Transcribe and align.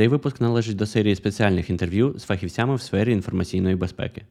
Цей 0.00 0.08
випуск 0.08 0.40
належить 0.40 0.76
до 0.76 0.86
серії 0.86 1.16
спеціальних 1.16 1.70
інтерв'ю 1.70 2.14
з 2.18 2.24
фахівцями 2.24 2.74
в 2.74 2.82
сфері 2.82 3.12
інформаційної 3.12 3.76
безпеки. 3.76 4.22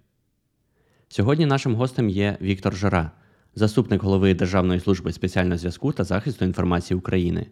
Сьогодні 1.10 1.46
нашим 1.46 1.76
гостем 1.76 2.10
є 2.10 2.38
Віктор 2.42 2.76
Жора, 2.76 3.12
заступник 3.56 4.04
голови 4.04 4.34
Державної 4.34 4.80
служби 4.80 5.12
спеціального 5.12 5.58
зв'язку 5.58 5.92
та 5.92 6.04
захисту 6.04 6.46
інформації 6.46 6.98
України. 6.98 7.48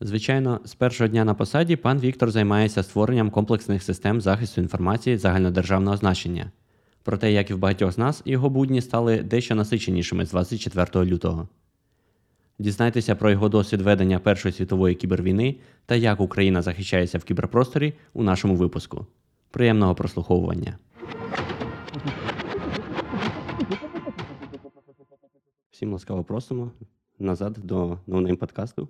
Звичайно, 0.00 0.60
з 0.64 0.74
першого 0.74 1.08
дня 1.08 1.24
на 1.24 1.34
посаді 1.34 1.76
пан 1.76 1.98
Віктор 1.98 2.30
займається 2.30 2.82
створенням 2.82 3.30
комплексних 3.30 3.82
систем 3.82 4.20
захисту 4.20 4.60
інформації 4.60 5.16
загальнодержавного 5.16 5.96
значення. 5.96 6.52
Проте, 7.02 7.32
як 7.32 7.50
і 7.50 7.54
в 7.54 7.58
багатьох 7.58 7.92
з 7.92 7.98
нас, 7.98 8.22
його 8.24 8.50
будні 8.50 8.80
стали 8.80 9.22
дещо 9.22 9.54
насиченішими 9.54 10.26
з 10.26 10.30
24 10.30 11.04
лютого. 11.04 11.48
Дізнайтеся 12.60 13.14
про 13.14 13.30
його 13.30 13.48
досвід 13.48 13.80
ведення 13.80 14.18
Першої 14.18 14.52
світової 14.52 14.94
кібервійни 14.94 15.56
та 15.86 15.94
як 15.94 16.20
Україна 16.20 16.62
захищається 16.62 17.18
в 17.18 17.24
кіберпросторі 17.24 17.94
у 18.12 18.22
нашому 18.22 18.56
випуску. 18.56 19.06
Приємного 19.50 19.94
прослуховування. 19.94 20.78
Всім 25.70 25.92
ласкаво 25.92 26.24
просимо 26.24 26.72
назад 27.18 27.58
до 27.62 27.98
новнейм 28.06 28.36
подкасту. 28.36 28.88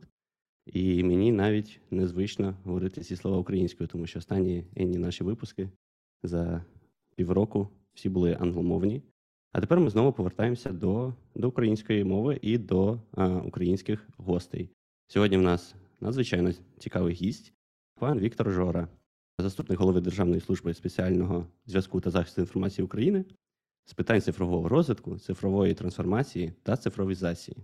І 0.66 1.04
мені 1.04 1.32
навіть 1.32 1.80
незвично 1.90 2.54
говорити 2.64 3.00
ці 3.00 3.16
слова 3.16 3.38
українською, 3.38 3.88
тому 3.88 4.06
що 4.06 4.18
останні 4.18 4.64
енні 4.76 4.98
наші 4.98 5.24
випуски 5.24 5.70
за 6.22 6.64
півроку 7.16 7.68
всі 7.94 8.08
були 8.08 8.36
англомовні. 8.40 9.02
А 9.52 9.60
тепер 9.60 9.80
ми 9.80 9.90
знову 9.90 10.12
повертаємося 10.12 10.72
до 10.72 11.14
до 11.34 11.48
української 11.48 12.04
мови 12.04 12.38
і 12.42 12.58
до 12.58 13.00
а, 13.12 13.28
українських 13.28 14.08
гостей. 14.16 14.70
Сьогодні 15.06 15.36
в 15.36 15.42
нас 15.42 15.74
надзвичайно 16.00 16.52
цікавий 16.78 17.14
гість, 17.14 17.52
пан 18.00 18.18
Віктор 18.18 18.50
Жора, 18.50 18.88
заступник 19.38 19.78
голови 19.78 20.00
Державної 20.00 20.40
служби 20.40 20.74
спеціального 20.74 21.46
зв'язку 21.66 22.00
та 22.00 22.10
захисту 22.10 22.40
інформації 22.40 22.84
України 22.84 23.24
з 23.84 23.94
питань 23.94 24.20
цифрового 24.20 24.68
розвитку, 24.68 25.18
цифрової 25.18 25.74
трансформації 25.74 26.52
та 26.62 26.76
цифровізації. 26.76 27.56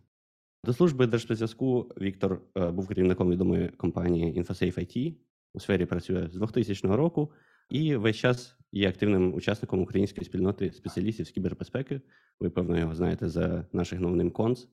До 0.64 0.72
служби 0.72 1.06
Держспецзв'язку 1.06 1.80
Віктор 2.00 2.40
а, 2.54 2.70
був 2.70 2.88
керівником 2.88 3.30
відомої 3.30 3.68
компанії 3.68 4.40
InfoSafe 4.40 4.78
IT, 4.78 5.14
у 5.54 5.60
сфері 5.60 5.86
працює 5.86 6.28
з 6.28 6.34
2000 6.36 6.88
року 6.88 7.32
і 7.68 7.96
весь 7.96 8.16
час 8.16 8.56
є 8.72 8.88
активним 8.88 9.34
учасником 9.34 9.80
української 9.80 10.24
спільноти 10.24 10.72
спеціалістів 10.72 11.26
з 11.26 11.30
кібербезпеки. 11.30 12.00
Ви, 12.40 12.50
певно, 12.50 12.78
його 12.78 12.94
знаєте 12.94 13.28
за 13.28 13.66
наших 13.72 14.00
новним 14.00 14.30
конс. 14.30 14.68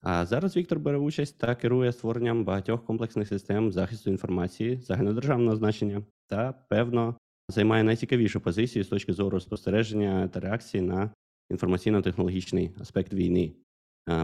А 0.00 0.26
зараз 0.26 0.56
Віктор 0.56 0.78
бере 0.78 0.98
участь 0.98 1.38
та 1.38 1.54
керує 1.54 1.92
створенням 1.92 2.44
багатьох 2.44 2.84
комплексних 2.84 3.28
систем 3.28 3.72
захисту 3.72 4.10
інформації 4.10 4.80
загальнодержавного 4.80 5.56
значення 5.56 6.02
та, 6.26 6.52
певно, 6.52 7.16
займає 7.48 7.84
найцікавішу 7.84 8.40
позицію 8.40 8.84
з 8.84 8.88
точки 8.88 9.12
зору 9.12 9.40
спостереження 9.40 10.28
та 10.28 10.40
реакції 10.40 10.82
на 10.82 11.10
інформаційно-технологічний 11.50 12.80
аспект 12.80 13.12
війни. 13.12 13.52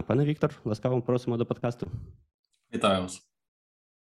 Пане 0.07 0.25
Віктор, 0.25 0.61
ласкаво 0.63 1.01
просимо 1.01 1.37
до 1.37 1.45
подкасту. 1.45 1.87
Вітаю 2.73 3.01
вас. 3.01 3.27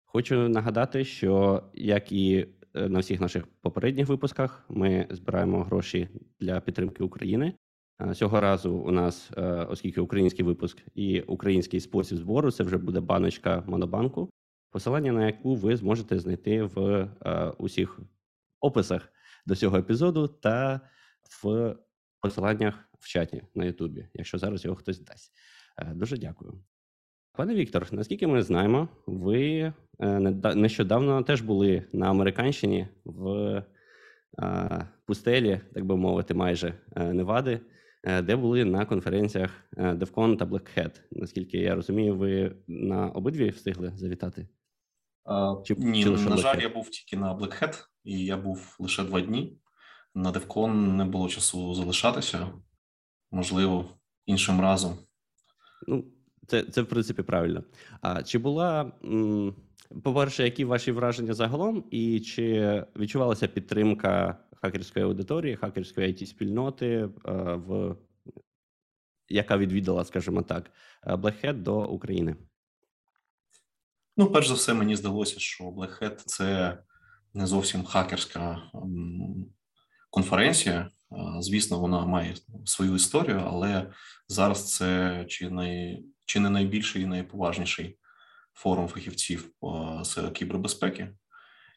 Хочу 0.05 0.49
нагадати, 0.49 1.05
що 1.05 1.63
як 1.73 2.11
і 2.11 2.47
на 2.73 2.99
всіх 2.99 3.21
наших 3.21 3.47
попередніх 3.47 4.07
випусках 4.07 4.65
ми 4.69 5.07
збираємо 5.09 5.63
гроші 5.63 6.09
для 6.39 6.59
підтримки 6.59 7.03
України. 7.03 7.53
Цього 8.15 8.39
разу 8.41 8.73
у 8.73 8.91
нас, 8.91 9.31
е, 9.37 9.41
оскільки 9.43 10.01
український 10.01 10.45
випуск 10.45 10.77
і 10.95 11.21
український 11.21 11.79
спосіб 11.79 12.17
збору, 12.17 12.51
це 12.51 12.63
вже 12.63 12.77
буде 12.77 12.99
баночка 12.99 13.63
Монобанку, 13.67 14.29
посилання 14.71 15.11
на 15.11 15.25
яку 15.25 15.55
ви 15.55 15.77
зможете 15.77 16.19
знайти 16.19 16.63
в 16.63 16.79
е, 16.79 17.53
усіх 17.57 17.99
описах 18.59 19.09
до 19.45 19.55
цього 19.55 19.77
епізоду 19.77 20.27
та 20.27 20.81
в 21.43 21.75
посиланнях 22.21 22.89
в 22.99 23.07
чаті 23.07 23.43
на 23.55 23.65
Ютубі, 23.65 24.07
якщо 24.13 24.37
зараз 24.37 24.65
його 24.65 24.75
хтось 24.75 24.99
дасть. 24.99 25.31
Дуже 25.93 26.17
дякую. 26.17 26.63
Пане 27.39 27.55
Віктор, 27.55 27.87
наскільки 27.91 28.27
ми 28.27 28.41
знаємо, 28.41 28.87
ви 29.07 29.73
е, 29.99 30.19
нещодавно 30.55 31.23
теж 31.23 31.41
були 31.41 31.83
на 31.93 32.09
Американщині 32.09 32.87
в 33.05 33.63
пустелі, 35.05 35.61
так 35.73 35.85
би 35.85 35.97
мовити, 35.97 36.33
майже 36.33 36.73
е, 36.95 37.13
Невади, 37.13 37.61
е, 38.03 38.21
де 38.21 38.35
були 38.35 38.65
на 38.65 38.85
конференціях 38.85 39.51
DevCon 39.77 40.37
та 40.37 40.45
Black 40.45 40.77
Hat. 40.77 41.01
Наскільки 41.11 41.57
я 41.57 41.75
розумію, 41.75 42.17
ви 42.17 42.55
на 42.67 43.09
обидві 43.09 43.49
встигли 43.49 43.91
завітати? 43.95 44.47
Чи, 45.65 45.75
Ні, 45.75 46.03
чи 46.03 46.09
на 46.09 46.37
жаль, 46.37 46.61
я 46.61 46.69
був 46.69 46.89
тільки 46.89 47.17
на 47.17 47.35
Black 47.35 47.63
Hat, 47.63 47.85
і 48.03 48.25
я 48.25 48.37
був 48.37 48.75
лише 48.79 49.03
два 49.03 49.21
дні. 49.21 49.59
На 50.15 50.31
DevCon 50.31 50.73
не 50.73 51.05
було 51.05 51.29
часу 51.29 51.73
залишатися, 51.73 52.47
можливо, 53.31 53.85
іншим 54.25 54.61
разом. 54.61 54.97
Ну, 55.87 56.05
це, 56.49 56.63
це 56.63 56.81
в 56.81 56.85
принципі 56.85 57.21
правильно. 57.21 57.63
А 58.01 58.23
чи 58.23 58.37
була 58.37 58.91
по-перше, 60.03 60.43
які 60.43 60.65
ваші 60.65 60.91
враження 60.91 61.33
загалом, 61.33 61.83
і 61.91 62.19
чи 62.19 62.85
відчувалася 62.95 63.47
підтримка 63.47 64.37
хакерської 64.61 65.05
аудиторії, 65.05 65.55
хакерської 65.55 66.07
it 66.07 66.25
спільноти 66.25 67.09
в 67.25 67.95
яка 69.29 69.57
відвідала, 69.57 70.05
скажімо 70.05 70.41
так, 70.41 70.71
Black 71.07 71.45
Hat 71.45 71.61
до 71.63 71.81
України? 71.83 72.35
Ну, 74.17 74.31
перш 74.31 74.47
за 74.47 74.53
все, 74.53 74.73
мені 74.73 74.95
здалося, 74.95 75.39
що 75.39 75.63
Black 75.63 76.03
Hat– 76.03 76.15
це 76.25 76.77
не 77.33 77.47
зовсім 77.47 77.83
хакерська 77.83 78.61
конференція. 80.09 80.89
Звісно, 81.39 81.79
вона 81.79 82.05
має 82.05 82.35
свою 82.65 82.95
історію, 82.95 83.43
але 83.47 83.91
зараз 84.27 84.75
це 84.75 85.25
чи 85.27 85.49
не 85.49 85.99
чи 86.29 86.39
не 86.39 86.49
найбільший 86.49 87.01
і 87.01 87.05
найповажніший 87.05 87.97
форум 88.53 88.87
фахівців 88.87 89.51
з 90.01 90.31
кібербезпеки, 90.33 91.15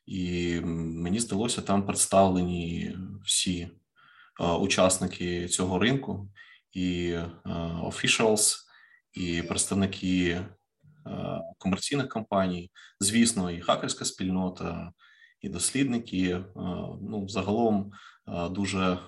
і 0.06 0.60
мені 0.64 1.20
здалося, 1.20 1.62
там 1.62 1.86
представлені 1.86 2.96
всі 3.24 3.68
учасники 4.60 5.48
цього 5.48 5.78
ринку, 5.78 6.28
і 6.72 7.16
officials, 7.82 8.56
і 9.12 9.42
представники 9.42 10.46
комерційних 11.58 12.08
компаній, 12.08 12.70
звісно, 13.00 13.50
і 13.50 13.60
хакерська 13.60 14.04
спільнота, 14.04 14.92
і 15.40 15.48
дослідники. 15.48 16.44
Ну, 17.02 17.26
загалом 17.28 17.92
дуже 18.50 18.98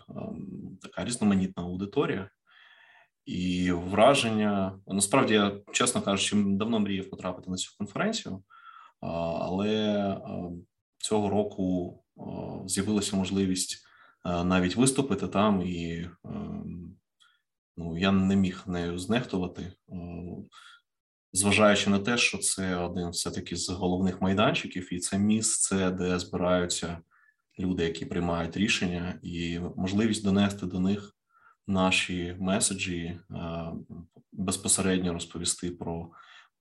така 0.83 1.05
різноманітна 1.05 1.63
аудиторія. 1.63 2.31
І 3.25 3.73
враження 3.73 4.79
насправді 4.87 5.35
я, 5.35 5.53
чесно 5.73 6.03
кажучи, 6.03 6.37
давно 6.37 6.81
мріяв 6.81 7.11
потрапити 7.11 7.51
на 7.51 7.57
цю 7.57 7.79
конференцію, 7.79 8.43
але 9.01 10.17
цього 10.99 11.31
року 11.31 11.99
з'явилася 12.67 13.17
можливість 13.17 13.85
навіть 14.25 14.77
виступити 14.77 15.29
там, 15.29 15.63
і 15.63 16.11
ну, 17.77 17.99
я 17.99 18.13
не 18.13 18.37
міг 18.37 18.63
нею 18.67 18.99
знехтувати, 18.99 19.73
зважаючи 21.33 21.91
на 21.91 21.99
те, 21.99 22.19
що 22.19 22.39
це 22.39 22.77
один 22.77 23.11
все-таки 23.11 23.57
з 23.57 23.69
головних 23.69 24.21
майданчиків, 24.21 24.95
і 24.95 24.99
це 24.99 25.19
місце, 25.19 25.91
де 25.91 26.19
збираються 26.19 26.99
люди, 27.59 27.85
які 27.85 28.07
приймають 28.07 28.57
рішення, 28.57 29.19
і 29.23 29.61
можливість 29.77 30.25
донести 30.25 30.67
до 30.67 30.81
них 30.81 31.17
наші 31.67 32.37
меседжі 32.41 33.03
е, 33.03 33.21
безпосередньо 34.33 35.13
розповісти 35.13 35.71
про 35.71 36.11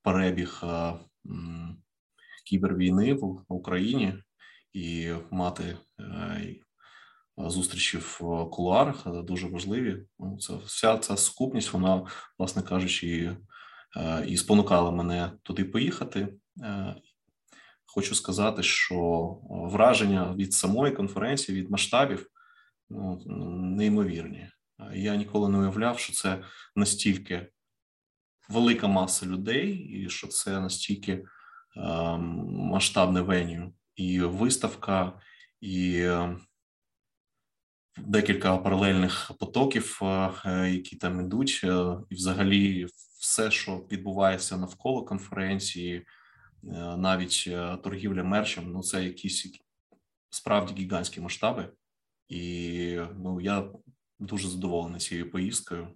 перебіг 0.01 0.61
е, 0.63 0.93
кібервійни 2.45 3.13
в 3.13 3.43
Україні 3.47 4.13
і 4.73 5.11
мати 5.31 5.77
е, 5.99 6.55
зустрічі 7.37 7.97
в 7.97 8.17
кулуарах 8.51 9.23
дуже 9.23 9.47
важливі. 9.47 10.05
Ну, 10.19 10.37
це 10.37 10.55
вся 10.55 10.97
ця 10.97 11.17
сукупність, 11.17 11.73
вона, 11.73 12.05
власне 12.39 12.61
кажучи, 12.61 13.37
і 14.27 14.37
спонукала 14.37 14.91
мене 14.91 15.31
туди 15.43 15.65
поїхати. 15.65 16.27
хочу 17.85 18.15
сказати, 18.15 18.63
що 18.63 18.97
враження 19.49 20.35
від 20.35 20.53
самої 20.53 20.93
конференції, 20.93 21.61
від 21.61 21.71
масштабів 21.71 22.27
ну, 22.89 23.21
неймовірні. 23.77 24.49
Я 24.93 25.15
ніколи 25.15 25.49
не 25.49 25.57
уявляв, 25.57 25.99
що 25.99 26.13
це 26.13 26.43
настільки 26.75 27.51
велика 28.49 28.87
маса 28.87 29.25
людей, 29.25 29.71
і 29.73 30.09
що 30.09 30.27
це 30.27 30.59
настільки 30.59 31.25
ем, 31.77 32.45
масштабне 32.49 33.21
веню, 33.21 33.73
і 33.95 34.21
виставка, 34.21 35.21
і 35.61 36.03
ем, 36.03 36.41
декілька 37.97 38.57
паралельних 38.57 39.31
потоків, 39.39 39.99
е, 40.03 40.69
які 40.71 40.95
там 40.95 41.21
ідуть, 41.21 41.61
е, 41.63 41.97
і 42.09 42.15
взагалі 42.15 42.87
все, 43.19 43.51
що 43.51 43.77
відбувається 43.91 44.57
навколо 44.57 45.05
конференції, 45.05 45.97
е, 45.97 46.05
навіть 46.97 47.49
торгівля 47.83 48.23
мерчем, 48.23 48.71
ну 48.71 48.81
це 48.81 49.03
якісь 49.03 49.59
справді 50.29 50.83
гігантські 50.83 51.21
масштаби, 51.21 51.69
і 52.29 52.99
ну 53.17 53.41
я 53.41 53.65
дуже 54.19 54.47
задоволений 54.47 54.99
цією 54.99 55.31
поїздкою. 55.31 55.87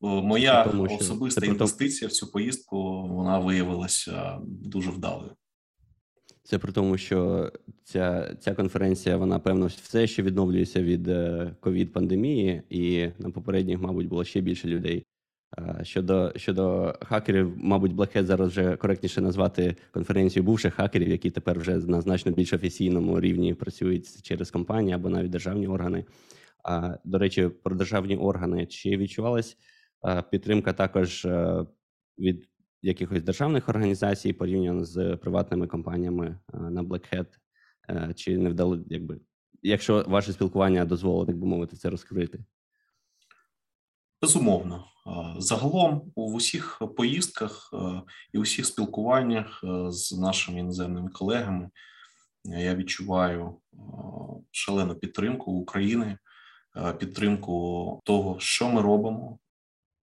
Моя 0.00 0.64
тому, 0.64 0.84
особиста 1.00 1.46
інвестиція 1.46 2.08
в 2.08 2.12
цю 2.12 2.32
поїздку 2.32 3.08
вона 3.08 3.38
виявилася 3.38 4.38
дуже 4.42 4.90
вдалою. 4.90 5.30
Це 6.42 6.58
при 6.58 6.72
тому, 6.72 6.98
що 6.98 7.52
ця 7.84 8.36
ця 8.40 8.54
конференція, 8.54 9.16
вона 9.16 9.38
певно 9.38 9.66
все 9.66 10.06
ще 10.06 10.22
відновлюється 10.22 10.82
від 10.82 11.08
ковід 11.60 11.92
пандемії, 11.92 12.62
і 12.70 13.08
на 13.18 13.30
попередніх, 13.30 13.80
мабуть, 13.80 14.08
було 14.08 14.24
ще 14.24 14.40
більше 14.40 14.68
людей. 14.68 15.04
Щодо 15.82 16.32
щодо 16.36 16.94
хакерів, 17.02 17.52
мабуть, 17.56 17.92
Black 17.92 18.16
Hat 18.16 18.24
зараз 18.24 18.48
вже 18.48 18.76
коректніше 18.76 19.20
назвати 19.20 19.76
конференцію 19.90 20.42
бувших 20.42 20.74
хакерів, 20.74 21.08
які 21.08 21.30
тепер 21.30 21.58
вже 21.58 21.76
на 21.76 22.00
значно 22.00 22.32
більш 22.32 22.52
офіційному 22.52 23.20
рівні 23.20 23.54
працюють 23.54 24.22
через 24.22 24.50
компанії 24.50 24.94
або 24.94 25.08
навіть 25.08 25.30
державні 25.30 25.68
органи. 25.68 26.04
А 26.64 26.96
до 27.04 27.18
речі, 27.18 27.48
про 27.48 27.76
державні 27.76 28.16
органи 28.16 28.66
чи 28.66 28.96
відчувалась 28.96 29.56
підтримка 30.30 30.72
також 30.72 31.26
від 32.18 32.48
якихось 32.82 33.22
державних 33.22 33.68
організацій 33.68 34.32
порівняно 34.32 34.84
з 34.84 35.16
приватними 35.16 35.66
компаніями 35.66 36.38
на 36.52 36.82
Black 36.82 37.14
Hat? 37.14 37.26
Чи 38.14 38.38
не 38.38 38.50
вдало, 38.50 38.78
якби 38.86 39.20
якщо 39.62 40.04
ваше 40.08 40.32
спілкування 40.32 40.84
дозволить, 40.84 41.26
так 41.26 41.36
би 41.36 41.46
мовити, 41.46 41.76
це 41.76 41.90
розкрити? 41.90 42.44
Безумовно, 44.22 44.84
загалом 45.38 46.12
у 46.14 46.32
усіх 46.32 46.82
поїздках 46.96 47.74
і 48.32 48.38
усіх 48.38 48.66
спілкуваннях 48.66 49.64
з 49.88 50.12
нашими 50.12 50.60
іноземними 50.60 51.10
колегами 51.10 51.70
я 52.44 52.74
відчуваю 52.74 53.60
шалену 54.50 54.94
підтримку 54.94 55.52
України, 55.52 56.18
підтримку 56.98 58.00
того, 58.04 58.40
що 58.40 58.68
ми 58.68 58.82
робимо, 58.82 59.38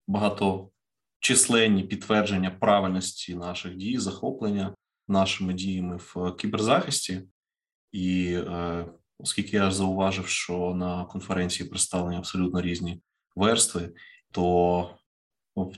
багаточисленні 0.08 1.84
підтвердження 1.84 2.52
правильності 2.52 3.36
наших 3.36 3.76
дій, 3.76 3.98
захоплення 3.98 4.76
нашими 5.08 5.54
діями 5.54 5.98
в 5.98 6.36
кіберзахисті, 6.36 7.22
і 7.92 8.38
оскільки 9.20 9.58
я 9.58 9.72
зауважив, 9.72 10.28
що 10.28 10.74
на 10.76 11.06
конференції 11.06 11.70
представлені 11.70 12.18
абсолютно 12.18 12.62
різні 12.62 13.02
верстви, 13.36 13.94
то 14.32 14.98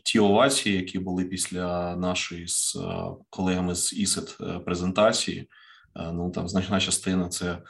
ті 0.04 0.20
овації, 0.20 0.76
які 0.76 1.00
були 1.00 1.26
після 1.26 1.96
нашої 1.96 2.48
з 2.48 2.76
е, 2.76 3.06
колегами 3.30 3.76
з 3.76 3.94
ІСЕТ 3.94 4.38
е, 4.42 4.60
презентації, 4.60 5.50
е, 5.96 6.12
ну 6.12 6.32
там 6.32 6.48
значна 6.48 6.80
частина 6.80 7.30
це 7.30 7.62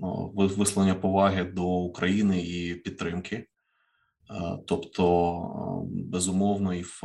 ну, 0.00 0.32
висловлення 0.34 0.94
поваги 0.94 1.44
до 1.44 1.64
України 1.64 2.42
і 2.42 2.74
підтримки. 2.74 3.46
Тобто, 4.66 5.86
безумовно, 5.90 6.74
і 6.74 6.82
в 6.82 7.02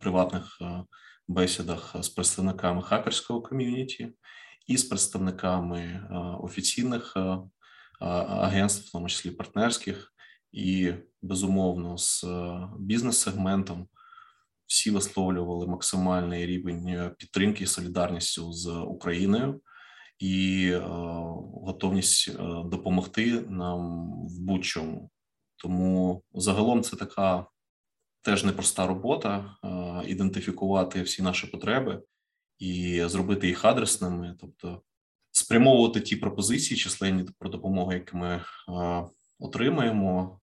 приватних 0.00 0.58
бесідах 1.28 1.96
з 2.00 2.08
представниками 2.08 2.82
хакерського 2.82 3.42
ком'юніті, 3.42 4.12
і 4.66 4.76
з 4.76 4.84
представниками 4.84 6.08
офіційних 6.42 7.16
агентств, 8.00 8.88
в 8.88 8.92
тому 8.92 9.08
числі 9.08 9.30
партнерських, 9.30 10.12
і 10.52 10.92
безумовно 11.22 11.98
з 11.98 12.24
е, 12.24 12.68
бізнес-сегментом 12.78 13.88
всі 14.66 14.90
висловлювали 14.90 15.66
максимальний 15.66 16.46
рівень 16.46 16.88
е, 16.88 17.14
підтримки 17.18 17.64
і 17.64 17.66
солідарністю 17.66 18.52
з 18.52 18.68
Україною 18.68 19.60
і 20.18 20.66
е, 20.72 20.80
готовність 21.64 22.28
е, 22.28 22.32
допомогти 22.64 23.40
нам 23.40 24.10
в 24.26 24.40
будь-чому. 24.40 25.10
Тому 25.56 26.22
загалом 26.34 26.82
це 26.82 26.96
така 26.96 27.46
теж 28.22 28.44
непроста 28.44 28.86
робота 28.86 29.56
е, 29.64 29.68
ідентифікувати 30.08 31.02
всі 31.02 31.22
наші 31.22 31.46
потреби 31.46 32.02
і 32.58 33.02
зробити 33.06 33.46
їх 33.46 33.64
адресними, 33.64 34.36
тобто 34.40 34.82
спрямовувати 35.32 36.00
ті 36.00 36.16
пропозиції, 36.16 36.78
численні 36.78 37.28
про 37.38 37.50
допомогу, 37.50 37.92
які 37.92 38.16
ми 38.16 38.28
е, 38.36 38.42
отримаємо, 39.38 40.39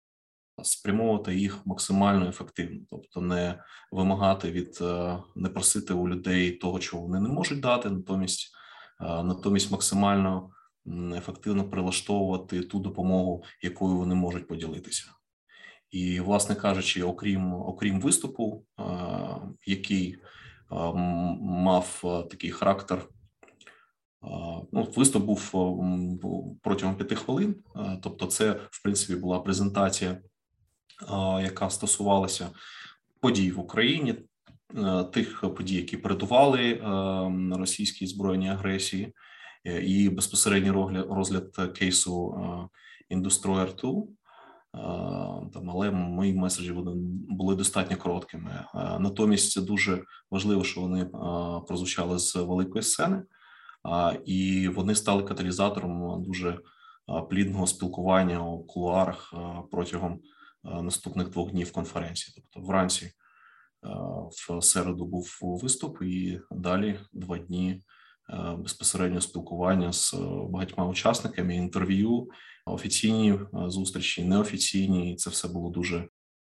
спрямовувати 0.64 1.36
їх 1.36 1.66
максимально 1.66 2.30
ефективно, 2.30 2.80
тобто 2.90 3.22
не 3.22 3.64
вимагати 3.92 4.52
від 4.52 4.80
е, 4.82 5.18
не 5.36 5.50
просити 5.50 5.94
у 5.94 6.08
людей 6.08 6.52
того, 6.52 6.80
чого 6.80 7.04
вони 7.04 7.20
не 7.20 7.30
можуть 7.30 7.60
дати, 7.60 7.90
натомість 7.90 8.52
е, 9.02 9.24
натомість 9.24 9.72
максимально 9.72 10.50
ефективно 11.16 11.70
прилаштовувати 11.70 12.62
ту 12.62 12.80
допомогу, 12.80 13.44
якою 13.62 13.98
вони 13.98 14.16
можуть 14.16 14.48
поділитися. 14.48 15.06
І, 15.92 16.20
власне 16.20 16.56
кажучи, 16.56 17.04
окрім 17.04 17.54
окрім 17.54 18.02
виступу, 18.02 18.64
е, 18.80 18.84
який 19.66 20.18
мав 21.42 22.00
такий 22.32 22.52
характер. 22.52 23.08
Ну, 24.72 24.88
виступ 24.96 25.24
був 25.24 25.52
протягом 26.62 26.96
п'яти 26.96 27.16
хвилин, 27.16 27.56
тобто, 28.02 28.26
це 28.26 28.52
в 28.52 28.84
принципі 28.84 29.20
була 29.20 29.40
презентація 29.40 30.22
яка 31.42 31.70
стосувалася 31.70 32.50
подій 33.22 33.52
в 33.52 33.60
Україні, 33.60 34.16
е, 34.78 35.04
тих 35.04 35.54
подій, 35.58 35.76
які 35.76 35.98
передували 35.98 36.72
е, 36.72 36.80
російській 37.58 38.08
збройній 38.08 38.50
агресії, 38.50 39.14
е, 39.66 39.82
і 39.82 40.10
безпосередній 40.10 40.72
розгляд 41.10 41.74
кейсу 41.78 42.36
Industroyer 43.12 43.82
2. 43.82 44.04
Там, 45.54 45.70
але 45.70 45.92
мої 45.92 46.34
меседжі 46.34 46.74
були 47.30 47.56
достатньо 47.56 47.98
короткими. 47.98 48.66
Натомість 49.00 49.66
дуже 49.66 50.04
важливо, 50.32 50.64
що 50.64 50.82
вони 50.82 51.06
прозвучали 51.68 52.20
з 52.20 52.36
великої 52.36 52.84
сцени, 52.84 53.24
і 54.26 54.68
вони 54.68 54.96
стали 54.96 55.24
каталізатором 55.24 56.24
дуже 56.24 56.60
плідного 57.30 57.68
спілкування 57.68 58.46
у 58.48 58.64
кулуарах 58.64 59.34
протягом 59.72 60.20
наступних 60.64 61.30
двох 61.30 61.52
днів 61.52 61.72
конференції. 61.72 62.36
Тобто, 62.36 62.68
вранці 62.68 63.06
е, 63.06 63.12
в 64.50 64.62
середу 64.62 65.06
був 65.06 65.40
виступ, 65.42 66.02
і 66.02 66.40
далі 66.52 67.00
два 67.14 67.38
дні 67.38 67.84
безпосереднього 68.58 68.58
безпосередньо 68.58 69.22
спілкування 69.22 69.94
з 69.94 70.16
багатьма 70.50 70.86
учасниками, 70.86 71.56
інтерв'ю, 71.56 72.30
офіційні 72.66 73.40
зустрічі, 73.54 74.26
неофіційні. 74.26 75.14
І 75.14 75.16
це 75.16 75.30
все 75.30 75.48
було 75.48 75.70
дуже 75.70 76.08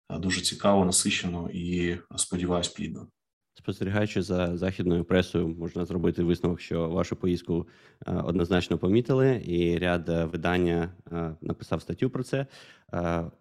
дуже 0.10 0.42
цікаво, 0.42 0.86
насичено 0.86 1.50
і 1.54 1.98
сподіваюсь, 2.16 2.68
плідно. 2.68 3.08
Спостерігаючи 3.56 4.22
за 4.22 4.58
західною 4.58 5.04
пресою, 5.04 5.48
можна 5.48 5.86
зробити 5.86 6.24
висновок, 6.24 6.62
що 6.62 6.90
вашу 6.90 7.16
поїздку 7.16 7.68
е, 8.08 8.14
однозначно 8.26 8.78
помітили, 8.78 9.42
і 9.46 9.78
ряд 9.78 10.10
е, 10.10 10.26
видання 10.26 10.90
е, 11.12 11.36
написав 11.42 11.82
статтю 11.82 12.10
про 12.10 12.24
це. 12.24 12.46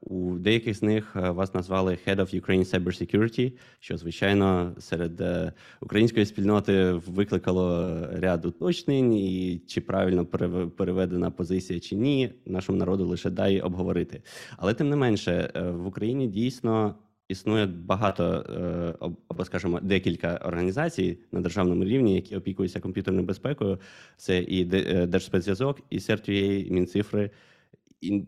У 0.01 0.39
деяких 0.39 0.77
з 0.77 0.83
них 0.83 1.17
вас 1.17 1.55
назвали 1.55 1.99
Head 2.07 2.17
of 2.17 2.41
Ukraine 2.41 2.65
Cybersecurity, 2.71 3.53
що 3.81 3.97
звичайно 3.97 4.75
серед 4.79 5.23
української 5.81 6.27
спільноти 6.27 6.93
викликало 6.93 7.99
ряд 8.13 8.45
уточнень, 8.45 9.15
і 9.15 9.63
чи 9.67 9.81
правильно 9.81 10.27
переведена 10.77 11.31
позиція 11.31 11.81
чи 11.81 11.97
ні, 11.97 12.33
нашому 12.47 12.79
народу 12.79 13.07
лише 13.07 13.31
дай 13.31 13.61
обговорити. 13.61 14.23
Але 14.57 14.75
тим 14.75 14.89
не 14.89 14.97
менше 14.97 15.53
в 15.55 15.87
Україні 15.87 16.27
дійсно. 16.27 16.95
Існує 17.29 17.67
багато 17.67 18.25
е, 18.25 18.95
або, 19.29 19.45
скажімо, 19.45 19.81
декілька 19.81 20.37
організацій 20.37 21.19
на 21.33 21.41
державному 21.41 21.85
рівні, 21.85 22.15
які 22.15 22.37
опікуються 22.37 22.81
комп'ютерною 22.81 23.27
безпекою. 23.27 23.81
Це 24.17 24.39
і 24.39 24.71
е, 24.73 25.07
Держспецзв'язок, 25.07 25.81
і 25.91 25.99
CERT.ua, 25.99 26.67
і 26.67 26.71
Мінцифри. 26.71 27.31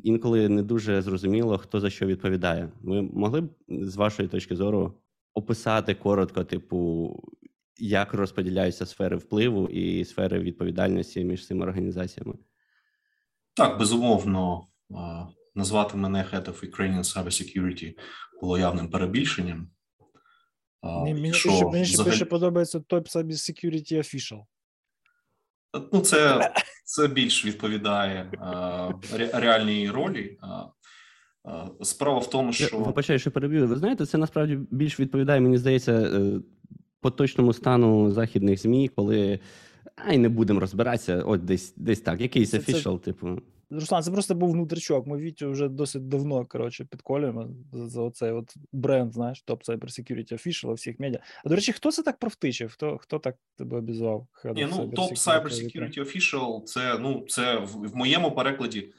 Інколи 0.02 0.48
не 0.48 0.62
дуже 0.62 1.02
зрозуміло, 1.02 1.58
хто 1.58 1.80
за 1.80 1.90
що 1.90 2.06
відповідає. 2.06 2.68
Ви 2.82 3.02
могли 3.02 3.40
б 3.40 3.50
з 3.68 3.96
вашої 3.96 4.28
точки 4.28 4.56
зору 4.56 4.94
описати 5.34 5.94
коротко, 5.94 6.44
типу, 6.44 7.10
як 7.78 8.14
розподіляються 8.14 8.86
сфери 8.86 9.16
впливу 9.16 9.68
і 9.68 10.04
сфери 10.04 10.38
відповідальності 10.38 11.24
між 11.24 11.46
цими 11.46 11.66
організаціями? 11.66 12.34
Так, 13.54 13.78
безумовно, 13.78 14.66
назвати 15.54 15.96
мене 15.96 16.18
Head 16.32 16.44
of 16.44 16.70
Ukrainian 16.70 17.04
Cybersecurity 17.04 17.94
було 18.44 18.58
явним 18.58 18.88
перебільшенням. 18.90 19.68
Мені 20.82 21.20
більше, 21.20 21.48
мені 21.48 21.82
взагалі... 21.82 22.10
більше 22.10 22.24
подобається 22.24 22.78
Top 22.78 23.16
Cybersecurity 23.16 23.92
Official. 23.92 24.44
Ну, 25.92 26.00
це 26.00 26.52
це 26.84 27.08
більш 27.08 27.44
відповідає 27.44 28.30
а, 28.38 28.90
реальній 29.32 29.90
ролі. 29.90 30.38
Справа 31.82 32.18
в 32.18 32.30
тому, 32.30 32.52
що 32.52 32.78
Вибачаю, 32.78 33.18
що 33.18 33.30
перебив. 33.30 33.68
Ви 33.68 33.76
знаєте, 33.76 34.06
це 34.06 34.18
насправді 34.18 34.58
більш 34.70 35.00
відповідає, 35.00 35.40
мені 35.40 35.58
здається, 35.58 35.92
е, 35.92 36.40
поточному 37.00 37.52
стану 37.52 38.10
західних 38.10 38.60
змі, 38.60 38.88
коли 38.88 39.40
ай 39.96 40.18
не 40.18 40.28
будемо 40.28 40.60
розбиратися. 40.60 41.22
От 41.22 41.44
десь 41.44 41.74
десь 41.76 42.00
так. 42.00 42.20
Якийсь 42.20 42.54
офішал, 42.54 43.00
типу. 43.00 43.40
Руслан, 43.70 44.02
це 44.02 44.10
просто 44.10 44.34
був 44.34 44.52
внутрічок. 44.52 45.06
Ми 45.06 45.18
Вітю 45.18 45.50
вже 45.50 45.68
досить 45.68 46.08
давно 46.08 46.46
коротше, 46.46 46.84
підколюємо 46.84 47.48
за, 47.72 47.88
за 47.88 48.02
оцей 48.02 48.32
от 48.32 48.54
бренд, 48.72 49.12
знаєш, 49.12 49.44
Top 49.46 49.64
Cyber 49.64 49.84
Security 49.84 50.32
Official 50.32 50.70
у 50.70 50.74
всіх 50.74 51.00
медіа. 51.00 51.20
А 51.44 51.48
до 51.48 51.54
речі, 51.54 51.72
хто 51.72 51.92
це 51.92 52.02
так 52.02 52.18
провтичив? 52.18 52.72
Хто 52.72 52.98
хто 52.98 53.18
так 53.18 53.36
тебе 53.56 53.78
обізвав? 53.78 54.26
Ні, 54.44 54.68
ну, 54.70 54.76
Top 54.76 55.12
Cyber 55.12 55.48
Security 55.48 55.98
Official 55.98 56.62
це 56.62 56.98
ну, 56.98 57.24
це 57.28 57.56
в, 57.56 57.66
в 57.66 57.96
моєму 57.96 58.32
перекладі 58.32 58.92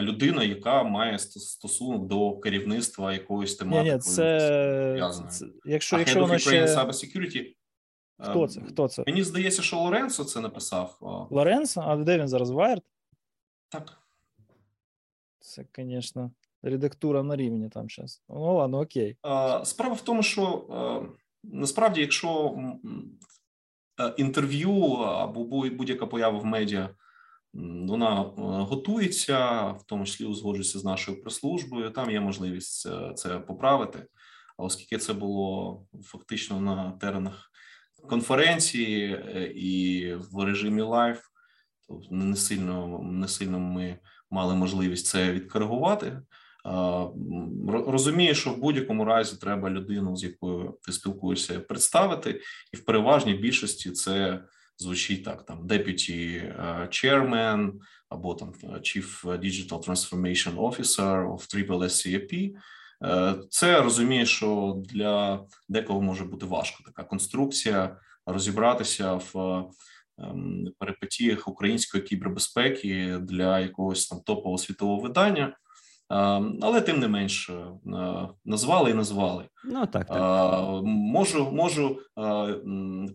людина, 0.00 0.44
яка 0.44 0.82
має 0.82 1.18
стосунок 1.18 2.06
до 2.06 2.38
керівництва 2.38 3.12
якоїсь 3.12 3.54
тематики. 3.54 3.84
Ні, 3.84 3.92
ні, 3.92 3.98
це, 3.98 5.12
це 5.30 5.46
якщо, 5.64 5.96
а 5.96 5.98
якщо 5.98 6.20
воно 6.20 6.38
ще... 6.38 6.66
Cyber 6.66 6.86
Security 6.86 7.54
Хто 8.18 8.48
це? 8.48 8.60
Хто 8.60 8.88
це? 8.88 9.04
Мені 9.06 9.22
здається, 9.22 9.62
що 9.62 9.76
Лоренцо 9.76 10.24
це 10.24 10.40
написав. 10.40 10.98
Лоренцо? 11.30 11.80
А 11.80 11.96
де 11.96 12.18
він 12.18 12.28
зараз? 12.28 12.50
Вайрд? 12.50 12.82
Так. 13.68 13.98
Це, 15.48 15.64
звісно, 15.76 16.30
редактура 16.62 17.22
на 17.22 17.36
рівні 17.36 17.68
там 17.68 17.86
зараз. 17.90 18.22
Ну, 18.28 18.54
ладно, 18.54 18.80
окей. 18.80 19.16
Справа 19.64 19.94
в 19.94 20.00
тому, 20.00 20.22
що 20.22 20.66
насправді, 21.44 22.00
якщо 22.00 22.56
інтерв'ю 24.16 24.92
або 24.94 25.44
будь-яка 25.70 26.06
поява 26.06 26.38
в 26.38 26.44
медіа, 26.44 26.90
вона 27.88 28.14
готується, 28.44 29.70
в 29.70 29.82
тому 29.86 30.04
числі 30.04 30.24
узгоджується 30.24 30.78
з 30.78 30.84
нашою 30.84 31.22
прес-службою, 31.22 31.90
там 31.90 32.10
є 32.10 32.20
можливість 32.20 32.86
е, 32.86 33.12
це 33.14 33.38
поправити. 33.38 34.06
А 34.56 34.62
оскільки 34.62 34.98
це 34.98 35.12
було 35.12 35.82
фактично 36.02 36.60
на 36.60 36.90
теренах 36.90 37.50
конференції 38.08 39.14
е, 39.14 39.52
і 39.56 40.14
в 40.14 40.44
режимі 40.44 40.82
live, 40.82 41.30
то 41.88 42.00
не 42.10 42.36
сильно 42.36 43.00
не 43.02 43.28
сильно 43.28 43.58
ми 43.58 43.98
мали 44.30 44.54
можливість 44.54 45.06
це 45.06 45.32
відкоригувати. 45.32 46.20
Розумію, 47.68 48.34
що 48.34 48.50
в 48.50 48.58
будь-якому 48.58 49.04
разі 49.04 49.36
треба 49.36 49.70
людину, 49.70 50.16
з 50.16 50.24
якою 50.24 50.78
ти 50.82 50.92
спілкуєшся, 50.92 51.60
представити, 51.60 52.40
і 52.72 52.76
в 52.76 52.84
переважній 52.84 53.34
більшості 53.34 53.90
це 53.90 54.44
звучить 54.78 55.24
так: 55.24 55.44
там 55.44 55.66
deputy 55.66 56.36
е, 56.36 56.88
chairman 56.90 57.72
або 58.08 58.34
там 58.34 58.52
chief 58.62 59.24
digital 59.24 59.86
transformation 59.86 60.56
officer 60.56 61.36
of 61.36 61.54
Triple 61.54 61.82
SCAP. 61.82 62.54
Е, 63.04 63.34
це 63.50 63.80
розуміє, 63.80 64.26
що 64.26 64.76
для 64.88 65.44
декого 65.68 66.00
може 66.00 66.24
бути 66.24 66.46
важко 66.46 66.84
така 66.84 67.04
конструкція 67.04 67.96
розібратися 68.26 69.14
в 69.14 69.64
перипетіях 70.78 71.48
української 71.48 72.02
кібербезпеки 72.02 73.18
для 73.18 73.60
якогось 73.60 74.08
там 74.08 74.20
топового 74.20 74.58
світового 74.58 75.00
видання. 75.00 75.56
Ем, 76.10 76.58
але 76.62 76.80
тим 76.80 76.98
не 76.98 77.08
менш 77.08 77.50
е, 77.50 77.64
назвали 78.44 78.90
і 78.90 78.94
назвали. 78.94 79.48
Ну 79.64 79.86
так, 79.86 80.06
так. 80.06 80.82
можу 80.84 81.50
можу 81.52 81.98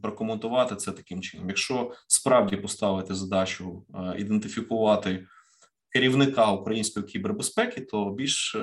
прокоментувати 0.01 0.75
це 0.75 0.91
таким 0.91 1.21
чином. 1.21 1.49
Якщо 1.49 1.91
справді 2.07 2.57
поставити 2.57 3.15
задачу 3.15 3.85
ідентифікувати 4.17 5.27
керівника 5.89 6.51
української 6.51 7.05
кібербезпеки, 7.05 7.81
то 7.81 8.09
більш 8.09 8.57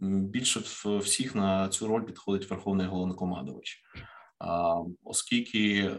більше 0.00 0.60
всіх 0.98 1.34
на 1.34 1.68
цю 1.68 1.86
роль 1.86 2.02
підходить 2.02 2.50
верховний 2.50 2.86
головнокомандувач, 2.86 3.82
оскільки 5.04 5.90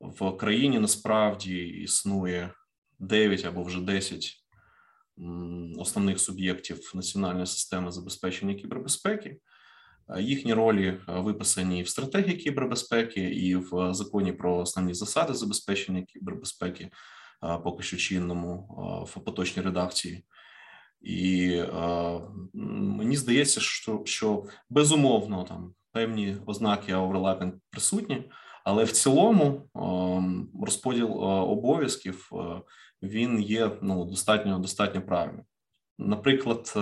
в 0.00 0.36
країні 0.36 0.78
насправді 0.78 1.58
існує 1.58 2.50
9 2.98 3.44
або 3.44 3.62
вже 3.62 3.80
10 3.80 4.46
основних 5.78 6.20
суб'єктів 6.20 6.92
національної 6.94 7.46
системи 7.46 7.92
забезпечення 7.92 8.54
кібербезпеки. 8.54 9.40
Їхні 10.18 10.54
ролі 10.54 11.00
виписані 11.06 11.82
в 11.82 11.88
стратегії 11.88 12.36
кібербезпеки 12.36 13.20
і 13.20 13.56
в 13.56 13.94
законі 13.94 14.32
про 14.32 14.56
основні 14.56 14.94
засади 14.94 15.34
забезпечення 15.34 16.02
кібербезпеки, 16.02 16.90
поки 17.64 17.82
що 17.82 17.96
чинному 17.96 18.68
в 19.14 19.20
поточній 19.20 19.62
редакції. 19.62 20.24
І 21.00 21.48
е, 21.48 22.20
мені 22.54 23.16
здається, 23.16 23.60
що 23.60 24.02
що 24.04 24.44
безумовно 24.70 25.44
там 25.44 25.74
певні 25.92 26.36
ознаки 26.46 26.94
оверлапінг 26.94 27.52
присутні, 27.70 28.30
але 28.66 28.84
в 28.84 28.92
цілому 28.92 29.46
е, 29.46 30.64
розподіл 30.64 31.06
е, 31.06 31.26
обов'язків 31.26 32.30
е, 32.32 32.62
він 33.02 33.40
є 33.40 33.78
ну 33.82 34.04
достатньо 34.04 34.58
достатньо 34.58 35.02
правильним. 35.02 35.44
Наприклад, 35.98 36.74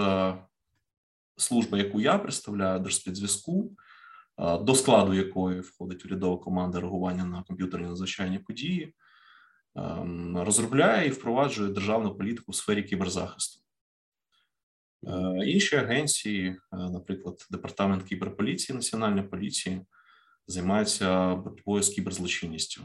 служба, 1.36 1.78
яку 1.78 2.00
я 2.00 2.18
представляю, 2.18 2.80
Держспецзв'язку, 2.80 3.76
до 4.38 4.74
складу 4.74 5.14
якої 5.14 5.60
входить 5.60 6.04
урядова 6.04 6.38
команда 6.38 6.80
реагування 6.80 7.24
на 7.24 7.42
комп'ютерні 7.42 7.86
надзвичайні 7.86 8.38
події, 8.38 8.94
розробляє 10.34 11.08
і 11.08 11.10
впроваджує 11.10 11.72
державну 11.72 12.14
політику 12.14 12.52
в 12.52 12.54
сфері 12.54 12.82
кіберзахисту. 12.82 13.60
Інші 15.46 15.76
агенції, 15.76 16.56
наприклад, 16.72 17.46
департамент 17.50 18.02
кіберполіції 18.02 18.76
Національної 18.76 19.28
поліції, 19.28 19.86
займаються 20.46 21.34
боротьбою 21.34 21.82
з 21.82 21.88
кіберзлочинністю. 21.88 22.82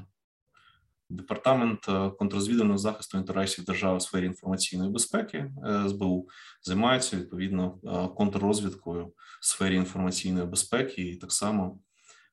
Департамент 1.09 1.89
е, 1.89 2.09
контррозвідувального 2.09 2.77
захисту 2.77 3.17
інтересів 3.17 3.65
держави 3.65 3.97
у 3.97 3.99
сфері 3.99 4.25
інформаційної 4.25 4.91
безпеки 4.91 5.51
СБУ 5.87 6.29
займається 6.61 7.17
відповідно 7.17 7.71
контррозвідкою 8.17 9.13
в 9.41 9.45
сфері 9.45 9.75
інформаційної 9.75 10.45
безпеки 10.45 11.01
і 11.01 11.15
так 11.15 11.31
само 11.31 11.79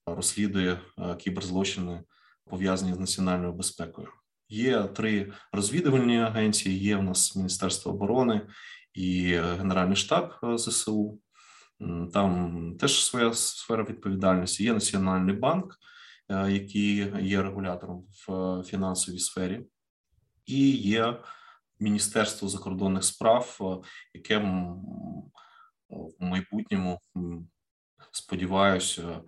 розслідує 0.06 0.80
кіберзлочини 1.18 2.02
пов'язані 2.44 2.94
з 2.94 2.98
національною 2.98 3.52
безпекою. 3.52 4.08
Є 4.48 4.82
три 4.82 5.32
розвідувальні 5.52 6.20
агенції. 6.20 6.78
Є 6.78 6.96
в 6.96 7.02
нас 7.02 7.36
Міністерство 7.36 7.92
оборони 7.92 8.40
і 8.94 9.34
Генеральний 9.34 9.96
штаб 9.96 10.32
е, 10.44 10.58
ЗСУ. 10.58 11.18
Там 12.12 12.76
теж 12.80 13.04
своя 13.04 13.34
сфера 13.34 13.84
відповідальності. 13.84 14.64
Є 14.64 14.72
Національний 14.72 15.34
банк, 15.34 15.78
е, 16.28 16.52
який 16.52 16.94
є 17.26 17.42
регулятором 17.42 18.04
в 18.28 18.32
е, 18.32 18.62
фінансовій 18.62 19.18
сфері, 19.18 19.66
і 20.46 20.70
є 20.70 21.20
Міністерство 21.80 22.48
закордонних 22.48 23.04
справ, 23.04 23.58
яке 24.14 24.38
в 25.88 26.24
майбутньому 26.24 27.00
сподіваюся 28.12 29.20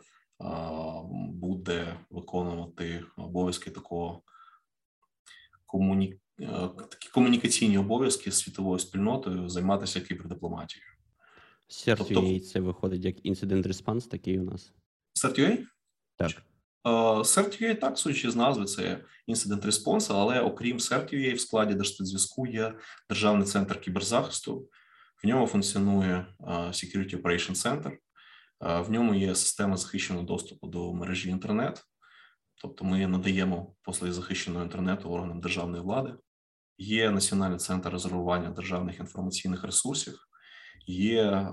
буде 1.33 2.01
виконувати 2.11 3.05
обов'язки 3.17 3.71
такого 3.71 4.23
комуні... 5.67 6.21
Е, 6.41 6.69
такі 6.91 7.09
комунікаційні 7.09 7.79
обов'язки 7.79 8.33
з 8.33 8.39
світовою 8.39 8.79
спільнотою 8.79 9.49
займатися 9.49 10.01
кібердипломатією. 10.01 10.98
Тобто, 11.87 12.39
це 12.41 12.61
виходить 12.61 13.05
як 13.05 13.17
Incident 13.17 13.67
Response, 13.67 14.09
такий 14.09 14.39
у 14.39 14.43
нас. 14.43 14.73
CERT.UA? 15.25 15.59
Так. 16.17 16.43
CERT.UA, 17.25 17.75
так, 17.75 17.99
судячи 17.99 18.31
з 18.31 18.37
назви, 18.37 18.65
це 18.65 19.05
Incident 19.29 19.67
Response, 19.67 20.13
але 20.13 20.41
окрім 20.41 20.79
CERT.UA 20.79 21.35
в 21.35 21.41
складі 21.41 21.75
Держспецзв'язку 21.75 22.47
є 22.47 22.75
Державний 23.09 23.47
центр 23.47 23.81
кіберзахисту. 23.81 24.69
В 25.25 25.27
ньому 25.27 25.47
функціонує 25.47 26.27
uh, 26.41 26.69
Security 26.69 27.23
Operation 27.23 27.55
Center, 27.55 27.93
uh, 28.61 28.85
в 28.85 28.91
ньому 28.91 29.15
є 29.15 29.35
система 29.35 29.77
захищеного 29.77 30.27
доступу 30.27 30.67
до 30.67 30.93
мережі 30.93 31.31
інтернет. 31.31 31.85
Тобто 32.63 32.85
ми 32.85 33.07
надаємо 33.07 33.75
послуги 33.83 34.13
захищеного 34.13 34.65
інтернету 34.65 35.11
органам 35.11 35.41
державної 35.41 35.83
влади. 35.83 36.15
Є 36.79 37.11
Національний 37.11 37.59
центр 37.59 37.91
резервування 37.91 38.51
державних 38.51 39.01
інформаційних 39.01 39.65
ресурсів, 39.65 40.28
є 40.89 41.49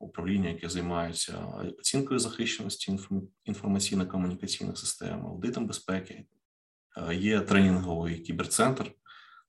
управління, 0.00 0.48
яке 0.48 0.68
займається 0.68 1.38
оцінкою 1.78 2.20
захищеності 2.20 2.98
інформаційно-комунікаційних 3.46 4.76
систем, 4.76 5.26
аудитом 5.26 5.66
безпеки, 5.66 6.24
є 7.12 7.40
тренінговий 7.40 8.18
кіберцентр. 8.18 8.92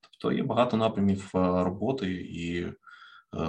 Тобто 0.01 0.37
є 0.37 0.43
багато 0.43 0.77
напрямів 0.77 1.29
роботи, 1.33 2.11
і 2.13 2.65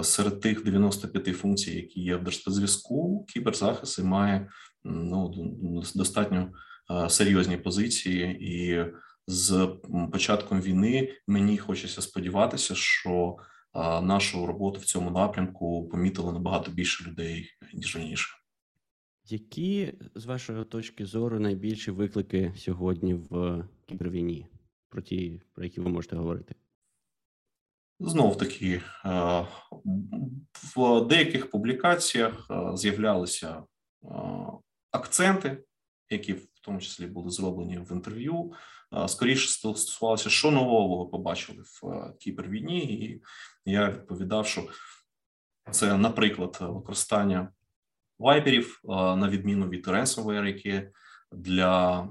серед 0.03 0.39
тих 0.39 0.63
95 0.63 1.37
функцій, 1.37 1.75
які 1.75 2.01
є 2.01 2.15
в 2.15 2.23
Держспецзв'язку, 2.23 3.25
кіберзахист 3.29 3.95
займає 3.95 4.49
ну, 4.83 5.83
достатньо 5.95 6.51
серйозні 7.09 7.57
позиції, 7.57 8.37
і 8.41 8.85
з 9.27 9.67
початком 10.11 10.61
війни 10.61 11.13
мені 11.27 11.57
хочеться 11.57 12.01
сподіватися, 12.01 12.75
що 12.75 13.37
нашу 14.01 14.45
роботу 14.45 14.79
в 14.79 14.85
цьому 14.85 15.11
напрямку 15.11 15.89
помітило 15.89 16.33
набагато 16.33 16.71
більше 16.71 17.03
людей 17.09 17.49
ніж 17.73 17.95
раніше. 17.95 18.35
Які 19.25 19.93
з 20.15 20.25
вашої 20.25 20.65
точки 20.65 21.05
зору 21.05 21.39
найбільші 21.39 21.91
виклики 21.91 22.53
сьогодні 22.57 23.13
в 23.13 23.63
кібервійні, 23.85 24.47
про 24.89 25.01
ті, 25.01 25.41
про 25.53 25.63
які 25.63 25.81
ви 25.81 25.89
можете 25.89 26.15
говорити? 26.15 26.55
Знов 27.99 28.37
таки 28.37 28.81
в 30.75 31.01
деяких 31.09 31.49
публікаціях 31.49 32.51
з'являлися 32.73 33.63
акценти, 34.91 35.63
які 36.09 36.33
в 36.33 36.59
тому 36.61 36.79
числі 36.79 37.07
були 37.07 37.31
зроблені 37.31 37.79
в 37.79 37.91
інтерв'ю. 37.91 38.53
Скоріше 39.07 39.49
стосувалося, 39.49 40.29
що 40.29 40.51
нового 40.51 41.03
ви 41.03 41.11
побачили 41.11 41.63
в 41.63 42.13
кібервійні, 42.19 42.93
і 42.93 43.21
я 43.71 43.89
відповідав, 43.89 44.47
що 44.47 44.67
це, 45.71 45.97
наприклад, 45.97 46.57
використання 46.61 47.51
вайперів 48.19 48.81
на 48.87 49.29
відміну 49.29 49.69
від 49.69 49.87
ransomware, 49.87 50.45
які 50.45 50.89
для 51.31 52.07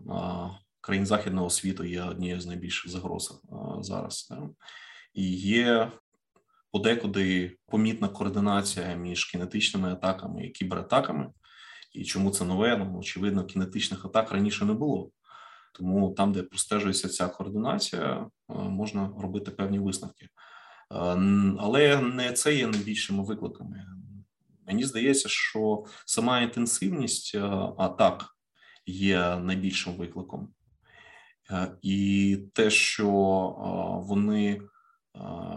країн 0.81 1.07
західного 1.07 1.51
світу 1.51 1.85
є 1.85 2.03
однією 2.03 2.41
з 2.41 2.47
найбільших 2.47 2.91
загроз 2.93 3.43
зараз. 3.81 4.33
І 5.15 5.33
є 5.37 5.93
подекуди 6.71 7.57
помітна 7.67 8.09
координація 8.09 8.95
між 8.95 9.25
кінетичними 9.25 9.93
атаками 9.93 10.47
і 10.47 10.51
кібератаками. 10.51 11.31
І 11.93 12.05
чому 12.05 12.31
це 12.31 12.45
нове? 12.45 12.77
Ну, 12.77 12.99
очевидно, 12.99 13.45
кінетичних 13.45 14.05
атак 14.05 14.33
раніше 14.33 14.65
не 14.65 14.73
було. 14.73 15.11
Тому 15.75 16.15
там, 16.15 16.33
де 16.33 16.43
простежується 16.43 17.09
ця 17.09 17.29
координація, 17.29 18.27
можна 18.49 19.13
робити 19.19 19.51
певні 19.51 19.79
висновки. 19.79 20.29
Але 21.59 22.01
не 22.01 22.33
це 22.33 22.55
є 22.55 22.67
найбільшими 22.67 23.25
викликами. 23.25 23.87
Мені 24.67 24.85
здається, 24.85 25.29
що 25.29 25.85
сама 26.07 26.41
інтенсивність 26.41 27.35
атак 27.79 28.37
є 28.87 29.37
найбільшим 29.37 29.95
викликом, 29.95 30.49
і 31.83 32.39
те, 32.53 32.71
що 32.71 33.09
вони 34.09 34.61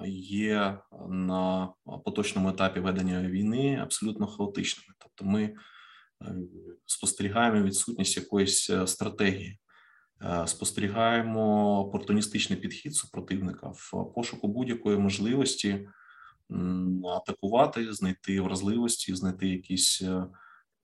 є 0.07 0.79
на 1.09 1.69
поточному 2.05 2.49
етапі 2.49 2.79
ведення 2.79 3.21
війни, 3.21 3.79
абсолютно 3.83 4.27
хаотичними. 4.27 4.95
Тобто, 4.99 5.25
ми 5.25 5.55
спостерігаємо 6.85 7.61
відсутність 7.61 8.17
якоїсь 8.17 8.69
е, 8.69 8.87
стратегії, 8.87 9.49
е, 9.49 9.60
спостерігаємо 10.45 11.79
опортуністичний 11.79 12.59
підхід 12.59 12.95
супротивника 12.95 13.67
в 13.67 14.13
пошуку 14.15 14.47
будь-якої 14.47 14.97
можливості 14.97 15.87
атакувати, 17.15 17.93
знайти 17.93 18.41
вразливості, 18.41 19.15
знайти 19.15 19.47
якісь 19.47 20.01
е, 20.01 20.25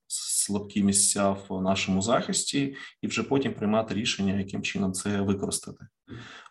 слабкі 0.07 0.83
місця 0.83 1.29
в 1.29 1.61
нашому 1.61 2.01
захисті, 2.01 2.75
і 3.01 3.07
вже 3.07 3.23
потім 3.23 3.53
приймати 3.53 3.93
рішення, 3.93 4.33
яким 4.33 4.61
чином 4.61 4.93
це 4.93 5.21
використати. 5.21 5.87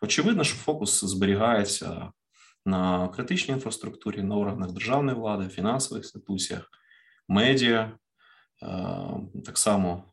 Очевидно, 0.02 0.44
що 0.44 0.56
фокус 0.56 1.04
зберігається 1.04 2.12
на 2.66 3.08
критичній 3.08 3.54
інфраструктурі, 3.54 4.22
на 4.22 4.36
органах 4.36 4.72
державної 4.72 5.18
влади, 5.18 5.48
фінансових 5.48 6.04
інституціях, 6.04 6.70
медіа. 7.28 7.98
Так 9.44 9.58
само 9.58 10.04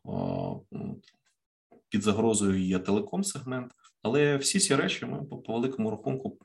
під 1.94 2.02
загрозою 2.02 2.64
є 2.64 2.78
телеком-сегмент, 2.78 3.70
але 4.02 4.36
всі 4.36 4.58
ці 4.58 4.76
речі 4.76 5.06
ми 5.06 5.24
по 5.24 5.52
великому 5.52 5.90
рахунку 5.90 6.38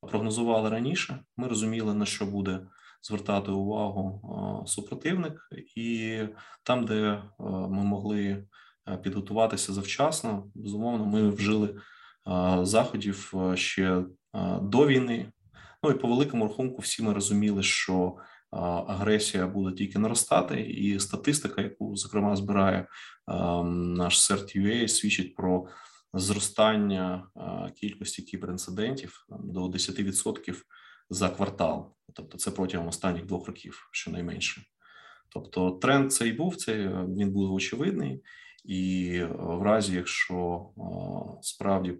прогнозували 0.00 0.70
раніше. 0.70 1.24
Ми 1.36 1.48
розуміли, 1.48 1.94
на 1.94 2.06
що 2.06 2.26
буде 2.26 2.60
звертати 3.02 3.50
увагу 3.50 4.64
супротивник, 4.66 5.48
і 5.76 6.18
там, 6.62 6.84
де 6.84 7.22
ми 7.38 7.84
могли 7.84 8.44
підготуватися 9.02 9.72
завчасно, 9.72 10.50
безумовно, 10.54 11.06
ми 11.06 11.30
вжили 11.30 11.80
заходів 12.62 13.34
ще 13.54 14.04
до 14.62 14.86
війни. 14.86 15.32
Ну 15.82 15.90
і 15.90 15.94
по 15.94 16.08
великому 16.08 16.44
рахунку, 16.44 16.82
всі 16.82 17.02
ми 17.02 17.12
розуміли, 17.12 17.62
що 17.62 18.16
агресія 18.50 19.46
буде 19.46 19.76
тільки 19.76 19.98
наростати, 19.98 20.60
і 20.60 21.00
статистика, 21.00 21.62
яку 21.62 21.96
зокрема 21.96 22.36
збирає 22.36 22.86
наш 23.66 24.30
CERT-UA, 24.30 24.88
свідчить 24.88 25.34
про 25.34 25.66
зростання 26.14 27.28
кількості 27.76 28.22
кіберінцидентів 28.22 29.26
до 29.28 29.66
10% 29.66 30.62
за 31.10 31.28
квартал, 31.28 31.94
тобто 32.12 32.38
це 32.38 32.50
протягом 32.50 32.88
останніх 32.88 33.26
двох 33.26 33.46
років, 33.46 33.88
щонайменше. 33.92 34.62
Тобто, 35.28 35.70
тренд 35.70 36.12
цей 36.12 36.32
був, 36.32 36.56
це 36.56 36.74
він 37.16 37.32
був 37.32 37.54
очевидний, 37.54 38.22
і 38.64 39.20
в 39.38 39.62
разі, 39.62 39.94
якщо 39.94 40.66
справді 41.42 41.98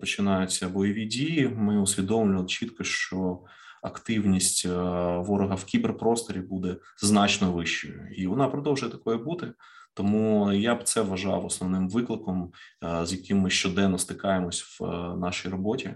починаються 0.00 0.68
бойові 0.68 1.06
дії, 1.06 1.48
ми 1.48 1.80
усвідомлювали 1.80 2.46
чітко, 2.46 2.84
що 2.84 3.40
активність 3.82 4.66
е, 4.66 4.68
ворога 5.18 5.54
в 5.54 5.64
кіберпросторі 5.64 6.40
буде 6.40 6.76
значно 7.02 7.52
вищою, 7.52 8.08
і 8.16 8.26
вона 8.26 8.48
продовжує 8.48 8.92
такою 8.92 9.18
бути. 9.18 9.52
Тому 9.94 10.52
я 10.52 10.74
б 10.74 10.82
це 10.82 11.02
вважав 11.02 11.46
основним 11.46 11.88
викликом, 11.88 12.52
е, 12.84 13.06
з 13.06 13.12
яким 13.12 13.38
ми 13.38 13.50
щоденно 13.50 13.98
стикаємось 13.98 14.62
в 14.62 14.84
е, 14.84 15.16
нашій 15.16 15.48
роботі. 15.48 15.94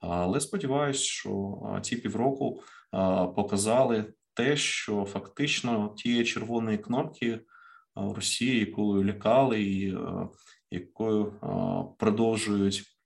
Але 0.00 0.40
сподіваюся, 0.40 1.00
що 1.00 1.58
ці 1.82 1.96
півроку 1.96 2.62
показали 3.36 4.04
те, 4.34 4.56
що 4.56 5.04
фактично 5.04 5.94
ті 5.96 6.24
червоні 6.24 6.78
кнопки 6.78 7.40
Росії, 7.94 8.60
якою 8.60 9.04
лякали, 9.04 9.62
і 9.62 9.96
якою 10.70 11.32
продовжують 11.98 12.97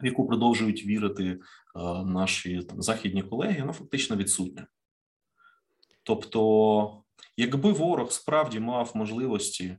в 0.00 0.06
яку 0.06 0.26
продовжують 0.26 0.86
вірити 0.86 1.24
е, 1.24 1.38
наші 2.04 2.62
там 2.62 2.82
західні 2.82 3.22
колеги, 3.22 3.60
вона 3.60 3.72
фактично 3.72 4.16
відсутня. 4.16 4.66
Тобто, 6.02 7.02
якби 7.36 7.72
ворог 7.72 8.12
справді 8.12 8.60
мав 8.60 8.92
можливості 8.94 9.64
е, 9.64 9.78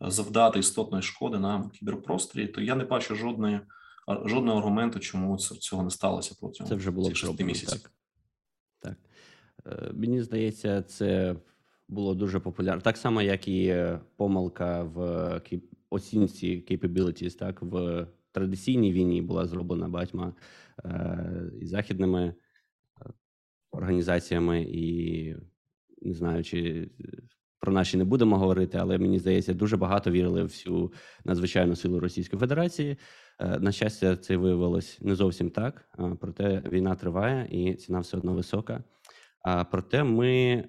завдати 0.00 0.58
істотної 0.58 1.02
шкоди 1.02 1.38
нам 1.38 1.70
кіберпросторі, 1.70 2.46
то 2.46 2.60
я 2.60 2.74
не 2.74 2.84
бачу 2.84 3.14
жодної 3.14 3.60
жодного 4.24 4.58
аргументу, 4.58 4.98
чому 4.98 5.36
цього 5.38 5.82
не 5.82 5.90
сталося 5.90 6.36
протягом 6.40 6.68
це 6.68 6.74
вже 6.74 6.90
було 6.90 7.08
цих 7.08 7.16
шести 7.16 7.44
місяців. 7.44 7.80
Так. 7.82 7.92
так 8.78 8.96
е, 9.66 9.92
мені 9.92 10.22
здається, 10.22 10.82
це 10.82 11.36
було 11.88 12.14
дуже 12.14 12.40
популярно. 12.40 12.82
Так 12.82 12.96
само, 12.96 13.22
як 13.22 13.48
і 13.48 13.86
помилка 14.16 14.82
в 14.82 15.40
оцінці 15.90 16.64
capabilities, 16.70 17.38
так 17.38 17.62
в 17.62 18.06
традиційній 18.36 18.92
війні 18.92 19.22
була 19.22 19.46
зроблена 19.46 19.88
багатьма 19.88 20.34
е, 20.84 21.50
і 21.60 21.66
західними 21.66 22.22
е, 22.22 22.34
організаціями, 23.70 24.62
і 24.62 25.36
не 26.02 26.14
знаю, 26.14 26.44
чи 26.44 26.90
про 27.60 27.72
наші 27.72 27.96
не 27.96 28.04
будемо 28.04 28.38
говорити, 28.38 28.78
але 28.80 28.98
мені 28.98 29.18
здається, 29.18 29.54
дуже 29.54 29.76
багато 29.76 30.10
вірили 30.10 30.42
в 30.42 30.46
всю 30.46 30.92
надзвичайну 31.24 31.76
силу 31.76 32.00
Російської 32.00 32.40
Федерації. 32.40 32.96
Е, 33.40 33.58
на 33.58 33.72
щастя, 33.72 34.16
це 34.16 34.36
виявилось 34.36 34.98
не 35.00 35.14
зовсім 35.14 35.50
так. 35.50 35.88
Проте 36.20 36.62
війна 36.72 36.94
триває 36.94 37.48
і 37.50 37.74
ціна 37.74 38.00
все 38.00 38.16
одно 38.16 38.34
висока. 38.34 38.84
А 39.42 39.64
проте 39.64 40.04
ми 40.04 40.64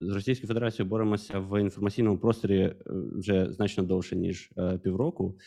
з 0.00 0.10
Російською 0.10 0.48
Федерацією 0.48 0.90
боремося 0.90 1.38
в 1.38 1.60
інформаційному 1.60 2.18
просторі 2.18 2.74
вже 3.18 3.52
значно 3.52 3.84
довше 3.84 4.16
ніж 4.16 4.50
півроку, 4.82 5.38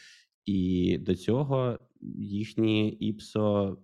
і 0.50 0.98
до 0.98 1.16
цього 1.16 1.80
їхні 2.18 2.90
ІПСО 2.90 3.78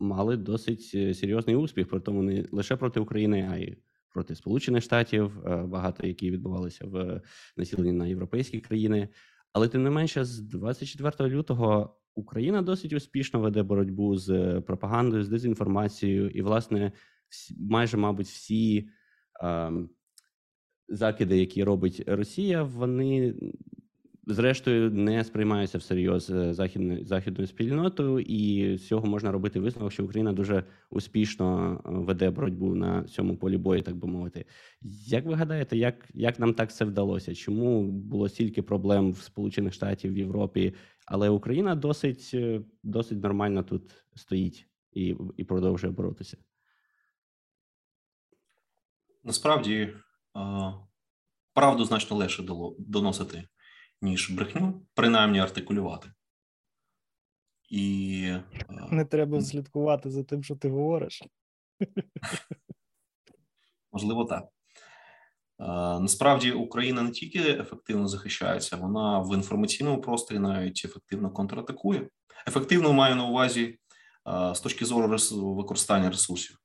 мали 0.00 0.36
досить 0.36 0.90
е, 0.94 1.14
серйозний 1.14 1.56
успіх, 1.56 1.88
при 1.88 2.00
тому 2.00 2.22
не 2.22 2.44
лише 2.52 2.76
проти 2.76 3.00
України, 3.00 3.48
а 3.52 3.56
й 3.56 3.76
проти 4.14 4.34
Сполучених 4.34 4.82
Штатів, 4.82 5.46
е, 5.46 5.56
багато 5.56 6.06
які 6.06 6.30
відбувалися 6.30 6.86
в 6.86 7.20
населенні 7.56 7.92
на 7.92 8.06
європейські 8.06 8.60
країни. 8.60 9.08
Але 9.52 9.68
тим 9.68 9.82
не 9.82 9.90
менше, 9.90 10.24
з 10.24 10.40
24 10.40 11.30
лютого 11.30 11.96
Україна 12.14 12.62
досить 12.62 12.92
успішно 12.92 13.40
веде 13.40 13.62
боротьбу 13.62 14.16
з 14.16 14.60
пропагандою, 14.60 15.24
з 15.24 15.28
дезінформацією, 15.28 16.30
і 16.30 16.42
власне 16.42 16.92
майже, 17.58 17.96
мабуть, 17.96 18.26
всі 18.26 18.88
е, 19.42 19.72
закиди, 20.88 21.38
які 21.38 21.64
робить 21.64 22.04
Росія, 22.06 22.62
вони 22.62 23.34
зрештою 24.26 24.90
не 24.90 25.24
сприймаються 25.24 25.78
всерйоз 25.78 26.30
е, 26.30 26.54
західною 26.54 27.04
західною 27.04 27.46
спільнотою, 27.46 28.20
і 28.20 28.76
з 28.78 28.86
цього 28.86 29.06
можна 29.06 29.32
робити 29.32 29.60
висновок, 29.60 29.92
що 29.92 30.04
Україна 30.04 30.32
дуже 30.32 30.64
успішно 30.90 31.72
е, 31.86 31.90
веде 31.90 32.30
боротьбу 32.30 32.74
на 32.74 33.04
цьому 33.04 33.36
полі 33.36 33.56
бою, 33.56 33.82
так 33.82 33.96
би 33.96 34.08
мовити. 34.08 34.44
Як 35.06 35.26
ви 35.26 35.34
гадаєте, 35.34 35.76
як 35.76 36.08
як 36.14 36.38
нам 36.38 36.54
так 36.54 36.74
це 36.74 36.84
вдалося? 36.84 37.34
Чому 37.34 37.82
було 37.92 38.28
стільки 38.28 38.62
проблем 38.62 39.12
в 39.12 39.22
Сполучених 39.22 39.72
Штатів 39.72 40.12
в 40.12 40.18
Європі, 40.18 40.74
але 41.06 41.28
Україна 41.28 41.74
досить 41.74 42.30
е, 42.34 42.60
досить 42.82 43.22
нормально 43.22 43.62
тут 43.62 44.04
стоїть 44.14 44.66
і, 44.92 45.16
і 45.36 45.44
продовжує 45.44 45.92
боротися? 45.92 46.36
Насправді 49.24 49.88
правду 51.54 51.84
значно 51.84 52.16
легше 52.16 52.42
доносити 52.78 53.44
ніж 54.02 54.30
брехню, 54.30 54.82
принаймні 54.94 55.40
артикулювати. 55.40 56.12
І 57.68 58.24
е, 58.26 58.44
не 58.90 59.04
треба 59.04 59.40
слідкувати 59.40 60.10
за 60.10 60.24
тим, 60.24 60.42
що 60.42 60.56
ти 60.56 60.68
говориш. 60.68 61.22
Можливо, 63.92 64.24
так. 64.24 64.44
Е, 64.44 64.50
насправді 66.00 66.52
Україна 66.52 67.02
не 67.02 67.10
тільки 67.10 67.38
ефективно 67.38 68.08
захищається, 68.08 68.76
вона 68.76 69.18
в 69.18 69.34
інформаційному 69.34 70.00
просторі 70.00 70.38
навіть 70.38 70.82
ефективно 70.84 71.30
контратакує. 71.30 72.08
Ефективно 72.48 72.92
маю 72.92 73.16
на 73.16 73.26
увазі 73.26 73.78
е, 74.28 74.54
з 74.54 74.60
точки 74.60 74.84
зору 74.84 75.16
використання 75.32 76.10
ресурсів. 76.10 76.58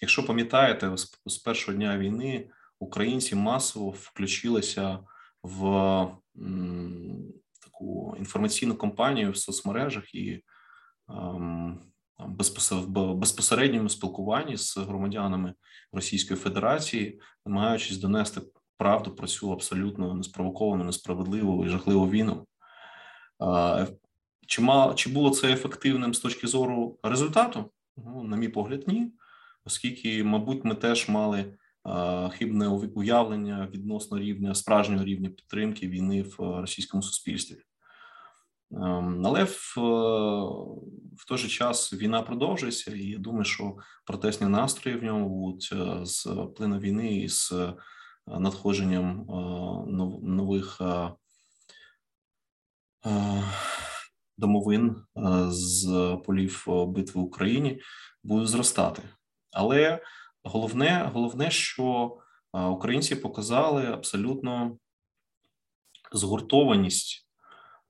Якщо 0.00 0.26
пам'ятаєте, 0.26 0.96
з 1.26 1.38
першого 1.38 1.76
дня 1.76 1.98
війни 1.98 2.50
українці 2.78 3.34
масово 3.34 3.90
включилися 3.90 4.98
в 5.42 5.62
таку 7.62 8.14
інформаційну 8.18 8.74
кампанію 8.74 9.30
в 9.30 9.36
соцмережах 9.36 10.14
і 10.14 10.44
ем, 11.08 11.80
в 12.18 13.14
безпосередньому 13.14 13.88
спілкуванні 13.88 14.56
з 14.56 14.76
громадянами 14.76 15.54
Російської 15.92 16.40
Федерації, 16.40 17.20
намагаючись 17.46 17.98
донести 17.98 18.40
правду 18.76 19.10
про 19.10 19.26
цю 19.26 19.52
абсолютно 19.52 20.14
неспровоковану, 20.14 20.84
несправедливу 20.84 21.64
і 21.64 21.68
жахливу 21.68 22.10
війну. 22.10 22.46
Чи 24.46 24.62
мало 24.62 24.94
чи 24.94 25.10
було 25.10 25.30
це 25.30 25.52
ефективним 25.52 26.14
з 26.14 26.20
точки 26.20 26.46
зору 26.46 26.98
результату? 27.02 27.70
Ну, 27.96 28.22
на 28.22 28.36
мій 28.36 28.48
погляд, 28.48 28.84
ні, 28.86 29.12
оскільки, 29.64 30.24
мабуть, 30.24 30.64
ми 30.64 30.74
теж 30.74 31.08
мали 31.08 31.58
хибне 32.32 32.68
уявлення 32.94 33.68
відносно 33.74 34.18
рівня 34.18 34.54
справжнього 34.54 35.04
рівня 35.04 35.28
підтримки 35.28 35.88
війни 35.88 36.22
в 36.22 36.42
е, 36.42 36.60
російському 36.60 37.02
суспільстві. 37.02 37.56
Ем, 38.72 39.26
але 39.26 39.44
в, 39.44 39.74
е, 39.78 39.82
в 41.16 41.24
той 41.28 41.38
же 41.38 41.48
час 41.48 41.92
війна 41.92 42.22
продовжується, 42.22 42.90
і 42.90 43.04
я 43.04 43.18
думаю, 43.18 43.44
що 43.44 43.76
протестні 44.04 44.46
настрої 44.46 44.96
в 44.96 45.04
ньому 45.04 45.28
будуть 45.28 45.70
е, 45.72 46.06
з 46.06 46.24
плину 46.56 46.78
війни 46.78 47.16
і 47.16 47.28
з 47.28 47.52
надходженням 48.26 49.26
нових 50.22 50.80
домовин 54.38 54.96
з 55.48 56.16
полів 56.26 56.64
битви 56.66 57.20
в 57.20 57.24
Україні 57.24 57.80
будуть 58.24 58.48
зростати. 58.48 59.02
Але 59.52 60.02
Головне, 60.48 61.10
головне, 61.14 61.50
що 61.50 62.16
українці 62.52 63.16
показали 63.16 63.86
абсолютно 63.86 64.78
згуртованість 66.12 67.28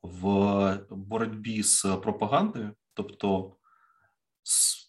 в 0.03 0.81
боротьбі 0.91 1.63
з 1.63 1.83
пропагандою, 2.03 2.73
тобто, 2.95 3.55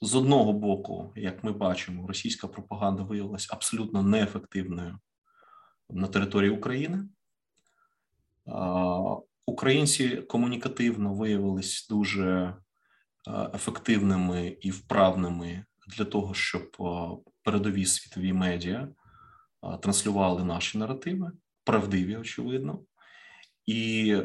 з 0.02 0.16
одного 0.16 0.54
боку, 0.54 1.14
як 1.16 1.44
ми 1.44 1.52
бачимо, 1.52 2.08
російська 2.08 2.48
пропаганда 2.48 3.04
виявилася 3.04 3.50
абсолютно 3.52 4.04
неефективною 4.04 5.00
на 5.90 6.08
території 6.08 6.52
України. 6.52 7.06
Українці 9.46 10.10
комунікативно 10.18 11.14
виявились 11.14 11.88
дуже 11.90 12.56
ефективними 13.54 14.48
і 14.62 14.72
вправними 14.72 15.66
для 15.98 16.06
того, 16.06 16.34
щоб 16.34 16.78
передові 17.50 17.86
світові 17.86 18.34
медіа 18.34 18.88
транслювали 19.82 20.44
наші 20.44 20.78
наративи, 20.78 21.32
правдиві, 21.64 22.16
очевидно, 22.16 22.80
і 23.66 24.16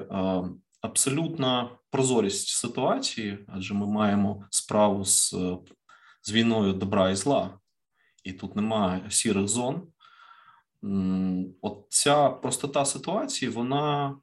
абсолютна 0.81 1.71
прозорість 1.91 2.49
ситуації, 2.49 3.39
адже 3.49 3.75
ми 3.75 3.87
маємо 3.87 4.47
справу 4.51 5.05
з, 5.05 5.35
з 6.23 6.33
війною 6.33 6.73
добра 6.73 7.11
і 7.11 7.17
зла, 7.17 7.59
і 8.25 8.33
тут 8.33 8.57
немає 8.57 9.11
сірих 9.11 9.49
зон. 9.49 9.89
От 11.63 11.87
ця 11.89 12.29
простота 12.29 12.85
ситуації, 12.85 13.51
вона 13.51 14.17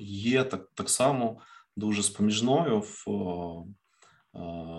є 0.00 0.44
так 0.44 0.70
так 0.74 0.90
само 0.90 1.40
дуже 1.76 2.02
споміжною 2.02 2.80
в 2.80 3.04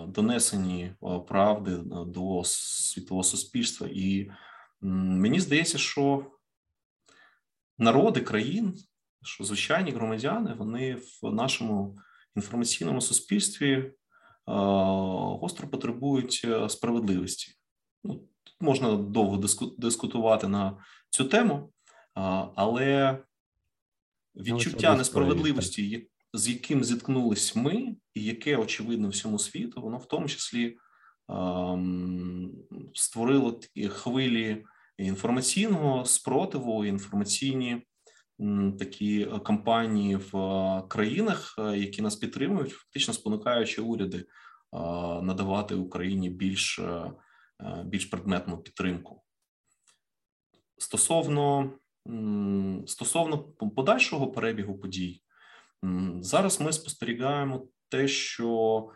донесенні 0.08 0.94
правди 1.28 1.76
до 2.06 2.42
світового 2.44 3.24
суспільства, 3.24 3.88
і 3.92 4.30
мені 4.80 5.40
здається, 5.40 5.78
що 5.78 6.26
народи 7.78 8.20
країн, 8.20 8.74
що 9.22 9.44
звичайні 9.44 9.90
громадяни, 9.90 10.54
вони 10.54 10.94
в 10.94 11.32
нашому 11.32 11.98
інформаційному 12.36 13.00
суспільстві 13.00 13.92
гостро 14.46 15.68
потребують 15.68 16.42
е, 16.44 16.68
справедливості. 16.68 17.52
Ну, 18.04 18.14
Тут 18.44 18.56
можна 18.60 18.96
довго 18.96 19.36
дискутувати 19.78 20.48
на 20.48 20.78
цю 21.10 21.24
тему, 21.24 21.72
але 22.54 23.18
відчуття 24.36 24.96
несправедливості, 24.96 26.08
з 26.36 26.48
яким 26.48 26.84
зіткнулись 26.84 27.56
ми, 27.56 27.96
і 28.14 28.24
яке 28.24 28.56
очевидно 28.56 29.08
всьому 29.08 29.38
світу, 29.38 29.82
воно 29.82 29.98
в 29.98 30.06
тому 30.06 30.28
числі 30.28 30.76
ем, 31.28 32.52
створило 32.94 33.52
такі 33.52 33.88
хвилі 33.88 34.64
інформаційного 34.98 36.04
спротиву, 36.04 36.84
інформаційні 36.84 37.82
такі 38.78 39.26
кампанії 39.44 40.16
в 40.16 40.32
країнах, 40.88 41.54
е, 41.58 41.78
які 41.78 42.02
нас 42.02 42.16
підтримують, 42.16 42.72
фактично 42.72 43.14
спонукаючи 43.14 43.82
уряди 43.82 44.18
е, 44.18 44.24
надавати 45.22 45.74
Україні 45.74 46.30
більш, 46.30 46.78
е, 46.78 47.12
більш 47.84 48.04
предметну 48.04 48.58
підтримку. 48.58 49.22
Стосовно 50.78 51.72
стосовно 52.86 53.38
подальшого 53.76 54.30
перебігу 54.30 54.78
подій, 54.78 55.22
Зараз 56.20 56.60
ми 56.60 56.72
спостерігаємо 56.72 57.66
те, 57.88 58.08
що 58.08 58.88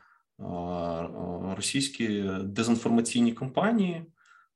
російські 1.56 2.24
дезінформаційні 2.42 3.32
компанії 3.32 4.04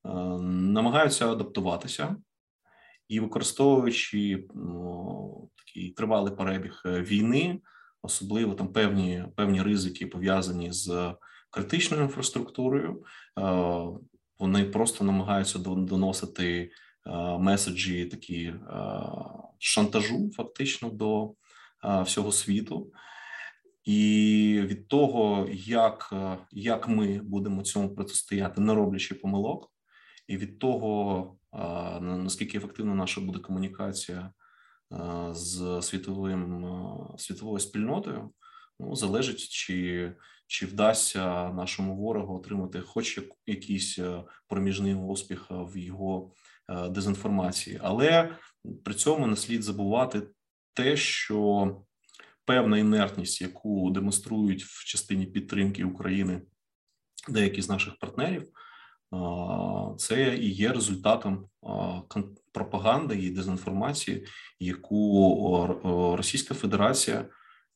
намагаються 0.04 1.32
адаптуватися 1.32 2.16
і 3.08 3.20
використовуючи 3.20 4.48
такий 5.56 5.90
тривалий 5.90 6.34
перебіг 6.34 6.82
е, 6.86 7.00
війни, 7.00 7.60
особливо 8.02 8.54
там 8.54 8.68
певні 8.68 9.24
певні 9.36 9.62
ризики 9.62 10.06
пов'язані 10.06 10.72
з 10.72 11.14
критичною 11.50 12.02
інфраструктурою, 12.02 13.04
вони 14.38 14.64
просто 14.64 15.04
намагаються 15.04 15.58
доносити 15.58 16.70
меседжі 17.38 18.04
такі 18.04 18.54
шантажу, 19.58 20.30
фактично 20.36 20.90
до 20.90 21.34
всього 21.84 22.32
світу, 22.32 22.92
і 23.84 24.60
від 24.64 24.88
того, 24.88 25.48
як 25.52 26.14
як 26.50 26.88
ми 26.88 27.20
будемо 27.22 27.62
цьому 27.62 27.94
протистояти, 27.94 28.60
не 28.60 28.74
роблячи 28.74 29.14
помилок, 29.14 29.72
і 30.28 30.36
від 30.36 30.58
того, 30.58 31.36
наскільки 32.00 32.58
ефективна 32.58 32.94
наша 32.94 33.20
буде 33.20 33.38
комунікація 33.38 34.32
з 35.30 35.82
світовим 35.82 36.64
світовою 37.18 37.60
спільнотою, 37.60 38.30
ну 38.80 38.96
залежить 38.96 39.48
чи 39.48 40.12
чи 40.46 40.66
вдасться 40.66 41.52
нашому 41.52 41.96
ворогу 41.96 42.36
отримати, 42.36 42.80
хоч 42.80 43.20
якийсь 43.46 43.98
проміжний 44.48 44.94
успіх 44.94 45.46
в 45.50 45.78
його 45.78 46.32
дезінформації, 46.90 47.80
але 47.82 48.36
при 48.84 48.94
цьому 48.94 49.26
не 49.26 49.36
слід 49.36 49.62
забувати 49.62 50.22
те, 50.74 50.96
що 50.96 51.68
певна 52.44 52.78
інертність, 52.78 53.40
яку 53.40 53.90
демонструють 53.90 54.64
в 54.64 54.84
частині 54.84 55.26
підтримки 55.26 55.84
України 55.84 56.42
деякі 57.28 57.62
з 57.62 57.68
наших 57.68 57.98
партнерів, 57.98 58.48
це 59.98 60.36
і 60.36 60.50
є 60.50 60.72
результатом 60.72 61.48
пропаганди 62.52 63.18
і 63.18 63.30
дезінформації, 63.30 64.26
яку 64.60 65.80
Російська 66.16 66.54
Федерація 66.54 67.28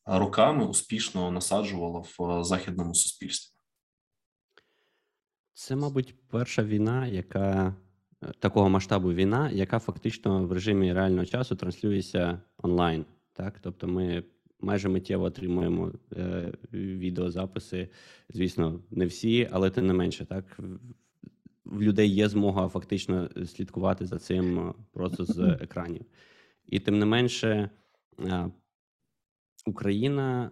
роками 0.05 0.65
успішно 0.65 1.31
насаджувала 1.31 2.03
в 2.17 2.43
західному 2.43 2.95
суспільстві. 2.95 3.55
Це, 5.53 5.75
мабуть, 5.75 6.15
перша 6.29 6.63
війна, 6.63 7.07
яка 7.07 7.75
такого 8.39 8.69
масштабу 8.69 9.13
війна, 9.13 9.49
яка 9.51 9.79
фактично 9.79 10.45
в 10.45 10.51
режимі 10.51 10.93
реального 10.93 11.25
часу 11.25 11.55
транслюється 11.55 12.41
онлайн. 12.57 13.05
Так, 13.33 13.59
тобто, 13.61 13.87
ми 13.87 14.23
майже 14.61 14.89
миттєво 14.89 15.23
отримуємо 15.23 15.91
е, 16.17 16.53
відеозаписи. 16.73 17.89
Звісно, 18.29 18.79
не 18.91 19.05
всі, 19.05 19.49
але 19.51 19.69
тим 19.69 19.87
не 19.87 19.93
менше, 19.93 20.25
так 20.25 20.59
в 21.65 21.81
людей 21.81 22.09
є 22.09 22.29
змога 22.29 22.67
фактично 22.67 23.29
слідкувати 23.45 24.05
за 24.05 24.17
цим 24.17 24.73
просто 24.91 25.25
з 25.25 25.39
екранів. 25.39 26.05
І 26.65 26.79
тим 26.79 26.99
не 26.99 27.05
менше, 27.05 27.69
е, 28.19 28.51
Україна 29.65 30.51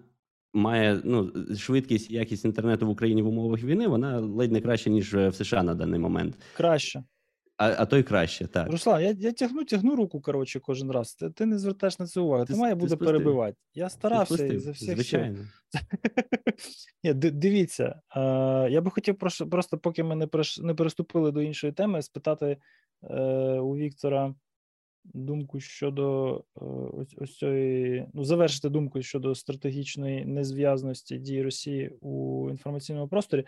має 0.54 1.02
ну, 1.04 1.34
швидкість 1.56 2.12
і 2.12 2.14
якість 2.14 2.46
інтернету 2.46 2.88
в 2.88 2.90
Україні 2.90 3.22
в 3.22 3.28
умовах 3.28 3.64
війни, 3.64 3.88
вона 3.88 4.20
ледь 4.20 4.52
не 4.52 4.62
краще, 4.62 4.90
ніж 4.90 5.14
в 5.14 5.32
США 5.32 5.64
на 5.64 5.76
даний 5.76 6.00
момент. 6.00 6.36
Краще. 6.54 7.04
А 7.58 7.76
а 7.78 7.86
то 7.86 8.04
краще, 8.04 8.48
так. 8.48 8.72
Руслан, 8.72 9.02
я 9.02 9.16
я 9.20 9.32
тягну 9.32 9.66
тягну 9.66 9.96
руку, 9.96 10.22
коротше, 10.22 10.60
кожен 10.60 10.92
раз. 10.92 11.16
Ти 11.16 11.30
ти 11.30 11.46
не 11.46 11.60
звертаєш 11.60 12.00
на 12.00 12.06
це 12.06 12.20
увагу. 12.20 12.46
Ти, 12.46 12.54
ти 12.54 12.60
має 12.60 12.76
буде 12.76 12.90
спустив. 12.90 13.08
перебивати. 13.08 13.58
Я 13.74 13.90
старався 13.90 14.46
і 14.46 14.58
за 14.58 14.72
всіх. 14.72 14.94
Звичайно. 14.94 15.38
Ні, 17.04 17.14
Дивіться, 17.14 18.02
е, 18.16 18.22
я 18.72 18.82
би 18.82 18.92
хотів 18.92 19.18
просто, 19.18 19.48
просто 19.48 19.78
поки 19.78 20.04
ми 20.04 20.16
не 20.16 20.28
не 20.62 20.74
переступили 20.74 21.32
до 21.32 21.42
іншої 21.42 21.74
теми, 21.74 22.02
спитати 22.02 22.58
е, 23.04 23.16
у 23.60 23.76
Віктора 23.76 24.36
думку 25.14 25.60
щодо 25.60 26.36
е, 26.38 26.66
ось 26.94 27.16
ось 27.18 27.38
цієї, 27.38 28.08
ну, 28.14 28.24
завершити 28.24 28.70
думку 28.70 29.02
щодо 29.02 29.36
стратегічної 29.36 30.26
незв'язності 30.26 31.18
дій 31.18 31.44
Росії 31.44 31.90
у 32.02 32.48
інформаційному 32.50 33.08
просторі. 33.08 33.46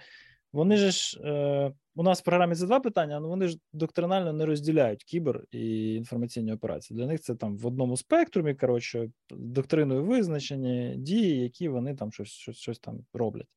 Вони 0.53 0.77
ж 0.77 1.19
е, 1.23 1.73
у 1.95 2.03
нас 2.03 2.21
в 2.21 2.23
програмі 2.23 2.55
це 2.55 2.65
два 2.65 2.79
питання, 2.79 3.15
але 3.15 3.27
вони 3.27 3.47
ж 3.47 3.57
доктринально 3.73 4.33
не 4.33 4.45
розділяють 4.45 5.03
кібер 5.03 5.43
і 5.51 5.95
інформаційні 5.95 6.53
операції. 6.53 6.97
Для 6.97 7.07
них 7.07 7.21
це 7.21 7.35
там 7.35 7.57
в 7.57 7.67
одному 7.67 7.97
спектрумі, 7.97 8.55
коротше, 8.55 9.11
доктриною 9.29 10.03
визначені 10.05 10.95
дії, 10.97 11.41
які 11.41 11.69
вони 11.69 11.95
там 11.95 12.11
щось 12.11 12.27
щось, 12.27 12.57
щось 12.57 12.79
там 12.79 13.05
роблять. 13.13 13.47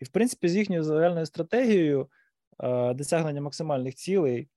І 0.00 0.04
в 0.04 0.08
принципі, 0.08 0.48
з 0.48 0.56
їхньою 0.56 0.82
загальною 0.82 1.26
стратегією 1.26 2.08
е, 2.60 2.94
досягнення 2.94 3.40
максимальних 3.40 3.94
цілей 3.94 4.48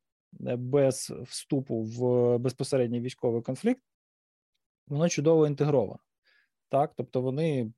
е, 0.47 0.56
без 0.56 1.13
вступу 1.21 1.82
в 1.82 2.38
безпосередній 2.38 3.02
військовий 3.02 3.41
конфлікт, 3.41 3.82
воно 4.88 5.10
чудово 5.10 5.47
інтегровано. 5.47 6.00
Так, 6.69 6.93
тобто 6.95 7.21
вони 7.21 7.71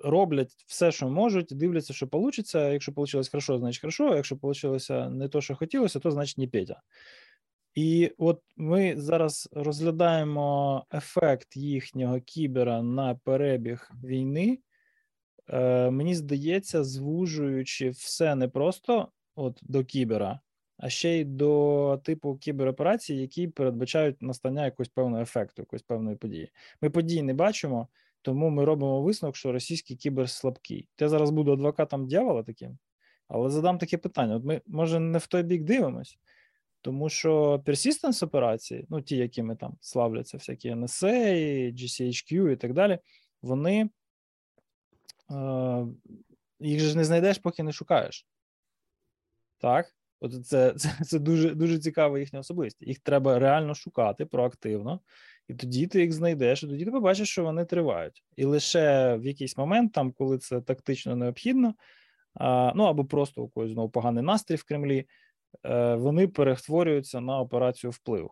роблять 0.00 0.64
все, 0.66 0.92
що 0.92 1.08
можуть, 1.08 1.48
дивляться, 1.50 1.92
що 1.92 2.08
вийде. 2.12 2.72
Якщо 2.72 2.92
вийшло 2.92 3.22
хорошо, 3.30 3.58
значить 3.58 3.80
хорошо. 3.80 4.16
Якщо 4.16 4.38
вийшло 4.42 5.10
не 5.10 5.28
то, 5.28 5.40
що 5.40 5.54
хотілося, 5.54 6.00
то 6.00 6.10
значить 6.10 6.38
не 6.38 6.46
Петя. 6.46 6.82
І 7.74 8.12
от 8.18 8.42
ми 8.56 8.94
зараз 8.96 9.48
розглядаємо 9.52 10.86
ефект 10.94 11.56
їхнього 11.56 12.20
кібера 12.20 12.82
на 12.82 13.14
перебіг 13.14 13.90
війни. 14.04 14.58
Е, 15.48 15.90
Мені 15.90 16.14
здається, 16.14 16.84
звужуючи 16.84 17.90
все 17.90 18.34
не 18.34 18.48
просто 18.48 19.08
от 19.34 19.60
до 19.62 19.84
кібера, 19.84 20.40
а 20.78 20.88
ще 20.88 21.18
й 21.18 21.24
до 21.24 22.00
типу 22.04 22.36
кібероперацій, 22.36 23.14
які 23.14 23.48
передбачають 23.48 24.22
настання 24.22 24.64
якогось 24.64 24.88
певного 24.88 25.22
ефекту, 25.22 25.62
якоїсь 25.62 25.82
певної 25.82 26.16
події. 26.16 26.52
Ми 26.80 26.90
події 26.90 27.22
не 27.22 27.34
бачимо. 27.34 27.88
Тому 28.26 28.50
ми 28.50 28.64
робимо 28.64 29.02
висновок, 29.02 29.36
що 29.36 29.52
російський 29.52 29.96
кібер 29.96 30.30
слабкий. 30.30 30.88
Я 31.00 31.08
зараз 31.08 31.30
буду 31.30 31.52
адвокатом 31.52 32.06
дьявола 32.06 32.42
таким, 32.42 32.78
але 33.28 33.50
задам 33.50 33.78
таке 33.78 33.98
питання: 33.98 34.36
От 34.36 34.44
ми, 34.44 34.60
може, 34.66 35.00
не 35.00 35.18
в 35.18 35.26
той 35.26 35.42
бік 35.42 35.62
дивимось, 35.62 36.18
тому 36.80 37.08
що 37.08 37.62
persistence 37.66 38.24
операції, 38.24 38.86
ну 38.88 39.00
ті, 39.02 39.16
якими 39.16 39.56
там 39.56 39.76
славляться, 39.80 40.36
всякі 40.36 40.70
NSA, 40.70 41.72
GCHQ 41.72 42.50
і 42.50 42.56
так 42.56 42.72
далі, 42.72 42.98
вони 43.42 43.90
е, 45.30 45.86
їх 46.60 46.80
же 46.80 46.96
не 46.96 47.04
знайдеш, 47.04 47.38
поки 47.38 47.62
не 47.62 47.72
шукаєш. 47.72 48.26
Так? 49.58 49.94
От 50.20 50.46
це 50.46 50.72
це, 50.72 50.98
це 51.04 51.18
дуже 51.18 51.54
дуже 51.54 51.78
цікава 51.78 52.18
їхня 52.18 52.38
особливість. 52.38 52.82
Їх 52.82 52.98
треба 52.98 53.38
реально 53.38 53.74
шукати 53.74 54.26
проактивно. 54.26 55.00
І 55.48 55.54
тоді 55.54 55.86
ти 55.86 56.00
їх 56.00 56.12
знайдеш, 56.12 56.62
і 56.62 56.66
тоді 56.66 56.84
ти 56.84 56.90
побачиш, 56.90 57.28
що 57.28 57.44
вони 57.44 57.64
тривають. 57.64 58.24
І 58.36 58.44
лише 58.44 59.16
в 59.16 59.26
якийсь 59.26 59.56
момент, 59.56 59.92
там, 59.92 60.12
коли 60.12 60.38
це 60.38 60.60
тактично 60.60 61.16
необхідно, 61.16 61.74
ну 62.74 62.84
або 62.84 63.04
просто 63.04 63.42
у 63.42 63.48
когось 63.48 63.70
знову 63.70 63.90
поганий 63.90 64.24
настрій 64.24 64.56
в 64.56 64.64
Кремлі, 64.64 65.06
е, 65.64 65.94
вони 65.94 66.28
перетворюються 66.28 67.20
на 67.20 67.40
операцію 67.40 67.90
впливу. 67.90 68.30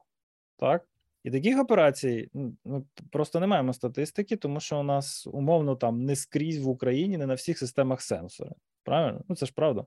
Так? 0.56 0.88
І 1.24 1.30
таких 1.30 1.60
операцій 1.60 2.30
ну, 2.34 2.56
ми 2.64 2.82
просто 3.10 3.40
не 3.40 3.46
маємо 3.46 3.72
статистики, 3.72 4.36
тому 4.36 4.60
що 4.60 4.80
у 4.80 4.82
нас 4.82 5.26
умовно 5.26 5.76
там 5.76 6.04
не 6.04 6.16
скрізь 6.16 6.58
в 6.58 6.68
Україні, 6.68 7.18
не 7.18 7.26
на 7.26 7.34
всіх 7.34 7.58
системах 7.58 8.02
сенсори. 8.02 8.50
Правильно? 8.82 9.24
Ну 9.28 9.36
це 9.36 9.46
ж 9.46 9.52
правда. 9.52 9.86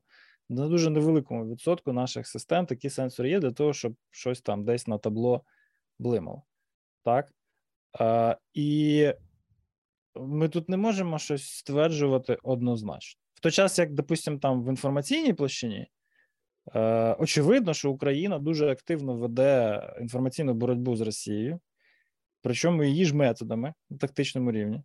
На 0.50 0.68
дуже 0.68 0.90
невеликому 0.90 1.48
відсотку 1.48 1.94
наших 1.94 2.28
систем 2.28 2.66
такі 2.66 2.90
сенсори 2.90 3.30
є 3.30 3.40
для 3.40 3.52
того, 3.52 3.74
щоб 3.74 3.96
щось 4.12 4.42
там 4.42 4.66
десь 4.66 4.88
на 4.88 4.98
табло 4.98 5.44
блимало 6.00 6.44
так? 7.08 7.34
А, 8.00 8.38
І 8.54 9.14
ми 10.16 10.50
тут 10.50 10.70
не 10.70 10.78
можемо 10.78 11.20
щось 11.20 11.50
стверджувати 11.50 12.38
однозначно. 12.44 13.22
В 13.34 13.40
той 13.40 13.52
час, 13.52 13.80
як, 13.80 13.94
допустимо, 13.94 14.38
там 14.38 14.64
в 14.64 14.70
інформаційній 14.70 15.34
площині, 15.34 15.88
е, 16.76 17.14
очевидно, 17.20 17.74
що 17.74 17.92
Україна 17.92 18.40
дуже 18.40 18.72
активно 18.72 19.16
веде 19.16 19.82
інформаційну 20.02 20.54
боротьбу 20.54 20.96
з 20.96 21.02
Росією, 21.02 21.60
причому 22.42 22.84
її 22.84 23.06
ж 23.06 23.16
методами 23.16 23.74
на 23.90 23.98
тактичному 23.98 24.52
рівні, 24.52 24.84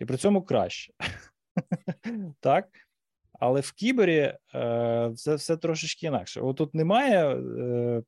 і 0.00 0.04
при 0.04 0.16
цьому 0.16 0.42
краще. 0.42 0.92
Так? 2.40 2.68
Але 3.32 3.60
в 3.60 3.72
кібері 3.72 4.34
е, 4.54 5.08
все 5.08 5.34
все 5.34 5.56
трошечки 5.56 6.06
інакше. 6.06 6.40
От 6.40 6.56
тут 6.56 6.74
немає 6.74 7.36
е, 7.36 8.02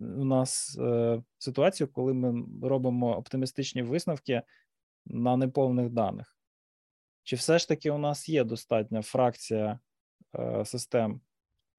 у 0.00 0.24
нас 0.24 0.78
е, 0.80 1.22
ситуацію, 1.38 1.88
коли 1.88 2.14
ми 2.14 2.44
робимо 2.68 3.16
оптимістичні 3.16 3.82
висновки 3.82 4.42
на 5.06 5.36
неповних 5.36 5.90
даних. 5.90 6.36
Чи 7.22 7.36
все 7.36 7.58
ж 7.58 7.68
таки 7.68 7.90
у 7.90 7.98
нас 7.98 8.28
є 8.28 8.44
достатня 8.44 9.02
фракція 9.02 9.78
е, 10.38 10.64
систем, 10.64 11.20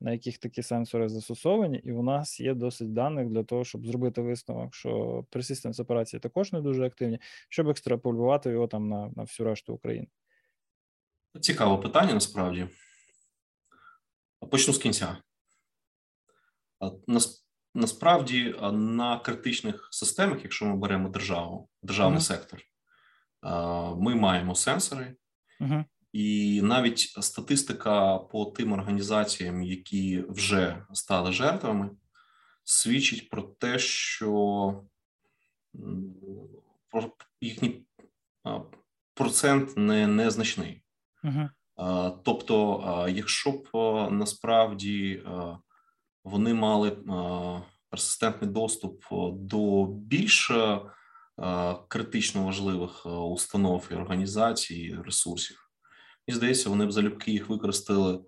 на 0.02 0.12
яких 0.12 0.38
такі 0.38 0.64
сенсори 0.64 1.10
застосовані, 1.10 1.78
і 1.78 1.92
у 1.92 2.04
нас 2.04 2.40
є 2.40 2.54
досить 2.54 2.94
даних 2.94 3.30
для 3.30 3.44
того, 3.44 3.64
щоб 3.64 3.86
зробити 3.86 4.22
висновок, 4.22 4.76
що 4.76 4.90
persistence 5.32 5.82
операції 5.82 6.20
також 6.20 6.54
не 6.54 6.62
дуже 6.62 6.86
активні, 6.86 7.20
щоб 7.50 7.70
екстраполювати 7.70 8.50
його 8.50 8.68
там 8.68 8.90
на, 8.90 9.12
на 9.16 9.24
всю 9.24 9.50
решту 9.50 9.74
України? 9.74 10.08
Цікаве 11.42 11.82
питання 11.82 12.14
насправді. 12.14 12.68
Почну 14.50 14.74
з 14.74 14.78
кінця. 14.78 15.18
Насправді 17.76 18.56
на 18.74 19.20
критичних 19.20 19.90
системах, 19.92 20.40
якщо 20.44 20.66
ми 20.66 20.76
беремо 20.76 21.10
державу, 21.10 21.70
державний 21.84 22.20
uh-huh. 22.20 22.24
сектор, 22.24 22.62
ми 23.98 24.16
маємо 24.16 24.56
сенсори, 24.56 25.16
uh-huh. 25.62 25.86
і 26.12 26.62
навіть 26.62 27.00
статистика 27.00 28.18
по 28.18 28.46
тим 28.46 28.72
організаціям, 28.72 29.64
які 29.64 30.24
вже 30.30 30.86
стали 30.94 31.32
жертвами, 31.32 31.90
свідчить 32.64 33.30
про 33.30 33.42
те, 33.42 33.80
що 33.80 34.84
їхній 37.42 37.86
процент 39.14 39.78
не 39.78 40.08
незначний. 40.08 40.84
Uh-huh. 41.24 41.50
Тобто, 42.24 43.06
якщо 43.10 43.52
б 43.52 43.70
насправді 44.12 45.24
вони 46.24 46.54
мали 46.54 46.98
персистентний 47.90 48.52
доступ 48.52 49.04
до 49.32 49.86
більш 49.86 50.52
критично 51.88 52.46
важливих 52.46 53.06
установ 53.06 53.88
і 53.92 53.96
організацій, 53.96 54.76
і 54.76 54.96
ресурсів. 54.96 55.70
І 56.28 56.32
здається, 56.34 56.70
вони 56.70 56.86
б 56.86 56.92
залюбки 56.92 57.32
їх 57.32 57.50
використали 57.50 58.20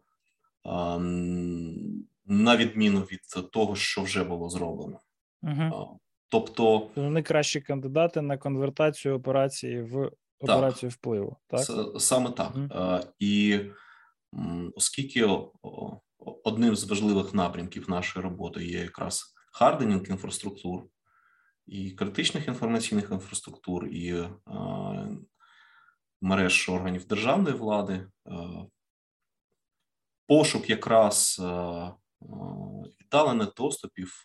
на 2.25 2.57
відміну 2.57 3.01
від 3.01 3.51
того, 3.51 3.75
що 3.75 4.01
вже 4.01 4.23
було 4.23 4.49
зроблено. 4.49 4.99
Угу. 5.43 5.99
Тобто 6.29 6.89
вони 6.95 7.23
кращі 7.23 7.61
кандидати 7.61 8.21
на 8.21 8.37
конвертацію 8.37 9.15
операції 9.15 9.81
в 9.81 10.11
операцію 10.39 10.89
впливу. 10.89 11.37
Так? 11.47 11.61
Саме 11.97 12.31
так. 12.31 12.55
Угу. 12.55 12.99
І 13.19 13.59
оскільки 14.75 15.29
одним 16.43 16.75
з 16.75 16.83
важливих 16.83 17.33
напрямків 17.33 17.89
нашої 17.89 18.23
роботи 18.23 18.65
є 18.65 18.79
якраз 18.79 19.33
харденінг 19.53 20.09
інфраструктур 20.09 20.83
і 21.67 21.91
критичних 21.91 22.47
інформаційних 22.47 23.11
інфраструктур, 23.11 23.87
і 23.87 24.23
мереж 26.21 26.69
органів 26.69 27.07
державної 27.07 27.55
влади, 27.55 28.07
пошук 30.27 30.69
якраз 30.69 31.41
віддалених 33.01 33.53
доступів, 33.57 34.23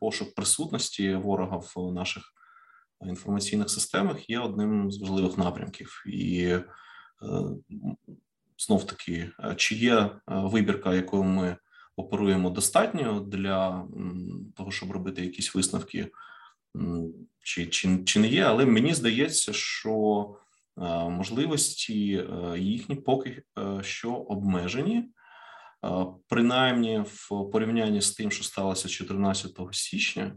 пошук 0.00 0.34
присутності 0.34 1.14
ворога 1.14 1.56
в 1.56 1.92
наших 1.92 2.32
інформаційних 3.06 3.70
системах 3.70 4.30
є 4.30 4.38
одним 4.38 4.90
з 4.90 5.00
важливих 5.00 5.38
напрямків, 5.38 6.04
і 6.06 6.40
е, 6.42 6.62
знов 8.58 8.86
таки, 8.86 9.30
чи 9.56 9.74
є 9.74 10.10
вибірка, 10.26 10.94
якою 10.94 11.24
ми 11.24 11.56
оперуємо 11.96 12.50
достатньо 12.50 13.20
для 13.20 13.86
того, 14.56 14.70
щоб 14.70 14.90
робити 14.90 15.22
якісь 15.22 15.54
висновки, 15.54 16.08
чи, 17.42 17.66
чи, 17.66 18.04
чи 18.04 18.20
не 18.20 18.28
є, 18.28 18.44
але 18.44 18.66
мені 18.66 18.94
здається, 18.94 19.52
що 19.52 20.34
можливості 21.10 22.12
е, 22.14 22.58
їхні 22.58 22.94
поки 22.94 23.42
е, 23.58 23.82
що 23.82 24.12
обмежені. 24.12 25.04
Принаймні, 26.28 27.04
в 27.06 27.28
порівнянні 27.52 28.00
з 28.00 28.12
тим, 28.12 28.30
що 28.30 28.44
сталося 28.44 28.88
14 28.88 29.58
січня, 29.72 30.36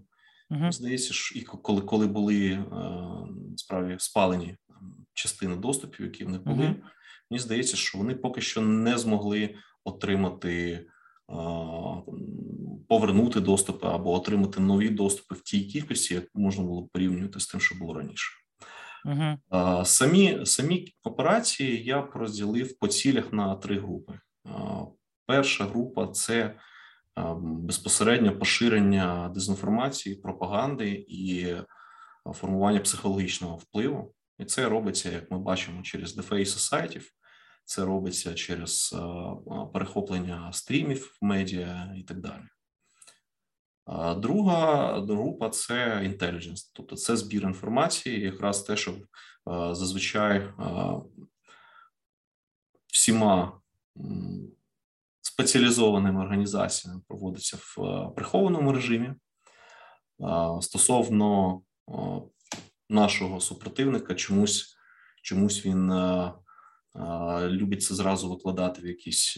uh 0.51 0.71
здається, 0.71 1.13
що 1.13 1.39
і 1.39 1.41
коли 1.41 1.81
коли 1.81 2.07
були 2.07 2.49
е, 2.49 2.65
справді 3.57 3.95
спалені 3.99 4.57
частини 5.13 5.55
доступів, 5.55 6.05
які 6.05 6.25
в 6.25 6.29
них 6.29 6.43
були, 6.43 6.75
мені 7.31 7.39
здається, 7.39 7.77
що 7.77 7.97
вони 7.97 8.15
поки 8.15 8.41
що 8.41 8.61
не 8.61 8.97
змогли 8.97 9.55
отримати, 9.83 10.85
повернути 12.87 13.39
доступи 13.39 13.87
або 13.87 14.13
отримати 14.13 14.59
нові 14.59 14.89
доступи 14.89 15.35
в 15.35 15.41
тій 15.41 15.65
кількості, 15.65 16.13
як 16.13 16.23
можна 16.33 16.63
було 16.63 16.87
порівнювати 16.93 17.39
з 17.39 17.47
тим, 17.47 17.61
що 17.61 17.75
було 17.75 17.93
раніше. 17.93 18.31
Uh-huh. 19.05 19.85
Самі 19.85 20.45
самі 20.45 20.93
операції 21.03 21.83
я 21.83 22.07
розділив 22.13 22.77
по 22.79 22.87
цілях 22.87 23.33
на 23.33 23.55
три 23.55 23.79
групи. 23.79 24.19
Перша 25.25 25.65
група 25.65 26.07
це 26.07 26.55
безпосередньо 27.41 28.39
поширення 28.39 29.31
дезінформації, 29.33 30.15
пропаганди 30.15 31.05
і 31.07 31.55
формування 32.33 32.79
психологічного 32.79 33.55
впливу. 33.55 34.13
І 34.39 34.45
це 34.45 34.69
робиться, 34.69 35.11
як 35.11 35.31
ми 35.31 35.39
бачимо, 35.39 35.81
через 35.81 36.15
дефейси 36.15 36.59
сайтів. 36.59 37.11
Це 37.71 37.85
робиться 37.85 38.33
через 38.33 38.95
перехоплення 39.73 40.53
стрімів 40.53 41.17
в 41.21 41.25
медіа 41.25 41.93
і 41.97 42.03
так 42.03 42.19
далі. 42.19 42.43
Друга 44.21 44.91
група 45.01 45.49
це 45.49 46.01
інтелідженс, 46.05 46.63
тобто 46.63 46.95
це 46.95 47.17
збір 47.17 47.43
інформації, 47.43 48.21
якраз 48.21 48.63
те, 48.63 48.77
що 48.77 48.97
зазвичай 49.71 50.53
всіма 52.87 53.61
спеціалізованими 55.21 56.21
організаціями 56.21 57.01
проводиться 57.07 57.57
в 57.59 57.83
е, 57.83 58.11
прихованому 58.15 58.73
режимі. 58.73 59.07
Е, 59.07 59.15
стосовно 60.61 61.61
е, 61.89 61.93
нашого 62.89 63.39
супротивника, 63.39 64.15
чомусь 64.15 64.75
чомусь 65.23 65.65
він 65.65 65.91
любить 67.41 67.83
це 67.83 67.95
зразу 67.95 68.29
викладати 68.29 68.81
в 68.81 68.87
якісь 68.87 69.37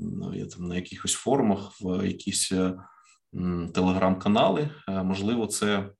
ну, 0.00 0.46
там, 0.46 0.68
на 0.68 0.74
якихось 0.74 1.12
форумах, 1.12 1.72
в 1.80 2.06
якісь 2.06 2.52
телеграм-канали. 3.74 4.70
Можливо, 4.88 5.46
це 5.46 5.90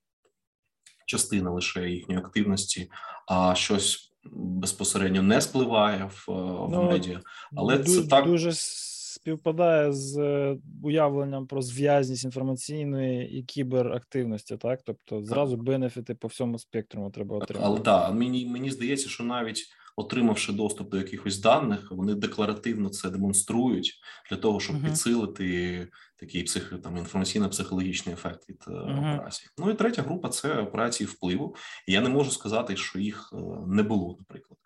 частина 1.07 1.51
лише 1.51 1.91
їхньої 1.91 2.21
активності, 2.21 2.91
а 3.29 3.55
щось 3.55 4.15
безпосередньо 4.33 5.23
не 5.23 5.41
спливає 5.41 6.05
в, 6.05 6.25
в 6.29 6.69
ну, 6.71 6.83
медіа. 6.83 7.21
Але 7.57 7.79
дуже, 7.79 8.03
це 8.03 8.09
так 8.09 8.27
дуже 8.27 8.53
співпадає 8.55 9.93
з 9.93 10.19
е, 10.19 10.57
уявленням 10.83 11.47
про 11.47 11.63
зв'язність 11.63 12.25
інформаційної 12.25 13.39
і 13.39 13.43
кіберактивності, 13.43 14.57
так 14.57 14.81
тобто 14.85 15.25
зразу 15.25 15.57
бенефіти 15.57 16.15
по 16.15 16.29
всьому 16.29 16.59
спектру 16.59 17.11
треба 17.11 17.37
отримати. 17.37 17.67
Але 17.67 17.81
так, 17.81 18.15
мені 18.15 18.47
мені 18.47 18.71
здається, 18.71 19.09
що 19.09 19.25
навіть 19.25 19.67
отримавши 19.97 20.53
доступ 20.53 20.91
до 20.91 20.97
якихось 20.97 21.39
даних, 21.39 21.91
вони 21.91 22.15
декларативно 22.15 22.89
це 22.89 23.11
демонструють 23.11 23.95
для 24.31 24.37
того, 24.37 24.61
щоб 24.61 24.77
uh-huh. 24.77 24.85
підсилити 24.85 25.89
такий 26.17 26.43
псих, 26.43 26.75
там 26.83 26.97
інформаційно-психологічний 26.97 28.13
ефект 28.13 28.49
від 28.49 28.65
uh-huh. 28.67 29.15
операції. 29.15 29.51
Ну 29.59 29.71
і 29.71 29.75
третя 29.75 30.03
група 30.03 30.29
це 30.29 30.59
операції 30.59 31.07
впливу. 31.07 31.57
І 31.89 31.93
Я 31.93 32.01
не 32.01 32.09
можу 32.09 32.31
сказати, 32.31 32.77
що 32.77 32.99
їх 32.99 33.31
е, 33.33 33.37
не 33.67 33.83
було, 33.83 34.17
наприклад. 34.19 34.59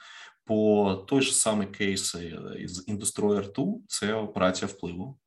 По 0.44 0.94
той 1.08 1.22
же 1.22 1.32
самий 1.32 1.66
кейс 1.66 2.16
із 2.58 2.88
Indestroyer 2.88 3.52
2– 3.52 3.66
це 3.88 4.14
операція 4.14 4.68
впливу. 4.68 5.18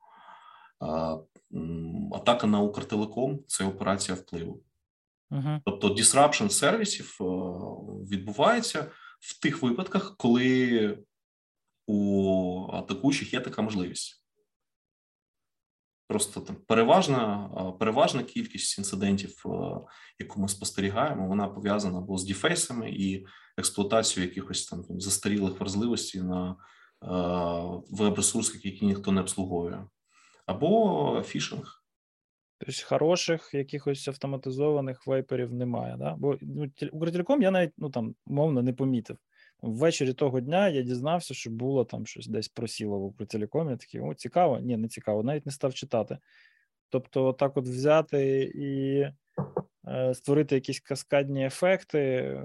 Атака 2.14 2.48
на 2.48 2.60
Укртелеком 2.60 3.40
це 3.48 3.66
операція 3.66 4.18
впливу. 4.18 4.64
Uh-huh. 5.32 5.62
Тобто 5.66 5.88
disruption 5.88 6.50
сервісів 6.50 7.18
е, 7.22 7.24
відбувається 8.16 8.92
в 9.22 9.40
тих 9.40 9.62
випадках, 9.62 10.18
коли 10.18 10.98
у 11.88 12.68
атакуючих 12.72 13.34
є 13.34 13.40
така 13.40 13.62
можливість. 13.62 14.26
Просто 16.08 16.42
там 16.42 16.56
переважна 16.56 17.50
переважна 17.80 18.24
кількість 18.24 18.78
інцидентів, 18.78 19.44
яку 20.20 20.42
ми 20.42 20.48
спостерігаємо, 20.48 21.28
вона 21.28 21.48
пов'язана 21.48 21.98
або 21.98 22.18
з 22.18 22.26
дефейсами 22.26 22.92
і 22.92 23.26
експлуатацією 23.58 24.30
якихось 24.30 24.66
там 24.66 24.86
застарілих 24.90 25.60
вразливостей 25.60 26.22
на 26.22 26.56
веб-ресурсах, 27.90 28.66
які 28.66 28.86
ніхто 28.86 29.12
не 29.12 29.22
обслуговує, 29.22 29.88
або 30.46 31.24
фішинг. 31.26 31.81
Тобто 32.66 32.82
хороших 32.86 33.50
якихось 33.54 34.08
автоматизованих 34.08 35.08
вайперів 35.08 35.54
немає. 35.54 35.96
Да? 35.98 36.16
Бо 36.16 36.38
ну, 36.42 36.72
Укртелеком 36.92 37.42
я 37.42 37.52
навіть 37.52 37.74
ну 37.78 37.90
там 37.90 38.16
мовно 38.26 38.62
не 38.62 38.74
помітив. 38.74 39.18
Ввечері 39.62 40.14
того 40.14 40.40
дня 40.40 40.70
я 40.70 40.82
дізнався, 40.82 41.34
що 41.34 41.50
було 41.50 41.86
там 41.86 42.06
щось 42.06 42.28
десь 42.28 42.48
просіло 42.48 43.00
в 43.00 43.04
Укртелекомі. 43.04 43.78
Такий, 43.78 44.02
о, 44.02 44.14
цікаво? 44.14 44.60
Ні, 44.60 44.78
не 44.78 44.88
цікаво, 44.88 45.24
навіть 45.24 45.46
не 45.46 45.52
став 45.52 45.74
читати. 45.74 46.18
Тобто, 46.90 47.34
так 47.34 47.58
от 47.58 47.68
взяти 47.68 48.52
і 48.56 49.00
е, 49.88 50.14
створити 50.14 50.56
якісь 50.56 50.80
каскадні 50.80 51.46
ефекти, 51.46 52.38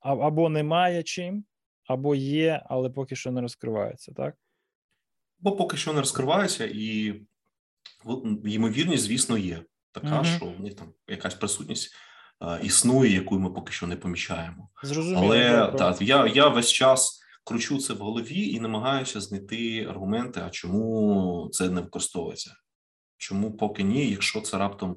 або 0.00 0.48
немає 0.48 1.02
чим, 1.02 1.44
або 1.86 2.14
є, 2.14 2.62
але 2.66 2.90
поки 2.90 3.16
що 3.16 3.30
не 3.30 3.40
розкривається, 3.40 4.12
так? 4.12 4.34
Бо 5.38 5.56
поки 5.56 5.76
що 5.76 5.92
не 5.92 6.00
розкривається, 6.00 6.70
і 6.72 7.14
ймовірність, 8.44 9.04
звісно, 9.04 9.38
є 9.38 9.62
така, 9.92 10.20
mm 10.20 10.36
що 10.36 10.46
в 10.46 10.60
них 10.60 10.74
там 10.74 10.92
якась 11.08 11.34
присутність 11.34 11.94
існує, 12.62 13.12
яку 13.12 13.38
ми 13.38 13.50
поки 13.50 13.72
що 13.72 13.86
не 13.86 13.96
помічаємо. 13.96 14.68
Зрозуміло. 14.82 15.22
Але 15.24 15.72
так, 15.78 16.02
я 16.02 16.26
я 16.26 16.48
весь 16.48 16.72
час 16.72 17.20
кручу 17.44 17.78
це 17.78 17.94
в 17.94 17.98
голові 17.98 18.48
і 18.48 18.60
намагаюся 18.60 19.20
знайти 19.20 19.86
аргументи, 19.90 20.42
а 20.46 20.50
чому 20.50 21.48
це 21.52 21.70
не 21.70 21.80
використовується? 21.80 22.56
Чому 23.18 23.56
поки 23.56 23.82
ні, 23.82 24.10
якщо 24.10 24.40
це 24.40 24.58
раптом 24.58 24.96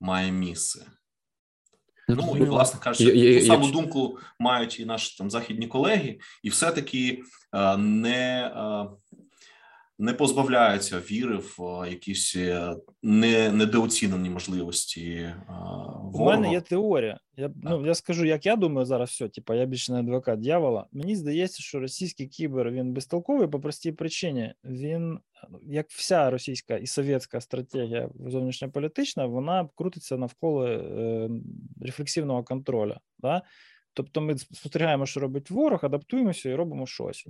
має 0.00 0.32
місце? 0.32 0.86
Ну 2.08 2.36
і 2.36 2.44
власне 2.44 2.80
кажучи, 2.80 3.40
ту 3.40 3.46
саму 3.46 3.70
думку 3.70 4.18
мають 4.38 4.80
і 4.80 4.84
наші 4.84 5.18
там 5.18 5.30
західні 5.30 5.66
колеги, 5.66 6.18
і 6.42 6.48
все-таки 6.48 7.22
не 7.78 8.50
не 9.98 10.14
позбавляються 10.14 10.98
віри 10.98 11.36
в 11.36 11.86
якісь 11.90 12.36
е, 12.36 12.76
не, 13.02 13.52
недооцінені 13.52 14.30
можливості. 14.30 15.34
ворога. 15.48 16.10
У 16.12 16.24
мене 16.24 16.52
є 16.52 16.60
теорія. 16.60 17.18
Я 17.36 17.50
ну 17.62 17.86
я 17.86 17.94
скажу, 17.94 18.24
як 18.24 18.46
я 18.46 18.56
думаю 18.56 18.86
зараз. 18.86 19.10
все, 19.10 19.28
типа 19.28 19.54
я 19.54 19.64
більше 19.66 19.92
не 19.92 19.98
адвокат 19.98 20.40
дьявола. 20.40 20.86
Мені 20.92 21.16
здається, 21.16 21.62
що 21.62 21.80
російський 21.80 22.26
кібер 22.26 22.70
він 22.70 22.92
безтолковий 22.92 23.48
по 23.48 23.60
простій 23.60 23.92
причині. 23.92 24.54
Він 24.64 25.18
як 25.62 25.90
вся 25.90 26.30
російська 26.30 26.76
і 26.76 26.86
совєтська 26.86 27.40
стратегія 27.40 28.10
зовнішньополітична, 28.26 29.26
вона 29.26 29.68
крутиться 29.74 30.16
навколо 30.16 30.66
е, 30.66 31.30
рефлексивного 31.80 32.44
контролю. 32.44 32.96
Да? 33.18 33.42
Тобто, 33.94 34.20
ми 34.20 34.38
спостерігаємо, 34.38 35.06
що 35.06 35.20
робить 35.20 35.50
ворог, 35.50 35.84
адаптуємося 35.84 36.48
і 36.48 36.54
робимо 36.54 36.86
щось. 36.86 37.26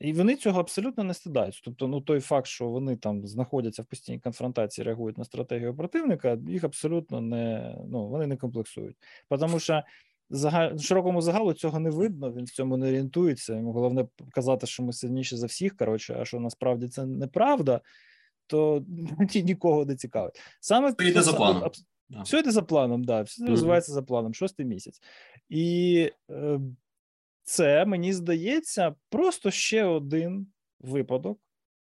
І 0.00 0.12
вони 0.12 0.36
цього 0.36 0.60
абсолютно 0.60 1.04
не 1.04 1.14
стидають. 1.14 1.60
Тобто, 1.64 1.88
ну 1.88 2.00
той 2.00 2.20
факт, 2.20 2.46
що 2.46 2.68
вони 2.68 2.96
там 2.96 3.26
знаходяться 3.26 3.82
в 3.82 3.86
постійній 3.86 4.20
конфронтації, 4.20 4.84
реагують 4.84 5.18
на 5.18 5.24
стратегію 5.24 5.76
противника, 5.76 6.38
їх 6.48 6.64
абсолютно 6.64 7.20
не 7.20 7.76
ну 7.88 8.08
вони 8.08 8.26
не 8.26 8.36
комплексують. 8.36 8.96
Тому 9.40 9.58
що 9.58 9.82
загаль, 10.30 10.78
широкому 10.78 11.22
загалу 11.22 11.52
цього 11.52 11.80
не 11.80 11.90
видно, 11.90 12.32
він 12.32 12.44
в 12.44 12.50
цьому 12.50 12.76
не 12.76 12.88
орієнтується. 12.88 13.54
Йому 13.54 13.72
головне 13.72 14.06
казати, 14.30 14.66
що 14.66 14.82
ми 14.82 14.92
сильніші 14.92 15.36
за 15.36 15.46
всіх. 15.46 15.76
Коротше, 15.76 16.16
а 16.20 16.24
що 16.24 16.40
насправді 16.40 16.88
це 16.88 17.06
неправда. 17.06 17.80
то 18.46 18.84
нікого 19.34 19.84
не 19.84 19.96
цікавить. 19.96 20.40
Саме 20.60 20.94
йде 21.00 21.22
за 21.22 21.32
планом. 21.32 21.64
Аб... 21.64 21.72
Да. 22.08 22.22
Все 22.22 22.38
йде 22.38 22.50
за 22.50 22.62
планом, 22.62 23.04
да, 23.04 23.22
все 23.22 23.44
mm-hmm. 23.44 23.50
розвивається 23.50 23.92
за 23.92 24.02
планом, 24.02 24.34
шостий 24.34 24.66
місяць. 24.66 25.00
І 25.48 26.10
е, 26.30 26.60
це 27.46 27.84
мені 27.84 28.12
здається 28.12 28.94
просто 29.10 29.50
ще 29.50 29.84
один 29.84 30.46
випадок, 30.80 31.38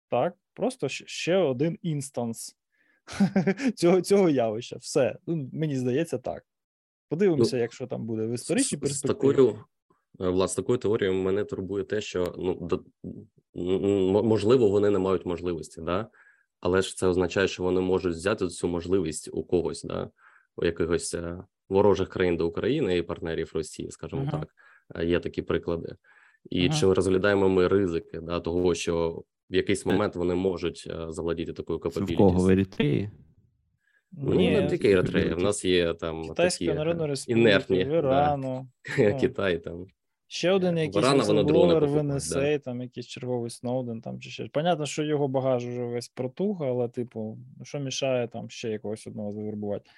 так, 0.10 0.34
просто 0.54 0.90
ще 0.90 1.38
один 1.38 1.78
інстанс 1.82 2.56
цього 3.76 4.02
цього 4.02 4.30
явища. 4.30 4.78
Все. 4.78 5.18
Ну, 5.28 5.50
Мені 5.54 5.76
здається, 5.76 6.18
так. 6.18 6.46
Подивимося, 7.10 7.56
ну, 7.56 7.62
якщо 7.62 7.88
там 7.88 8.06
буде 8.06 8.28
в 8.28 8.34
історичній 8.34 8.78
перспективі. 8.78 9.32
Такою, 9.32 9.50
е, 10.20 10.30
власне, 10.30 10.64
такою 10.64 10.78
теорією 10.78 11.18
мене 11.18 11.44
турбує 11.44 11.84
те, 11.84 12.02
що 12.02 12.36
ну, 12.38 12.56
до, 12.62 12.84
можливо, 14.24 14.70
вони 14.70 14.90
не 14.90 15.00
мають 15.00 15.26
можливості, 15.26 15.82
да? 15.82 16.08
але 16.60 16.82
ж 16.82 16.98
це 16.98 17.08
означає, 17.08 17.48
що 17.48 17.64
вони 17.64 17.82
можуть 17.82 18.16
взяти 18.16 18.48
цю 18.48 18.68
можливість 18.68 19.30
у 19.34 19.44
когось, 19.44 19.84
да? 19.84 20.10
у 20.56 20.66
якихось 20.66 21.14
е, 21.14 21.44
ворожих 21.70 22.10
країн 22.10 22.38
до 22.38 22.48
України 22.48 22.98
і 22.98 23.04
партнерів 23.04 23.52
Росії, 23.54 23.92
скажімо 23.92 24.22
uh-huh. 24.22 24.40
так. 24.40 24.56
Е, 24.96 25.06
є 25.06 25.20
такі 25.20 25.42
приклади. 25.42 25.96
І 26.50 26.62
uh-huh. 26.62 26.80
чи 26.80 26.94
розглядаємо 26.94 27.50
ми 27.50 27.68
ризики 27.68 28.20
да, 28.20 28.40
того, 28.40 28.76
що 28.76 29.24
в 29.50 29.56
якийсь 29.56 29.86
момент 29.86 30.16
вони 30.16 30.36
можуть 30.36 30.92
завладіти 31.10 31.54
такою 31.54 31.80
капабілітістю. 31.80 32.24
В 32.24 32.28
кого 32.28 32.40
в 32.40 32.50
Еритреї? 32.50 33.10
Ну, 34.12 34.34
Ні, 34.34 34.52
не 34.52 34.68
тільки 34.68 34.92
Еритрея, 34.92 35.36
в 35.36 35.40
нас 35.40 35.66
є 35.66 35.94
там 35.94 36.28
Китайська 36.28 36.66
такі 36.66 36.78
Народна 36.78 37.08
Республіка, 37.08 37.40
інертні, 37.40 37.80
Ірану. 37.80 38.68
Да. 38.98 39.14
Китай 39.14 39.58
там. 39.58 39.86
Ще 40.30 40.52
один 40.52 40.78
якийсь 40.78 41.30
блогер 41.30 41.86
в 41.86 42.04
НСА, 42.04 42.42
да. 42.42 42.60
там 42.60 42.82
якийсь 42.82 43.08
черговий 43.08 43.50
Сноуден, 43.50 44.02
там 44.02 44.20
чи 44.20 44.30
ще. 44.30 44.48
Понятно, 44.48 44.86
що 44.86 45.04
його 45.04 45.28
багаж 45.28 45.66
уже 45.66 45.86
весь 45.86 46.08
протуг, 46.08 46.64
але, 46.64 46.88
типу, 46.88 47.38
що 47.64 47.80
мішає 47.80 48.28
там 48.28 48.50
ще 48.50 48.70
якогось 48.70 49.08
одного 49.08 49.34
завербувати. 49.34 49.90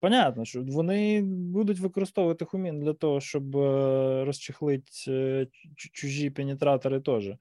Понятно, 0.00 0.44
що 0.44 0.62
вони 0.62 1.22
будуть 1.22 1.78
використовувати 1.78 2.44
хумін 2.44 2.80
для 2.80 2.92
того, 2.92 3.20
щоб 3.20 3.56
е, 3.56 4.24
розчехлити 4.24 4.90
е, 5.08 5.46
чужі 5.76 6.30
пенетратори 6.30 7.00
теж. 7.00 7.32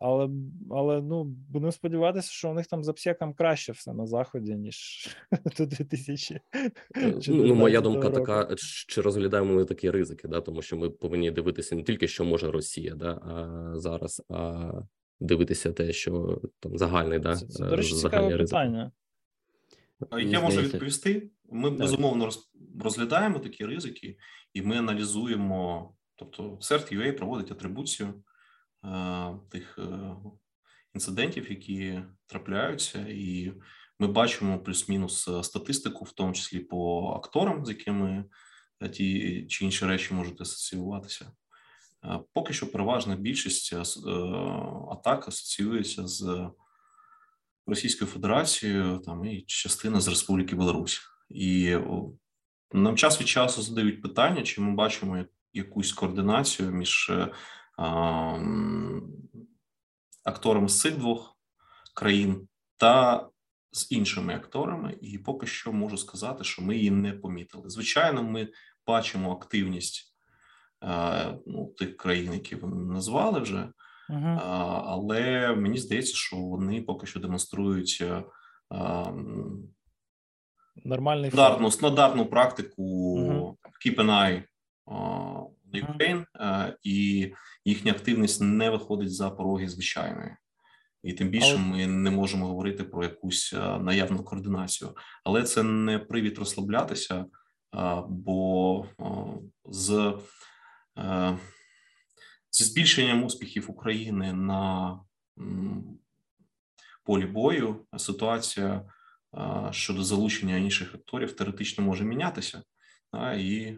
Але 0.00 0.28
але 0.70 1.02
ну 1.02 1.24
будемо 1.24 1.72
сподіватися, 1.72 2.30
що 2.30 2.50
у 2.50 2.54
них 2.54 2.66
там 2.66 2.84
за 2.84 2.92
псяком 2.92 3.34
краще 3.34 3.72
все 3.72 3.92
на 3.92 4.06
заході, 4.06 4.54
ніж 4.54 5.08
до 5.58 5.66
2000. 5.66 6.40
Е, 6.96 7.14
ну, 7.28 7.54
моя 7.54 7.80
думка 7.80 8.08
року. 8.08 8.20
така: 8.20 8.54
чи 8.88 9.00
розглядаємо 9.00 9.54
ми 9.54 9.64
такі 9.64 9.90
ризики, 9.90 10.28
да? 10.28 10.40
тому 10.40 10.62
що 10.62 10.76
ми 10.76 10.90
повинні 10.90 11.30
дивитися 11.30 11.76
не 11.76 11.82
тільки, 11.82 12.08
що 12.08 12.24
може 12.24 12.50
Росія, 12.50 12.94
да, 12.94 13.10
а 13.10 13.72
зараз, 13.78 14.22
а 14.28 14.72
дивитися 15.20 15.72
те, 15.72 15.92
що 15.92 16.40
там 16.60 16.78
загальний, 16.78 17.18
да, 17.18 17.36
це, 17.36 17.46
це, 17.46 17.64
до 17.64 17.76
речі, 17.76 17.94
цікаве 17.94 18.28
ризики. 18.28 18.44
питання. 18.44 18.92
Я 20.18 20.40
можу 20.40 20.60
відповісти. 20.60 21.30
Ми 21.44 21.70
так. 21.70 21.78
безумовно 21.78 22.30
розглядаємо 22.80 23.38
такі 23.38 23.66
ризики, 23.66 24.16
і 24.52 24.62
ми 24.62 24.78
аналізуємо. 24.78 25.92
Тобто, 26.18 26.42
CERT.UA 26.42 27.12
проводить 27.12 27.52
атрибуцію 27.52 28.22
тих 29.50 29.78
е, 29.78 30.16
інцидентів, 30.94 31.50
які 31.50 32.00
трапляються, 32.26 33.06
і 33.08 33.52
ми 33.98 34.06
бачимо 34.06 34.58
плюс-мінус 34.58 35.28
е, 35.28 35.42
статистику, 35.42 36.04
в 36.04 36.12
тому 36.12 36.32
числі 36.32 36.60
по 36.60 37.08
акторам, 37.08 37.66
з 37.66 37.68
якими 37.68 38.24
е, 38.80 38.88
ті 38.88 39.46
чи 39.46 39.64
інші 39.64 39.86
речі 39.86 40.14
можуть 40.14 40.40
асоціюватися. 40.40 41.32
Поки 42.32 42.52
що 42.52 42.72
переважна 42.72 43.16
більшість 43.16 43.72
атак 44.90 45.28
асоціюється 45.28 46.06
з 46.06 46.50
Російською 47.66 48.10
Федерацією, 48.10 48.98
там 48.98 49.24
і 49.24 49.42
частина 49.42 50.00
з 50.00 50.08
Республіки 50.08 50.56
Білорусь, 50.56 51.00
і 51.30 51.76
нам 52.72 52.96
час 52.96 53.20
від 53.20 53.28
часу 53.28 53.62
задають 53.62 54.02
питання, 54.02 54.42
чи 54.42 54.60
ми 54.60 54.74
бачимо 54.74 55.24
якусь 55.52 55.92
координацію 55.92 56.70
між 56.70 57.12
актором 60.24 60.68
з 60.68 60.80
цих 60.80 60.98
двох 60.98 61.36
країн 61.94 62.48
та 62.76 63.28
з 63.72 63.92
іншими 63.92 64.34
акторами, 64.34 64.98
і 65.00 65.18
поки 65.18 65.46
що 65.46 65.72
можу 65.72 65.98
сказати, 65.98 66.44
що 66.44 66.62
ми 66.62 66.76
її 66.76 66.90
не 66.90 67.12
помітили. 67.12 67.70
Звичайно, 67.70 68.22
ми 68.22 68.48
бачимо 68.86 69.32
активність 69.32 70.16
ну, 71.46 71.74
тих 71.78 71.96
країн, 71.96 72.32
які 72.32 72.56
ви 72.56 72.68
назвали 72.68 73.40
вже, 73.40 73.68
uh-huh. 74.10 74.40
але 74.84 75.54
мені 75.54 75.78
здається, 75.78 76.14
що 76.14 76.36
вони 76.36 76.82
поки 76.82 77.06
що 77.06 77.20
демонструють 77.20 78.04
нормальний 80.84 81.30
стандартну, 81.30 81.70
стандартну 81.70 82.26
практику 82.26 83.18
uh-huh. 83.18 83.54
keep 83.86 83.96
an 83.96 84.10
eye 84.10 84.42
Ukraine, 85.74 86.24
е, 86.40 86.76
і 86.82 87.32
їхня 87.64 87.92
активність 87.92 88.40
не 88.40 88.70
виходить 88.70 89.14
за 89.14 89.30
пороги 89.30 89.68
звичайної. 89.68 90.36
І 91.02 91.12
тим 91.12 91.28
більше 91.28 91.58
ми 91.58 91.86
не 91.86 92.10
можемо 92.10 92.46
говорити 92.46 92.84
про 92.84 93.02
якусь 93.02 93.52
е, 93.52 93.78
наявну 93.78 94.24
координацію, 94.24 94.90
але 95.24 95.42
це 95.42 95.62
не 95.62 95.98
привід 95.98 96.38
розслаблятися, 96.38 97.14
е, 97.14 97.26
бо 98.08 98.86
з 99.64 100.14
зі 102.56 102.64
збільшенням 102.64 103.24
успіхів 103.24 103.70
України 103.70 104.32
на 104.32 105.00
полі 107.04 107.26
бою 107.26 107.86
ситуація 107.96 108.90
щодо 109.70 110.04
залучення 110.04 110.56
інших 110.56 110.94
акторів 110.94 111.36
теоретично 111.36 111.84
може 111.84 112.04
мінятися, 112.04 112.62
і 113.36 113.76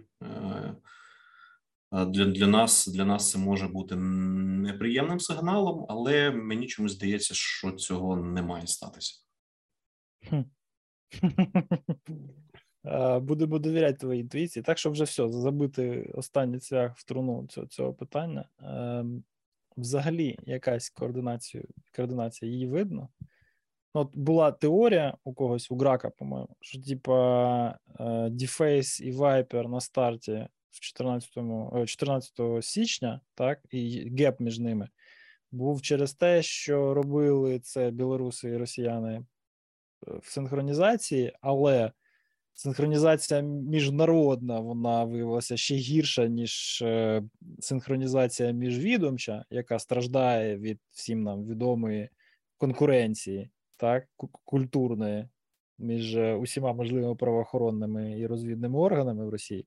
для 1.93 2.25
для 2.25 2.47
нас 2.47 2.87
для 2.87 3.05
нас 3.05 3.31
це 3.31 3.39
може 3.39 3.69
бути 3.69 3.97
неприємним 3.97 5.21
сигналом, 5.21 5.87
але 5.89 6.31
мені 6.31 6.67
чомусь 6.67 6.93
здається, 6.93 7.35
що 7.35 7.73
цього 7.73 8.17
не 8.17 8.43
має 8.43 8.67
статися. 8.67 9.23
Будемо 13.23 13.59
довіряти 13.59 13.99
твоїй 13.99 14.21
інтуїції. 14.21 14.63
Так, 14.63 14.79
що 14.79 14.91
вже 14.91 15.05
все, 15.05 15.29
забити 15.29 16.13
останній 16.15 16.59
цвях 16.59 16.97
в 16.97 17.05
труну 17.05 17.47
цього 17.49 17.67
цього 17.67 17.95
питання. 17.95 18.49
Ем, 18.63 19.25
взагалі, 19.77 20.39
якась 20.47 20.91
координація, 20.91 21.65
координація 21.97 22.51
її 22.51 22.67
видно. 22.67 23.09
От 23.93 24.17
Була 24.17 24.53
теорія 24.53 25.17
у 25.25 25.35
когось 25.35 25.71
у 25.71 25.77
Грака, 25.77 26.11
по-моєму, 26.11 26.57
що 26.61 26.83
типа 26.83 27.69
е, 27.71 28.05
Deface 28.29 29.03
і 29.03 29.13
Viper 29.13 29.69
на 29.69 29.81
старті 29.81 30.49
в 30.71 30.81
14 30.81 31.31
14 31.87 32.41
е, 32.41 32.63
січня, 32.63 33.21
так, 33.35 33.61
і 33.71 34.11
геп 34.19 34.41
між 34.41 34.59
ними 34.59 34.89
був 35.51 35.83
через 35.83 36.15
те, 36.15 36.43
що 36.43 36.95
робили 36.95 37.59
це 37.59 37.91
білоруси 37.91 38.49
і 38.49 38.57
росіяни 38.57 39.15
е, 39.15 39.25
в 40.23 40.27
синхронізації, 40.31 41.33
але 41.41 41.93
синхронізація 42.59 43.41
міжнародна 43.41 44.61
вона 44.61 45.05
виявилася 45.05 45.57
ще 45.57 45.75
гірша, 45.75 46.27
ніж 46.27 46.83
е, 46.83 47.23
синхронізація 47.59 48.51
міжвідомча, 48.51 49.45
яка 49.51 49.79
страждає 49.79 50.59
від 50.59 50.81
всім 50.91 51.23
нам 51.23 51.47
відомої 51.47 52.09
конкуренції, 52.57 53.51
так, 53.77 54.09
культурної 54.45 55.29
між 55.79 56.17
усіма 56.17 56.73
можливими 56.73 57.15
правоохоронними 57.15 58.19
і 58.19 58.27
розвідними 58.27 58.79
органами 58.79 59.27
в 59.27 59.29
Росії. 59.29 59.67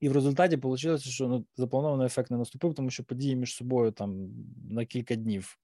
І 0.00 0.08
в 0.08 0.12
результаті 0.12 0.56
вийшло, 0.56 0.98
що 0.98 1.28
ну, 1.28 1.46
запланований 1.56 2.06
ефект 2.06 2.30
не 2.30 2.36
наступив, 2.36 2.74
тому 2.74 2.90
що 2.90 3.04
події 3.04 3.36
між 3.36 3.54
собою 3.54 3.92
там 3.92 4.30
на 4.70 4.84
кілька 4.84 5.14
днів 5.14 5.58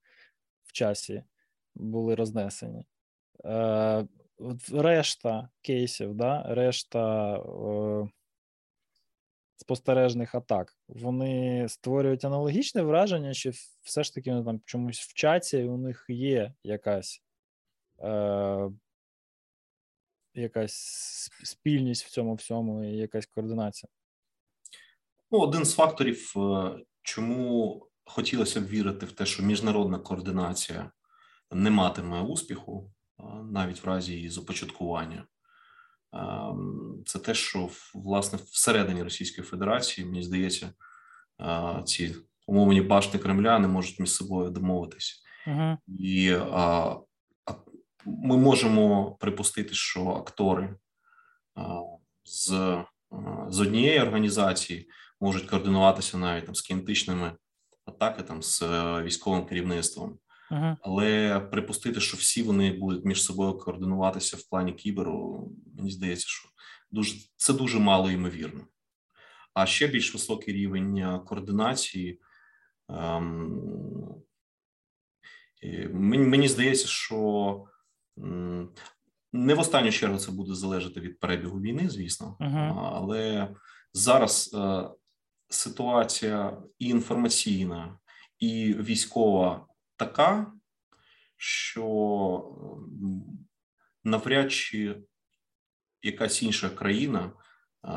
в 0.63 0.71
часі 0.71 1.23
були 1.75 2.15
рознесені. 2.15 2.85
Е, 3.45 4.07
Решта 4.71 5.49
кейсів, 5.61 6.13
да, 6.13 6.43
решта 6.47 7.35
е, 7.35 8.09
спостережних 9.55 10.35
атак, 10.35 10.73
вони 10.87 11.65
створюють 11.69 12.25
аналогічне 12.25 12.81
враження, 12.81 13.33
що 13.33 13.51
все 13.81 14.03
ж 14.03 14.13
таки 14.13 14.31
вони 14.31 14.45
там 14.45 14.61
чомусь 14.65 14.99
вчаться, 14.99 15.57
і 15.57 15.67
у 15.67 15.77
них 15.77 16.05
є 16.09 16.53
якась. 16.63 17.23
Е, 17.99 18.71
Якась 20.37 20.75
спільність 21.43 22.05
в 22.05 22.09
цьому 22.09 22.35
всьому 22.35 22.83
і 22.83 22.97
якась 22.97 23.25
координація. 23.25 23.89
Ну, 25.31 25.39
один 25.39 25.65
з 25.65 25.75
факторів, 25.75 26.33
е, 26.37 26.79
чому 27.01 27.81
хотілося 28.05 28.61
б 28.61 28.65
вірити 28.65 29.05
в 29.05 29.11
те, 29.11 29.25
що 29.25 29.43
міжнародна 29.43 29.99
координація 29.99 30.91
не 31.51 31.69
матиме 31.69 32.21
успіху, 32.21 32.91
навіть 33.43 33.83
в 33.83 33.87
разі 33.87 34.13
її 34.13 34.29
започаткування, 34.29 35.25
е, 36.15 36.19
це 37.05 37.19
те, 37.19 37.33
що 37.33 37.69
власне 37.93 38.39
всередині 38.51 39.03
Російської 39.03 39.47
Федерації, 39.47 40.07
мені 40.07 40.23
здається, 40.23 40.73
ці 41.85 42.15
умовні 42.47 42.81
башти 42.81 43.17
Кремля 43.17 43.59
не 43.59 43.67
можуть 43.67 43.99
між 43.99 44.11
собою 44.11 44.49
домовитися. 44.49 45.15
Uh-huh. 45.47 45.77
І 45.87 46.31
а, 46.31 46.95
ми 48.05 48.37
можемо 48.37 49.11
припустити, 49.11 49.73
що 49.73 50.07
актори 50.07 50.75
з 52.23 52.77
з 53.49 53.59
однієї 53.59 53.99
організації 53.99 54.89
можуть 55.21 55.49
координуватися 55.49 56.17
навіть 56.17 56.45
там 56.45 56.55
з 56.55 56.61
кінетичними 56.61 57.31
атаки 57.85 58.23
там 58.23 58.43
з 58.43 58.61
військовим 59.03 59.45
керівництвом. 59.45 60.19
Ага. 60.51 60.77
Але 60.81 61.39
припустити, 61.39 61.99
що 61.99 62.17
всі 62.17 62.43
вони 62.43 62.73
будуть 62.73 63.05
між 63.05 63.23
собою 63.23 63.57
координуватися 63.57 64.37
в 64.37 64.49
плані 64.49 64.73
кіберу, 64.73 65.49
мені 65.77 65.91
здається, 65.91 66.25
що 66.27 66.49
дуже 66.91 67.15
це 67.35 67.53
дуже 67.53 67.79
мало 67.79 68.11
ймовірно. 68.11 68.61
А 69.53 69.65
ще 69.65 69.87
більш 69.87 70.13
високий 70.13 70.53
рівень 70.53 70.97
е, 70.97 71.19
координації. 71.25 72.21
Ем, 72.89 73.61
мені, 75.93 76.23
мені 76.23 76.47
здається, 76.47 76.87
що 76.87 77.63
не 79.33 79.53
в 79.53 79.59
останню 79.59 79.91
чергу 79.91 80.17
це 80.17 80.31
буде 80.31 80.55
залежати 80.55 80.99
від 80.99 81.19
перебігу 81.19 81.59
війни, 81.59 81.89
звісно, 81.89 82.37
ага. 82.39 82.91
але 82.93 83.55
зараз 83.93 84.53
е, 84.53 84.89
ситуація 85.49 86.57
і 86.79 86.87
інформаційна, 86.87 87.99
і 88.39 88.73
військова 88.73 89.67
така, 89.97 90.53
що 91.37 91.85
навряд 94.03 94.51
чи 94.51 94.95
якась 96.01 96.43
інша 96.43 96.69
країна 96.69 97.31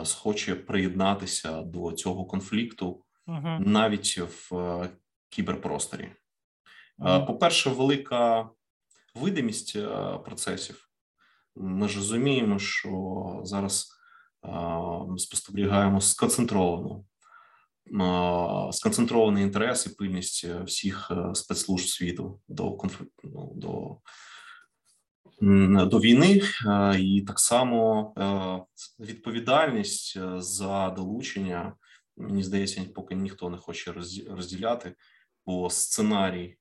схоче 0.04 0.54
приєднатися 0.54 1.62
до 1.62 1.92
цього 1.92 2.24
конфлікту 2.24 3.04
uh-huh. 3.26 3.58
навіть 3.66 4.18
в 4.18 4.56
е, 4.56 4.90
кіберпросторі. 5.28 6.12
Uh-huh. 6.98 7.26
По-перше, 7.26 7.70
велика 7.70 8.50
видимість 9.14 9.76
е, 9.76 10.18
процесів. 10.24 10.88
Ми 11.56 11.88
ж 11.88 11.96
розуміємо, 11.96 12.58
що 12.58 13.40
зараз 13.44 13.88
спостерігаємо 15.16 16.00
сконцентровану 16.00 17.06
сконцентрований 18.72 19.44
інтерес 19.44 19.86
і 19.86 19.90
пильність 19.90 20.44
е, 20.44 20.62
всіх 20.62 21.10
е, 21.10 21.34
спецслужб 21.34 21.88
світу 21.88 22.40
до 22.48 22.72
конфлікту 22.72 23.30
ну, 23.34 23.52
до. 23.54 23.96
До 25.86 25.98
війни 25.98 26.42
і 26.98 27.24
так 27.26 27.40
само 27.40 28.12
е, 28.18 29.04
відповідальність 29.04 30.18
за 30.36 30.90
долучення 30.90 31.72
мені 32.16 32.42
здається, 32.42 32.84
поки 32.94 33.14
ніхто 33.14 33.50
не 33.50 33.56
хоче 33.56 33.92
розділяти, 34.30 34.94
бо 35.46 35.70
сценарій, 35.70 36.56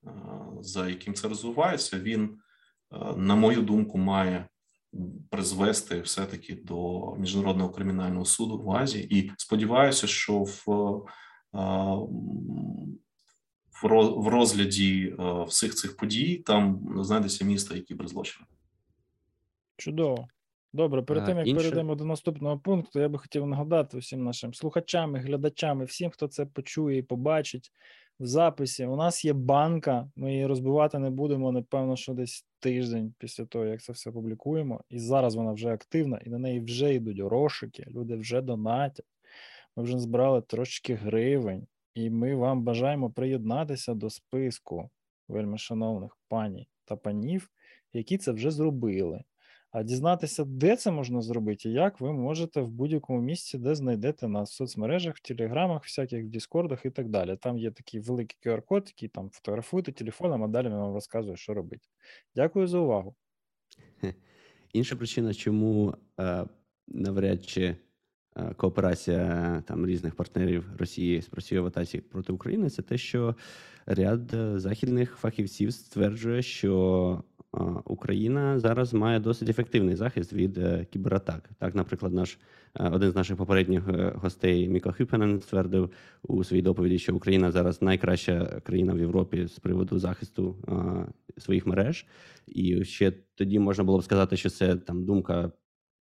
за 0.61 0.89
яким 0.89 1.13
це 1.13 1.27
розвивається, 1.27 1.99
він, 1.99 2.37
на 3.15 3.35
мою 3.35 3.61
думку, 3.61 3.97
має 3.97 4.47
призвести 5.29 6.01
все-таки 6.01 6.55
до 6.55 7.15
міжнародного 7.15 7.69
кримінального 7.69 8.25
суду 8.25 8.57
в 8.57 8.71
Азії. 8.71 9.17
І 9.19 9.31
сподіваюся, 9.37 10.07
що 10.07 10.39
в 10.39 10.65
в 13.83 14.27
розгляді 14.27 15.15
всіх 15.47 15.75
цих 15.75 15.97
подій 15.97 16.43
там 16.45 16.89
знайдеться 17.03 17.45
місто 17.45 17.75
і 17.75 17.81
кіберзлочин. 17.81 18.45
Чудово. 19.77 20.27
Добре, 20.73 21.01
перед 21.01 21.25
тим 21.25 21.37
як 21.37 21.47
інше... 21.47 21.57
перейдемо 21.57 21.95
до 21.95 22.05
наступного 22.05 22.59
пункту, 22.59 22.99
я 22.99 23.09
би 23.09 23.19
хотів 23.19 23.47
нагадати 23.47 23.97
всім 23.97 24.23
нашим 24.23 24.53
слухачам, 24.53 25.15
і 25.15 25.19
глядачам, 25.19 25.81
і 25.81 25.85
всім, 25.85 26.09
хто 26.09 26.27
це 26.27 26.45
почує 26.45 26.97
і 26.97 27.01
побачить 27.01 27.71
в 28.19 28.25
записі. 28.25 28.85
У 28.85 28.95
нас 28.95 29.25
є 29.25 29.33
банка, 29.33 30.09
ми 30.15 30.31
її 30.31 30.45
розбивати 30.45 30.99
не 30.99 31.09
будемо. 31.09 31.51
Напевно, 31.51 31.95
що 31.95 32.13
десь 32.13 32.45
тиждень 32.59 33.13
після 33.17 33.45
того, 33.45 33.65
як 33.65 33.81
це 33.81 33.93
все 33.93 34.11
публікуємо. 34.11 34.81
І 34.89 34.99
зараз 34.99 35.35
вона 35.35 35.51
вже 35.51 35.73
активна, 35.73 36.19
і 36.25 36.29
на 36.29 36.37
неї 36.37 36.59
вже 36.59 36.93
йдуть 36.93 37.19
розшуки, 37.19 37.85
люди 37.87 38.15
вже 38.15 38.41
донатять. 38.41 39.05
Ми 39.75 39.83
вже 39.83 39.99
збирали 39.99 40.41
трошки 40.41 40.95
гривень, 40.95 41.67
і 41.93 42.09
ми 42.09 42.35
вам 42.35 42.63
бажаємо 42.63 43.09
приєднатися 43.09 43.93
до 43.93 44.09
списку 44.09 44.89
вельми 45.27 45.57
шановних 45.57 46.17
пані 46.27 46.67
та 46.85 46.95
панів, 46.95 47.49
які 47.93 48.17
це 48.17 48.31
вже 48.31 48.51
зробили. 48.51 49.23
А 49.71 49.83
дізнатися, 49.83 50.43
де 50.45 50.75
це 50.75 50.91
можна 50.91 51.21
зробити, 51.21 51.69
і 51.69 51.71
як 51.71 52.01
ви 52.01 52.13
можете 52.13 52.61
в 52.61 52.71
будь-якому 52.71 53.21
місці, 53.21 53.57
де 53.57 53.75
знайдете 53.75 54.27
нас 54.27 54.51
в 54.51 54.53
соцмережах, 54.53 55.15
в 55.15 55.21
телеграмах, 55.21 55.83
всяких 55.83 56.25
в 56.25 56.27
Діскордах 56.27 56.85
і 56.85 56.89
так 56.89 57.09
далі. 57.09 57.37
Там 57.41 57.57
є 57.57 57.71
такий 57.71 57.99
великий 57.99 58.37
QR-код, 58.45 58.83
який 58.87 59.09
там 59.09 59.29
фотографуєте 59.29 59.91
телефоном, 59.91 60.43
а 60.43 60.47
далі 60.47 60.69
вам 60.69 60.93
розказує, 60.93 61.37
що 61.37 61.53
робити. 61.53 61.87
Дякую 62.35 62.67
за 62.67 62.79
увагу. 62.79 63.15
Інша 64.73 64.95
причина, 64.95 65.33
чому 65.33 65.93
е, 66.19 66.45
навряд 66.87 67.45
чи 67.45 67.63
е, 68.35 68.53
кооперація 68.57 69.63
там 69.67 69.87
різних 69.87 70.15
партнерів 70.15 70.65
Росії 70.77 71.21
спрацює 71.21 71.59
в 71.59 71.65
атаці 71.65 72.01
проти 72.01 72.33
України, 72.33 72.69
це 72.69 72.81
те, 72.81 72.97
що 72.97 73.35
ряд 73.85 74.33
е, 74.33 74.59
західних 74.59 75.15
фахівців 75.15 75.73
стверджує, 75.73 76.41
що 76.41 77.23
Україна 77.85 78.59
зараз 78.59 78.93
має 78.93 79.19
досить 79.19 79.49
ефективний 79.49 79.95
захист 79.95 80.33
від 80.33 80.57
е, 80.57 80.85
кібератак. 80.91 81.49
Так, 81.59 81.75
наприклад, 81.75 82.13
наш 82.13 82.37
е, 82.75 82.89
один 82.89 83.11
з 83.11 83.15
наших 83.15 83.37
попередніх 83.37 83.87
е, 83.87 84.13
гостей 84.15 84.69
Міко 84.69 84.93
Хюпенен 84.97 85.41
ствердив 85.41 85.91
у 86.23 86.43
своїй 86.43 86.61
доповіді, 86.61 86.99
що 86.99 87.15
Україна 87.15 87.51
зараз 87.51 87.81
найкраща 87.81 88.61
країна 88.63 88.93
в 88.93 88.99
Європі 88.99 89.47
з 89.47 89.59
приводу 89.59 89.99
захисту 89.99 90.55
своїх 91.37 91.65
мереж, 91.65 92.05
і 92.47 92.83
ще 92.85 93.13
тоді 93.35 93.59
можна 93.59 93.83
було 93.83 93.99
б 93.99 94.03
сказати, 94.03 94.37
що 94.37 94.49
це 94.49 94.75
там 94.75 95.05
думка. 95.05 95.51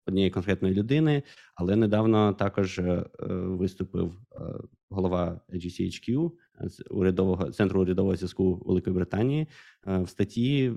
Однієї 0.08 0.30
конкретної 0.30 0.74
людини, 0.74 1.22
але 1.54 1.76
недавно 1.76 2.32
також 2.32 2.80
виступив 3.28 4.14
голова 4.90 5.40
GCHQ 5.52 6.30
з 6.60 6.84
урядового 6.90 7.50
центру 7.50 7.80
урядового 7.80 8.16
зв'язку 8.16 8.62
Великої 8.66 8.96
Британії 8.96 9.48
в 9.86 10.08
статті 10.08 10.72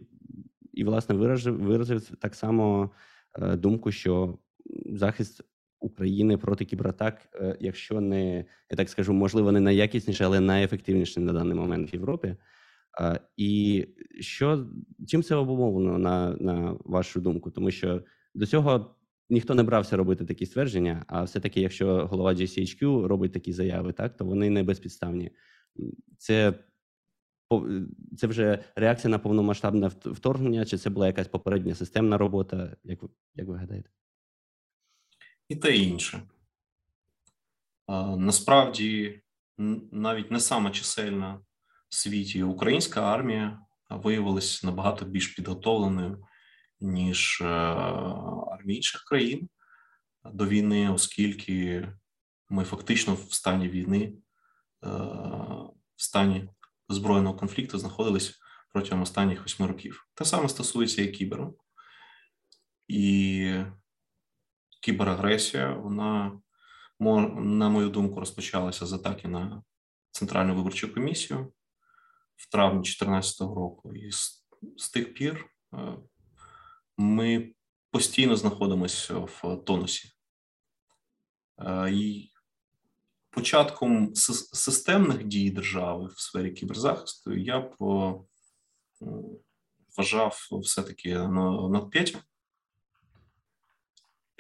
і, 0.79 0.83
власне, 0.83 1.15
виразив, 1.15 1.61
виразив 1.61 2.01
так 2.01 2.35
само 2.35 2.91
е, 3.41 3.55
думку, 3.55 3.91
що 3.91 4.37
захист 4.85 5.41
України 5.79 6.37
проти 6.37 6.65
кібератак, 6.65 7.29
е, 7.35 7.57
якщо 7.59 8.01
не 8.01 8.45
я 8.71 8.77
так 8.77 8.89
скажу, 8.89 9.13
можливо, 9.13 9.51
не 9.51 9.59
найякісніше, 9.59 10.25
але 10.25 10.39
найефективніше 10.39 11.19
на 11.19 11.33
даний 11.33 11.53
момент 11.53 11.93
в 11.93 11.95
Європі. 11.95 12.35
Е, 13.01 13.19
і 13.37 13.85
що 14.19 14.67
чим 15.07 15.23
це 15.23 15.35
обумовлено 15.35 15.97
на, 15.97 16.35
на 16.39 16.77
вашу 16.85 17.21
думку? 17.21 17.51
Тому 17.51 17.71
що 17.71 18.03
до 18.35 18.45
цього. 18.45 18.95
Ніхто 19.31 19.55
не 19.55 19.63
брався 19.63 19.97
робити 19.97 20.25
такі 20.25 20.45
ствердження, 20.45 21.05
а 21.07 21.23
все-таки, 21.23 21.61
якщо 21.61 22.07
голова 22.07 22.33
GCHQ 22.33 23.07
робить 23.07 23.33
такі 23.33 23.53
заяви, 23.53 23.93
так 23.93 24.17
то 24.17 24.25
вони 24.25 24.49
не 24.49 24.63
безпідставні. 24.63 25.31
Це 26.17 26.53
це 28.17 28.27
вже 28.27 28.63
реакція 28.75 29.11
на 29.11 29.19
повномасштабне 29.19 29.87
вторгнення, 29.87 30.65
чи 30.65 30.77
це 30.77 30.89
була 30.89 31.07
якась 31.07 31.27
попередня 31.27 31.75
системна 31.75 32.17
робота? 32.17 32.75
Як 32.83 33.03
ви, 33.03 33.09
як 33.35 33.47
ви 33.47 33.57
гадаєте? 33.57 33.89
І 35.47 35.55
те 35.55 35.77
інше. 35.77 36.21
Насправді, 38.17 39.21
навіть 39.91 40.31
не 40.31 40.39
сама 40.39 40.71
чисельна 40.71 41.41
в 41.89 41.95
світі 41.95 42.43
українська 42.43 43.01
армія 43.01 43.59
виявилася 43.89 44.67
набагато 44.67 45.05
більш 45.05 45.27
підготовленою, 45.27 46.23
ніж 46.79 47.41
е, 47.41 47.45
армії 48.51 48.77
інших 48.77 49.03
країн 49.03 49.49
до 50.33 50.47
війни, 50.47 50.91
оскільки 50.91 51.87
ми 52.49 52.63
фактично 52.63 53.13
в 53.13 53.33
стані 53.33 53.69
війни, 53.69 54.13
е, 54.83 54.87
в 55.95 56.03
стані 56.03 56.49
збройного 56.89 57.35
конфлікту 57.35 57.77
знаходились 57.77 58.39
протягом 58.73 59.01
останніх 59.01 59.41
восьми 59.41 59.67
років. 59.67 60.07
Те 60.13 60.25
саме 60.25 60.49
стосується 60.49 61.01
і 61.01 61.07
кіберу. 61.07 61.57
І 62.87 63.53
кіберагресія, 64.81 65.73
вона, 65.73 66.41
на 66.99 67.69
мою 67.69 67.89
думку, 67.89 68.19
розпочалася 68.19 68.85
з 68.85 68.93
атаки 68.93 69.27
на 69.27 69.63
Центральну 70.11 70.55
виборчу 70.55 70.93
комісію 70.93 71.53
в 72.35 72.51
травні 72.51 72.79
2014 72.79 73.41
року. 73.41 73.95
І 73.95 74.11
з, 74.11 74.47
з 74.77 74.89
тих 74.89 75.13
пір 75.13 75.45
е, 75.73 75.97
ми 76.97 77.53
постійно 77.91 78.35
знаходимося 78.35 79.17
в 79.17 79.63
тонусі. 79.65 80.11
Е, 81.59 81.91
і 81.91 82.31
початком 83.29 84.15
системних 84.15 85.23
дій 85.23 85.51
держави 85.51 86.09
в 86.15 86.19
сфері 86.19 86.51
кіберзахисту 86.51 87.33
я 87.33 87.59
б 87.59 87.75
вважав 89.97 90.47
все-таки 90.51 91.17
над 91.17 91.91
Петя. 91.91 92.19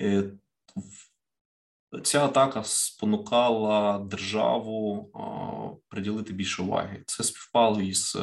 Е, 0.01 0.31
ця 2.03 2.25
атака 2.25 2.63
спонукала 2.63 3.99
державу 3.99 5.11
приділити 5.87 6.33
більше 6.33 6.63
уваги. 6.63 7.03
Це 7.07 7.23
співпало 7.23 7.81
із 7.81 8.17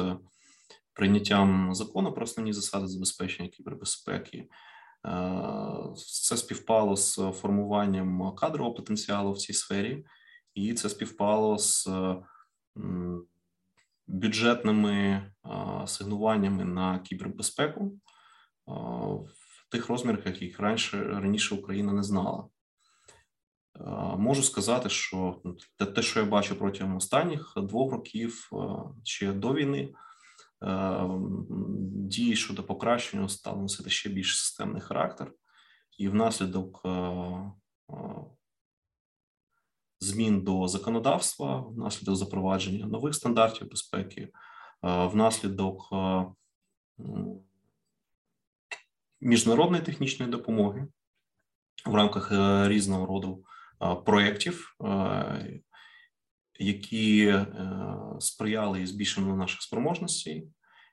прийняттям 0.93 1.75
закону 1.75 2.13
про 2.13 2.23
основні 2.23 2.53
засади 2.53 2.87
забезпечення 2.87 3.49
кібербезпеки. 3.49 4.49
Це 5.95 6.37
співпало 6.37 6.95
з 6.95 7.15
формуванням 7.15 8.35
кадрового 8.35 8.75
потенціалу 8.75 9.31
в 9.31 9.37
цій 9.37 9.53
сфері, 9.53 10.05
і 10.57 10.73
це 10.73 10.89
співпало 10.89 11.57
з 11.57 11.89
бюджетними 14.07 15.31
асигнуваннями 15.83 16.65
на 16.65 16.99
кібербезпеку 16.99 17.99
в 18.65 19.69
тих 19.69 19.89
розмірах, 19.89 20.25
яких 20.25 20.59
раніше 20.59 21.03
раніше 21.03 21.55
Україна 21.55 21.93
не 21.93 22.03
знала. 22.03 22.47
Можу 24.17 24.43
сказати, 24.43 24.89
що 24.89 25.41
ну, 25.43 25.57
те, 25.85 26.01
що 26.01 26.19
я 26.19 26.25
бачу 26.25 26.55
протягом 26.55 26.95
останніх 26.95 27.53
двох 27.57 27.91
років 27.91 28.49
ще 29.03 29.33
до 29.33 29.53
війни, 29.53 29.93
дії 31.89 32.35
щодо 32.35 32.63
покращення 32.63 33.29
стали 33.29 33.61
носити 33.61 33.89
ще 33.89 34.09
більш 34.09 34.39
системний 34.39 34.81
характер, 34.81 35.31
і 35.97 36.09
внаслідок 36.09 36.85
змін 39.99 40.41
до 40.41 40.67
законодавства, 40.67 41.59
внаслідок 41.59 42.15
запровадження 42.15 42.85
нових 42.85 43.15
стандартів 43.15 43.69
безпеки, 43.69 44.29
внаслідок 44.83 45.93
міжнародної 49.21 49.83
технічної 49.83 50.31
допомоги 50.31 50.87
в 51.85 51.95
рамках 51.95 52.31
е, 52.31 52.69
різного 52.69 53.05
роду 53.05 53.43
проєктів, 54.05 54.75
які 56.59 57.27
е, 57.27 57.45
сприяли 58.19 58.87
збільшенню 58.87 59.35
наших 59.35 59.61
спроможностей, 59.61 60.49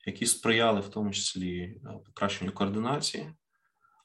які 0.06 0.26
сприяли 0.26 0.80
в 0.80 0.88
тому 0.88 1.10
числі 1.10 1.60
е, 1.60 1.80
покращенню 2.06 2.52
координації 2.52 3.34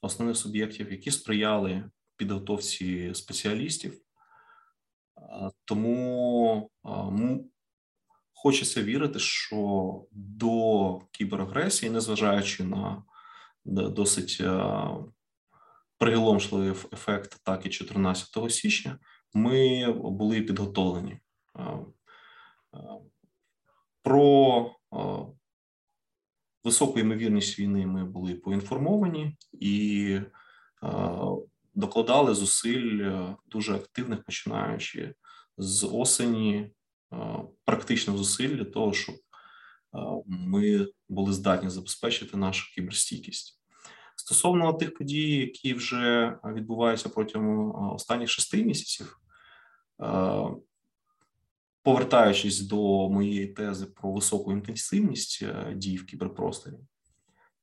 основних 0.01 0.37
суб'єктів, 0.37 0.91
які 0.91 1.11
сприяли 1.11 1.89
підготовці 2.17 3.13
спеціалістів. 3.13 4.01
Тому 5.65 6.69
хочеться 8.33 8.83
вірити, 8.83 9.19
що 9.19 10.03
до 10.11 10.99
кіберагресії, 11.11 11.91
незважаючи 11.91 12.63
на 12.63 13.03
досить 13.65 14.41
приголомшливий 15.97 16.69
ефект 16.93 17.33
атаки 17.33 17.69
14 17.69 18.51
січня, 18.51 18.99
ми 19.33 19.91
були 19.91 20.41
підготовлені. 20.41 21.19
Про 24.01 24.71
високу 26.63 26.99
ймовірність 26.99 27.59
війни 27.59 27.85
ми 27.85 28.05
були 28.05 28.35
поінформовані 28.35 29.37
і 29.53 30.19
докладали 31.79 32.35
зусиль 32.35 33.11
дуже 33.45 33.75
активних, 33.75 34.23
починаючи 34.23 35.15
з 35.57 35.87
осені, 35.87 36.71
практичних 37.65 38.17
зусиль 38.17 38.55
для 38.55 38.65
того, 38.65 38.93
щоб 38.93 39.15
ми 40.25 40.87
були 41.09 41.33
здатні 41.33 41.69
забезпечити 41.69 42.37
нашу 42.37 42.73
кіберстійкість. 42.75 43.61
Стосовно 44.15 44.73
тих 44.73 44.93
подій, 44.93 45.37
які 45.37 45.73
вже 45.73 46.39
відбуваються 46.45 47.09
протягом 47.09 47.75
останніх 47.93 48.29
шести 48.29 48.63
місяців, 48.63 49.19
повертаючись 51.83 52.61
до 52.61 53.09
моєї 53.09 53.47
тези 53.47 53.85
про 53.85 54.11
високу 54.11 54.51
інтенсивність 54.51 55.39
е, 55.41 55.73
дій 55.75 55.97
в 55.97 56.05
кіберпросторі, 56.05 56.75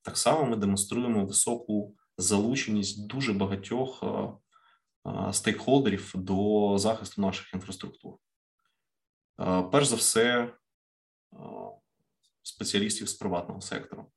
так 0.03 0.19
само 0.19 0.47
ми 0.47 0.57
демонструємо 0.57 1.27
високу 1.27 1.95
залученість 2.19 3.07
дуже 3.07 3.33
багатьох 3.33 4.05
стейкхолдерів 5.33 6.13
до 6.15 6.75
захисту 6.79 7.23
наших 7.23 7.55
інфраструктур. 7.55 8.17
Перш 9.73 9.87
за 9.87 9.97
все, 9.97 10.55
спеціалістів 12.43 13.09
з 13.09 13.15
приватного 13.15 13.61
сектору. 13.61 14.13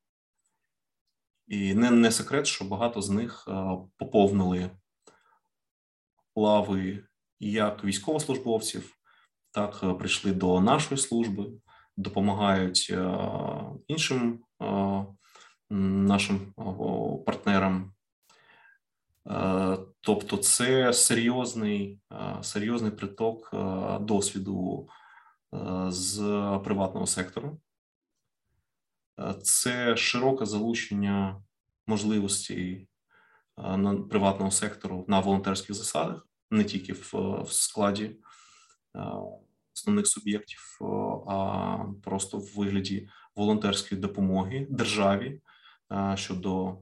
І 1.47 1.74
не 1.74 1.91
не 1.91 2.12
секрет, 2.12 2.47
що 2.47 2.66
багато 2.66 3.02
з 3.02 3.10
них 3.10 3.47
поповнили 3.97 4.72
лави 6.36 7.04
як 7.39 7.84
військовослужбовців, 7.84 8.95
так 9.52 9.80
е, 9.84 9.93
прийшли 9.93 10.32
до 10.32 10.62
нашої 10.62 11.02
служби, 11.02 11.52
допомагають 11.97 12.88
е, 12.91 13.20
іншим 13.88 14.43
е, 14.62 15.06
нашим 15.70 16.53
партнерам. 17.26 17.93
Тобто, 20.01 20.38
це 20.38 20.93
серйозний 20.93 21.99
серйозний 22.41 22.91
приток 22.91 23.49
досвіду 24.01 24.89
з 25.88 26.17
приватного 26.63 27.07
сектору, 27.07 27.59
це 29.41 29.97
широке 29.97 30.45
залучення 30.45 31.41
можливостей 31.88 32.88
приватного 34.09 34.51
сектору 34.51 35.05
на 35.07 35.20
волонтерських 35.20 35.76
засадах, 35.76 36.28
не 36.51 36.63
тільки 36.63 36.93
в 36.93 37.45
складі 37.49 38.15
основних 39.76 40.07
суб'єктів, 40.07 40.80
а 41.28 41.78
просто 42.03 42.38
в 42.38 42.53
вигляді 42.55 43.09
волонтерської 43.36 44.01
допомоги 44.01 44.67
державі 44.70 45.41
щодо 46.15 46.77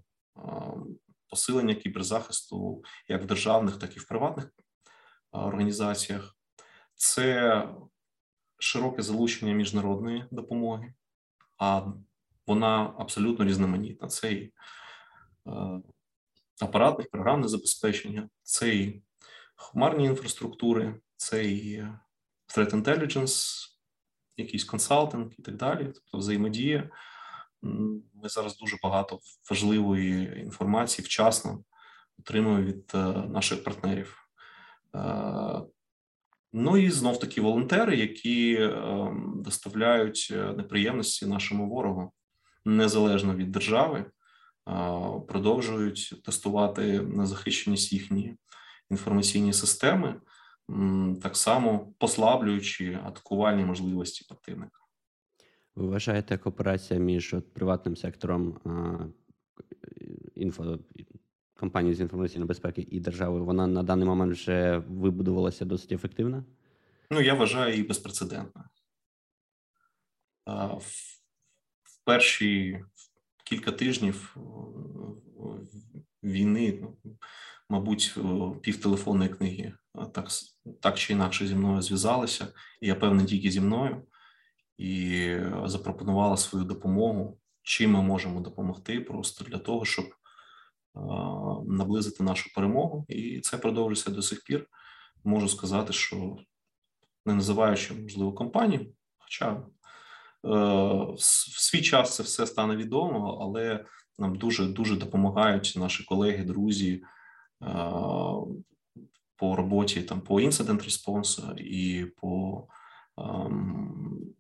посилення 1.30 1.76
кіберзахисту 1.76 2.84
як 3.08 3.24
в 3.24 3.26
державних, 3.26 3.80
так 3.80 3.98
і 3.98 4.00
в 4.00 4.08
приватних 4.08 4.50
організаціях. 5.32 6.36
Це 6.96 7.64
широке 8.60 9.02
залучення 9.02 9.54
міжнародної 9.54 10.26
допомоги, 10.32 10.94
а 11.58 11.82
вона 12.48 12.94
абсолютно 12.98 13.46
різноманітна. 13.46 14.08
Це 14.08 14.32
і 14.32 14.54
апаратне 16.62 17.06
програмне 17.06 17.48
забезпечення, 17.48 18.30
це 18.44 18.76
і 18.76 19.04
хмарні 19.56 20.06
інфраструктури, 20.06 21.02
це 21.16 21.46
і 21.46 21.82
threat 22.48 22.72
intelligence, 22.72 23.68
якийсь 24.38 24.64
консалтинг 24.64 25.32
і 25.38 25.42
так 25.42 25.56
далі, 25.56 25.84
тобто 25.84 26.18
взаємодія. 26.18 26.90
Ми 27.62 28.30
зараз 28.30 28.58
дуже 28.58 28.78
багато 28.84 29.20
важливої 29.50 30.42
інформації 30.42 31.06
вчасно 31.06 31.64
отримуємо 32.20 32.64
від 32.64 32.92
е, 32.96 32.98
наших 33.30 33.64
партнерів. 33.64 34.18
Е, 34.96 35.62
ну 36.54 36.78
і 36.78 36.92
знов 36.92 37.20
таки 37.20 37.42
волонтери, 37.42 37.96
які 37.96 38.54
е, 38.54 39.12
доставляють 39.36 40.34
неприємності 40.58 41.26
нашому 41.26 41.70
ворогу 41.70 42.12
незалежно 42.66 43.36
від 43.36 43.52
держави, 43.52 44.06
продовжують 45.28 46.22
тестувати 46.26 47.02
на 47.02 47.26
захищеність 47.26 47.94
їхні 47.94 48.36
інформаційні 48.90 49.54
системи 49.54 50.22
так 51.24 51.38
само 51.38 51.94
послаблюючи 51.98 53.00
атакувальні 53.06 53.66
можливості 53.66 54.26
противника. 54.30 54.80
Ви 55.78 55.88
вважаєте, 55.88 56.38
кооперація 56.38 57.00
між 57.00 57.36
приватним 57.54 57.96
сектором 57.96 58.60
інфо 60.36 60.80
компанії 61.56 61.96
з 61.96 62.00
інформаційної 62.00 62.48
безпеки 62.48 62.88
і 62.92 63.00
державою, 63.00 63.46
вона 63.46 63.68
на 63.68 63.84
даний 63.84 64.06
момент 64.06 64.34
вже 64.34 64.78
вибудувалася 64.78 65.66
досить 65.66 65.92
ефективно? 65.92 66.46
Ну, 67.12 67.22
я 67.22 67.34
вважаю 67.34 67.72
її 67.74 67.88
безпрецедентною. 67.88 68.68
В 71.86 72.04
перші 72.06 72.84
кілька 73.46 73.72
тижнів 73.72 74.38
війни, 76.24 76.80
ну, 76.82 77.18
мабуть, 77.70 78.18
пів 78.62 78.82
телефонної 78.82 79.30
книги 79.30 79.74
так 80.14 80.30
так 80.82 80.98
чи 80.98 81.14
інакше 81.14 81.48
зі 81.48 81.56
мною 81.56 81.82
зв'язалися, 81.82 82.48
і 82.82 82.88
я 82.88 82.96
певний 82.96 83.26
тільки 83.26 83.52
зі 83.52 83.62
мною, 83.62 84.04
і 84.78 85.36
запропонувала 85.66 86.38
свою 86.38 86.66
допомогу, 86.66 87.38
чим 87.62 87.92
ми 87.92 88.02
можемо 88.02 88.40
допомогти, 88.40 89.00
просто 89.00 89.46
для 89.46 89.58
того, 89.58 89.86
щоб 89.86 90.06
наблизити 91.66 92.24
нашу 92.24 92.54
перемогу. 92.54 93.06
І 93.10 93.40
це 93.40 93.58
продовжується 93.58 94.12
до 94.12 94.22
сих 94.22 94.44
пір. 94.44 94.68
Можу 95.24 95.50
сказати, 95.50 95.94
що 95.94 96.38
не 97.26 97.34
називаючи 97.34 97.94
можливо 97.94 98.34
компанію, 98.34 98.94
хоча 99.18 99.52
е, 99.52 99.60
в 101.14 101.60
свій 101.62 101.82
час 101.82 102.16
це 102.16 102.24
все 102.24 102.48
стане 102.48 102.76
відомо, 102.76 103.38
але 103.42 103.86
нам 104.20 104.36
дуже 104.36 104.66
дуже 104.66 104.96
допомагають 104.96 105.74
наші 105.78 106.04
колеги, 106.04 106.44
друзі 106.44 107.04
по 109.36 109.56
роботі 109.56 110.02
там 110.02 110.22
по 110.22 110.42
інцидент 110.42 110.84
респонсу 110.84 111.54
і 111.58 112.06
по 112.06 112.64
ем, 113.18 114.34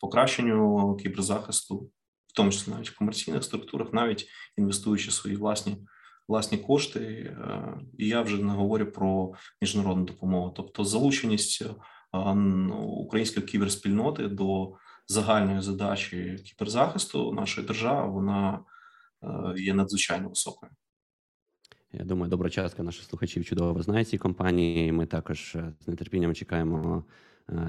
покращенню 0.00 0.96
кіберзахисту, 0.96 1.90
в 2.26 2.32
тому 2.34 2.50
числі 2.50 2.72
навіть 2.72 2.90
в 2.90 2.98
комерційних 2.98 3.44
структурах, 3.44 3.92
навіть 3.92 4.28
інвестуючи 4.56 5.10
свої 5.10 5.36
власні 5.36 5.76
власні 6.28 6.58
кошти. 6.58 7.00
Е, 7.00 7.78
і 7.98 8.08
я 8.08 8.22
вже 8.22 8.42
не 8.42 8.52
говорю 8.52 8.86
про 8.86 9.32
міжнародну 9.62 10.04
допомогу, 10.04 10.52
тобто 10.56 10.84
залученість 10.84 11.64
української 12.78 13.46
кіберспільноти 13.46 14.28
до 14.28 14.72
загальної 15.08 15.60
задачі 15.60 16.36
кіберзахисту 16.44 17.32
нашої 17.32 17.66
держави, 17.66 18.12
вона 18.12 18.64
є 19.56 19.74
надзвичайно 19.74 20.28
високою. 20.28 20.72
Я 21.92 22.04
думаю, 22.04 22.30
добра 22.30 22.50
частка 22.50 22.82
наших 22.82 23.04
слухачів 23.04 23.44
чудово 23.44 23.82
знає 23.82 24.04
ці 24.04 24.18
компанії. 24.18 24.92
Ми 24.92 25.06
також 25.06 25.54
е, 25.56 25.72
з 25.80 25.94
нетерпінням 25.94 26.34
чекаємо 26.34 27.04
е, 27.08 27.12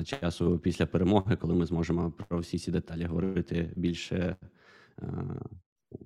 часу 0.06 0.60
після 0.60 0.86
перемоги, 0.86 1.36
коли 1.36 1.56
ми 1.56 1.66
зможемо 1.66 2.12
про 2.12 2.40
всі 2.40 2.60
ці 2.60 2.72
деталі 2.72 3.06
говорити 3.06 3.74
більше 3.76 4.36
е, 5.02 5.14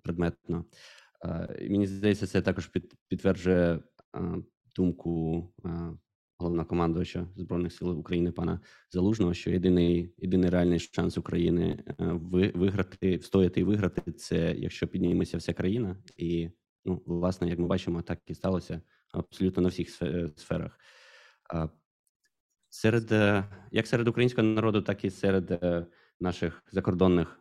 предметно. 0.01 0.65
Мені 1.61 1.87
здається, 1.87 2.27
це 2.27 2.41
також 2.41 2.71
підтверджує 3.07 3.79
думку 4.75 5.47
головнокомандувача 6.37 7.27
збройних 7.35 7.73
сил 7.73 7.99
України 7.99 8.31
пана 8.31 8.59
Залужного, 8.91 9.33
що 9.33 9.49
єдиний 9.49 10.13
єдиний 10.17 10.49
реальний 10.49 10.79
шанс 10.79 11.17
України 11.17 11.83
виграти, 12.55 13.17
встояти 13.17 13.59
і 13.59 13.63
виграти 13.63 14.11
це 14.11 14.55
якщо 14.57 14.87
підніметься 14.87 15.37
вся 15.37 15.53
країна 15.53 15.97
і. 16.17 16.49
Ну, 16.85 17.01
власне, 17.05 17.49
як 17.49 17.59
ми 17.59 17.67
бачимо, 17.67 18.01
так 18.01 18.19
і 18.27 18.35
сталося 18.35 18.81
абсолютно 19.11 19.63
на 19.63 19.69
всіх 19.69 19.89
сферах. 20.35 20.79
Серед 22.73 23.11
е, 23.11 23.43
як 23.71 23.87
серед 23.87 24.07
українського 24.07 24.47
народу, 24.47 24.81
так 24.81 25.05
і 25.05 25.09
серед 25.09 25.51
е, 25.51 25.85
наших 26.19 26.63
закордонних 26.71 27.39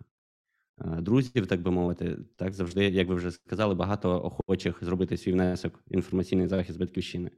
е, 0.80 1.00
друзів, 1.00 1.46
так 1.46 1.62
би 1.62 1.70
мовити, 1.70 2.18
так 2.36 2.52
завжди, 2.52 2.84
як 2.84 3.08
ви 3.08 3.14
вже 3.14 3.30
сказали, 3.30 3.74
багато 3.74 4.24
охочих 4.24 4.84
зробити 4.84 5.16
свій 5.16 5.32
внесок 5.32 5.80
в 5.86 5.94
інформаційний 5.94 6.48
захист 6.48 6.78
батьківщини. 6.78 7.30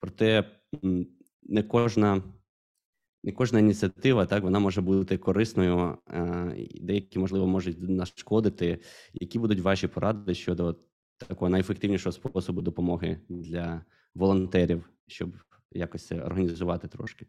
Проте 0.00 0.50
не 1.42 1.62
кожна. 1.62 2.22
Не 3.26 3.32
кожна 3.32 3.58
ініціатива 3.58 4.26
так 4.26 4.42
вона 4.42 4.58
може 4.58 4.80
бути 4.80 5.18
корисною, 5.18 5.98
деякі 6.80 7.18
можливо 7.18 7.46
можуть 7.46 7.76
нашкодити. 7.80 8.78
Які 9.12 9.38
будуть 9.38 9.60
ваші 9.60 9.88
поради 9.88 10.34
щодо 10.34 10.76
такого 11.28 11.48
найефективнішого 11.48 12.12
способу 12.12 12.62
допомоги 12.62 13.20
для 13.28 13.84
волонтерів, 14.14 14.90
щоб 15.06 15.36
якось 15.74 16.06
це 16.06 16.22
організувати 16.22 16.88
трошки? 16.88 17.26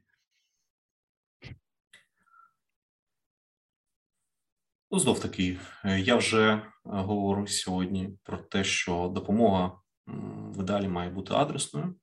Ну, 4.91 4.99
знов 4.99 5.19
таки, 5.19 5.59
е, 5.85 5.99
я 5.99 6.15
вже 6.15 6.53
е, 6.53 6.61
говорив 6.83 7.49
сьогодні 7.49 8.17
про 8.23 8.37
те, 8.37 8.63
що 8.63 9.11
допомога 9.15 9.79
в 10.07 10.61
ідеалі 10.61 10.87
має 10.87 11.09
бути 11.09 11.33
адресною. 11.33 11.95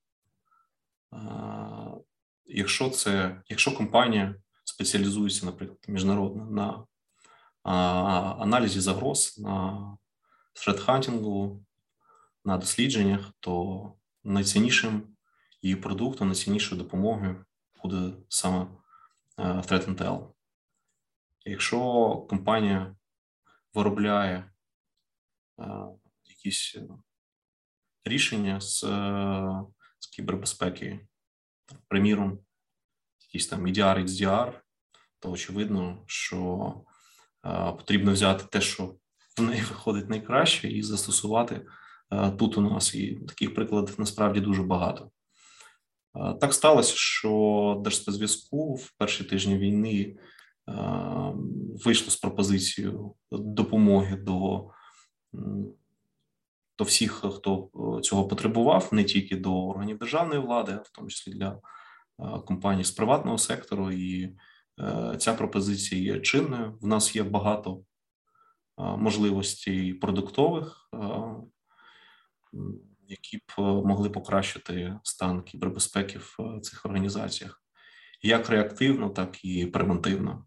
Якщо 2.44 2.90
це, 2.90 3.42
якщо 3.48 3.76
компанія 3.76 4.34
спеціалізується, 4.64 5.46
наприклад, 5.46 5.78
міжнародно 5.88 6.50
на 6.50 6.86
аналізі 8.38 8.80
загроз, 8.80 9.38
на 9.38 9.96
фредхантингу, 10.54 11.64
на 12.44 12.58
дослідженнях, 12.58 13.32
то 13.40 13.92
найціннішим 14.24 15.11
її 15.62 15.76
продуктом, 15.76 16.28
найціннішою 16.28 16.82
допомогою 16.82 17.44
буде 17.82 18.12
саме 18.28 18.66
е, 19.38 19.42
Threat 19.42 19.94
Intel. 19.94 20.28
Якщо 21.44 21.80
компанія 22.28 22.96
виробляє 23.74 24.52
е, 25.60 25.64
якісь 26.24 26.76
рішення 28.04 28.60
з 28.60 28.84
з 29.98 30.06
кібербезпеки, 30.06 31.06
приміром, 31.88 32.38
якийсь 33.20 33.46
там 33.46 33.66
EDR, 33.66 33.98
XDR, 34.04 34.60
то 35.18 35.30
очевидно, 35.30 36.04
що 36.06 36.74
е, 37.46 37.72
потрібно 37.72 38.12
взяти 38.12 38.44
те, 38.44 38.60
що 38.60 38.96
в 39.38 39.42
неї 39.42 39.62
виходить 39.62 40.08
найкраще, 40.08 40.68
і 40.68 40.82
застосувати 40.82 41.66
Е, 42.12 42.30
тут 42.30 42.58
у 42.58 42.60
нас 42.60 42.94
і 42.94 43.14
таких 43.14 43.54
прикладів 43.54 43.94
насправді 43.98 44.40
дуже 44.40 44.62
багато. 44.62 45.10
Е, 46.16 46.34
так 46.34 46.54
сталося, 46.54 46.94
що 46.96 47.80
Держспецзв'язку 47.84 48.74
в 48.74 48.90
перші 48.98 49.24
тижні 49.24 49.58
війни 49.58 50.16
е, 50.68 50.72
вийшло 51.84 52.10
з 52.10 52.16
пропозицією 52.16 53.14
допомоги 53.30 54.16
до 54.16 54.68
до 56.78 56.84
всіх, 56.84 57.12
хто 57.12 57.70
цього 58.02 58.28
потребував, 58.28 58.88
не 58.92 59.04
тільки 59.04 59.36
до 59.36 59.66
органів 59.68 59.98
державної 59.98 60.40
влади, 60.40 60.72
а 60.72 60.82
в 60.82 60.88
тому 60.88 61.08
числі 61.08 61.32
для 61.32 61.58
компаній 62.46 62.84
з 62.84 62.90
приватного 62.90 63.38
сектору. 63.38 63.92
І 63.92 64.36
ця 65.18 65.34
пропозиція 65.34 66.14
є 66.14 66.20
чинною. 66.20 66.78
В 66.80 66.86
нас 66.86 67.16
є 67.16 67.22
багато 67.22 67.82
можливостей 68.78 69.94
продуктових 69.94 70.90
які 73.12 73.36
б 73.36 73.42
е, 73.58 73.62
могли 73.62 74.10
покращити 74.10 74.98
стан 75.02 75.42
кібербезпеки 75.42 76.18
в 76.18 76.36
е, 76.40 76.60
цих 76.60 76.86
організаціях, 76.86 77.62
як 78.22 78.50
реактивно, 78.50 79.10
так 79.10 79.44
і 79.44 79.66
превентивно. 79.66 80.46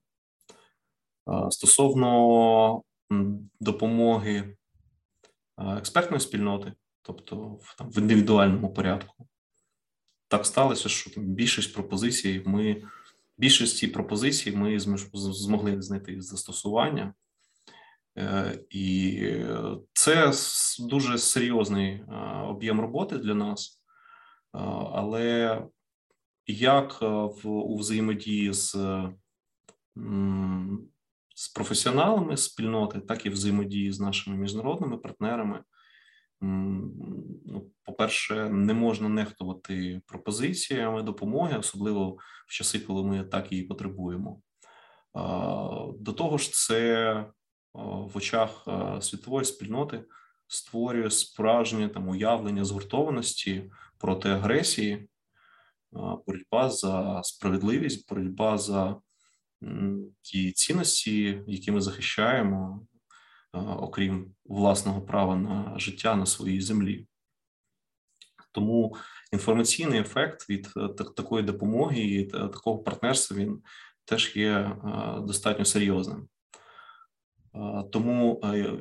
Е, 1.29 1.51
стосовно 1.51 2.81
допомоги 3.59 4.57
експертної 5.57 6.21
спільноти, 6.21 6.73
тобто 7.01 7.35
в, 7.61 7.75
там, 7.77 7.89
в 7.89 7.97
індивідуальному 7.97 8.73
порядку, 8.73 9.27
так 10.27 10.45
сталося, 10.45 10.89
що 10.89 11.09
там 11.09 11.23
більшість 11.23 11.73
пропозицій 11.73 12.43
ми 12.45 12.83
більшості 13.37 13.87
пропозицій 13.87 14.51
ми 14.51 14.79
змогли 15.13 15.81
знайти 15.81 16.21
застосування. 16.21 17.13
Е, 18.17 18.59
і 18.69 19.21
це 19.93 20.31
дуже 20.79 21.17
серйозний 21.17 21.91
е, 21.91 22.03
об'єм 22.47 22.81
роботи 22.81 23.17
для 23.17 23.33
нас, 23.33 23.81
е, 24.55 24.59
але 24.93 25.61
як 26.47 27.01
в 27.01 27.47
у 27.47 27.77
взаємодії 27.77 28.53
з 28.53 28.75
з 31.35 31.49
професіоналами 31.49 32.37
спільноти, 32.37 32.99
так 32.99 33.25
і 33.25 33.29
взаємодії 33.29 33.91
з 33.91 33.99
нашими 33.99 34.37
міжнародними 34.37 34.97
партнерами. 34.97 35.63
Ну, 36.41 37.71
по-перше, 37.83 38.49
не 38.49 38.73
можна 38.73 39.09
нехтувати 39.09 40.01
пропозиціями 40.05 41.03
допомоги, 41.03 41.57
особливо 41.57 42.17
в 42.47 42.51
часи, 42.51 42.79
коли 42.79 43.03
ми 43.03 43.23
так 43.23 43.51
її 43.51 43.63
потребуємо. 43.63 44.41
До 45.99 46.13
того 46.13 46.37
ж, 46.37 46.53
це 46.53 47.25
в 47.83 48.17
очах 48.17 48.67
світової 49.01 49.45
спільноти 49.45 50.03
створює 50.47 51.09
справжнє 51.09 51.89
там 51.89 52.09
уявлення 52.09 52.65
згуртованості 52.65 53.71
проти 53.97 54.29
агресії, 54.29 55.09
боротьба 56.27 56.69
за 56.69 57.21
справедливість, 57.23 58.09
боротьба 58.09 58.57
за 58.57 58.95
ті 60.21 60.51
цінності, 60.51 61.43
які 61.47 61.71
ми 61.71 61.81
захищаємо, 61.81 62.87
окрім 63.53 64.35
власного 64.45 65.01
права 65.01 65.35
на 65.35 65.79
життя 65.79 66.15
на 66.15 66.25
своїй 66.25 66.61
землі. 66.61 67.07
Тому 68.51 68.97
інформаційний 69.31 69.99
ефект 69.99 70.49
від 70.49 70.69
е, 70.77 70.87
такої 70.87 71.43
допомоги 71.43 72.01
і 72.01 72.27
е, 72.27 72.29
такого 72.29 72.77
партнерства 72.77 73.37
він 73.37 73.61
теж 74.05 74.35
є 74.35 74.77
достатньо 75.21 75.65
серйозним. 75.65 76.27
Тому 77.91 78.41
е, 78.43 78.77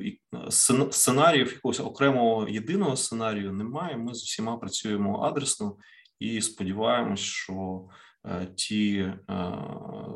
сценаріїв 0.91 1.53
якогось 1.53 1.79
окремого 1.79 2.47
єдиного 2.47 2.95
сценарію 2.95 3.53
немає. 3.53 3.97
Ми 3.97 4.13
з 4.13 4.23
усіма 4.23 4.57
працюємо 4.57 5.21
адресно 5.21 5.77
і 6.19 6.41
сподіваємось, 6.41 7.19
що 7.19 7.87
е, 8.25 8.45
ті 8.55 8.97
е, 8.99 9.15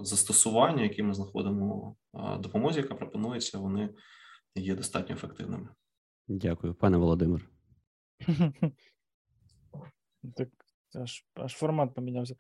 застосування, 0.02 0.84
які 0.84 1.04
ми 1.04 1.14
знаходимо 1.14 1.96
допомозі, 2.40 2.80
яка 2.80 2.96
пропонується, 2.96 3.60
вони 3.60 3.90
є 4.56 4.76
достатньо 4.76 5.16
ефективними. 5.16 5.70
Дякую, 6.28 6.74
пане 6.74 6.98
Володимир. 6.98 7.50
Так 10.36 10.50
аж 10.96 11.26
аж 11.34 11.54
формат 11.54 11.94
помінявся. 11.94 12.36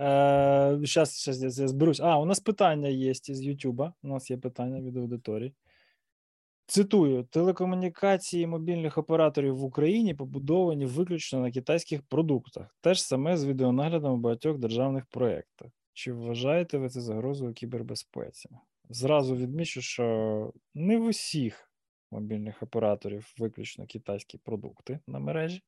Зараз 0.00 1.18
щас 1.18 1.42
я 1.58 1.68
зберусь. 1.68 2.00
А, 2.00 2.18
у 2.18 2.24
нас 2.24 2.40
питання 2.40 2.88
є 2.88 3.14
з 3.14 3.42
Ютуба. 3.42 3.94
У 4.02 4.08
нас 4.08 4.30
є 4.30 4.36
питання 4.36 4.80
від 4.80 4.96
аудиторії. 4.96 5.54
Цитую: 6.66 7.24
телекомунікації 7.24 8.46
мобільних 8.46 8.98
операторів 8.98 9.56
в 9.56 9.64
Україні 9.64 10.14
побудовані 10.14 10.86
виключно 10.86 11.40
на 11.40 11.50
китайських 11.50 12.02
продуктах. 12.02 12.76
Те 12.80 12.94
ж 12.94 13.02
саме 13.02 13.36
з 13.36 13.44
відеонаглядом 13.44 14.12
у 14.12 14.16
багатьох 14.16 14.58
державних 14.58 15.06
проєктах. 15.06 15.70
Чи 15.92 16.12
вважаєте 16.12 16.78
ви 16.78 16.88
це 16.88 17.00
загрозою 17.00 17.52
кібербезпеці? 17.54 18.50
зразу 18.90 19.36
відмічу, 19.36 19.82
що 19.82 20.52
не 20.74 20.98
в 20.98 21.04
усіх 21.04 21.72
мобільних 22.10 22.62
операторів 22.62 23.34
виключно 23.38 23.86
китайські 23.86 24.38
продукти 24.38 25.00
на 25.06 25.18
мережі, 25.18 25.62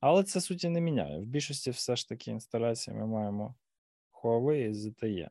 але 0.00 0.24
це 0.24 0.40
суті 0.40 0.68
не 0.68 0.80
міняє. 0.80 1.18
В 1.18 1.24
більшості 1.24 1.70
все 1.70 1.96
ж 1.96 2.08
таки 2.08 2.30
інсталяції 2.30 2.96
ми 2.96 3.06
маємо 3.06 3.54
Huawei 4.22 4.68
і 4.68 4.72
ZTE. 4.72 5.28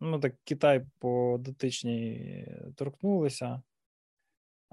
Ну, 0.00 0.20
так 0.20 0.34
Китай 0.44 0.86
по 0.98 1.36
дотичній 1.40 2.46
торкнулися, 2.76 3.62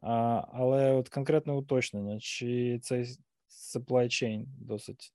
а, 0.01 0.45
але 0.53 0.91
от 0.91 1.09
конкретне 1.09 1.53
уточнення, 1.53 2.19
чи 2.19 2.79
цей 2.79 3.05
supply 3.49 4.05
chain 4.05 4.45
досить 4.45 5.13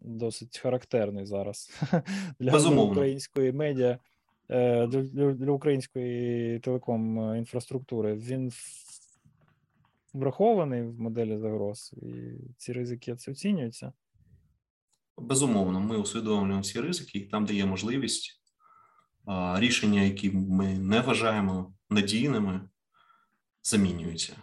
досить 0.00 0.58
характерний 0.58 1.26
зараз 1.26 1.82
для, 2.38 2.82
української 2.82 3.52
медіа, 3.52 3.98
е, 4.48 4.86
для, 4.86 5.32
для 5.32 5.50
української 5.50 6.58
телеком 6.58 7.18
інфраструктури. 7.36 8.14
Він 8.14 8.52
врахований 10.12 10.82
в 10.82 11.00
моделі 11.00 11.38
загроз, 11.38 11.94
і 12.02 12.12
ці 12.56 12.72
ризики 12.72 13.16
це 13.16 13.30
оцінюються. 13.30 13.92
Безумовно, 15.18 15.80
ми 15.80 15.96
усвідомлюємо 15.96 16.62
ці 16.62 16.80
ризики, 16.80 17.18
і 17.18 17.28
там, 17.28 17.44
де 17.44 17.54
є 17.54 17.66
можливість, 17.66 18.40
рішення, 19.54 20.02
які 20.02 20.30
ми 20.30 20.78
не 20.78 21.00
вважаємо 21.00 21.74
надійними, 21.90 22.68
замінюються. 23.62 24.36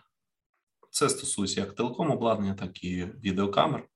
Це 0.91 1.09
стосується 1.09 1.61
як 1.61 1.75
телеком 1.75 2.11
обладнання, 2.11 2.53
так 2.53 2.83
і 2.83 3.05
відеокамер. 3.05 3.87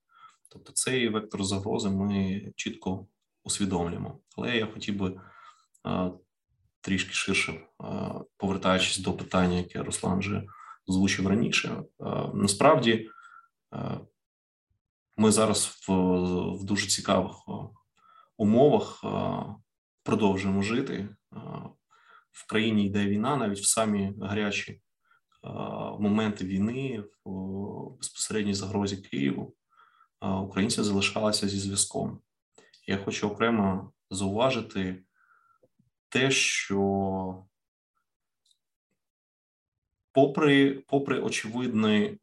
Тобто 0.49 0.71
цей 0.71 1.09
вектор 1.09 1.43
загрози 1.43 1.89
ми 1.89 2.41
чітко 2.55 3.07
усвідомлюємо. 3.43 4.19
Але 4.37 4.57
я 4.57 4.65
хотів 4.65 4.97
би 4.97 5.21
трішки 6.81 7.13
ширше, 7.13 7.61
повертаючись 8.37 8.97
до 8.97 9.13
питання, 9.13 9.57
яке 9.57 9.83
Руслан 9.83 10.19
вже 10.19 10.43
озвучив 10.87 11.27
раніше. 11.27 11.83
Насправді 12.33 13.09
ми 15.17 15.31
зараз 15.31 15.65
в, 15.87 15.93
в 16.53 16.63
дуже 16.63 16.87
цікавих 16.87 17.35
умовах 18.37 19.03
продовжуємо 20.03 20.61
жити. 20.61 21.15
В 22.31 22.47
країні 22.47 22.85
йде 22.85 23.05
війна, 23.05 23.35
навіть 23.35 23.59
в 23.59 23.65
самі 23.65 24.13
гарячі 24.21 24.81
моменти 25.99 26.45
війни, 26.45 27.03
в 27.25 27.97
безпосередній 27.97 28.53
загрозі 28.53 28.97
Києву, 28.97 29.53
українці 30.21 30.83
залишалися 30.83 31.47
зі 31.47 31.59
зв'язком. 31.59 32.19
Я 32.87 32.97
хочу 32.97 33.29
окремо 33.29 33.91
зауважити 34.09 35.03
те, 36.09 36.31
що, 36.31 37.45
попри 40.11 40.83
попри 40.87 41.19
очевидний 41.19 42.19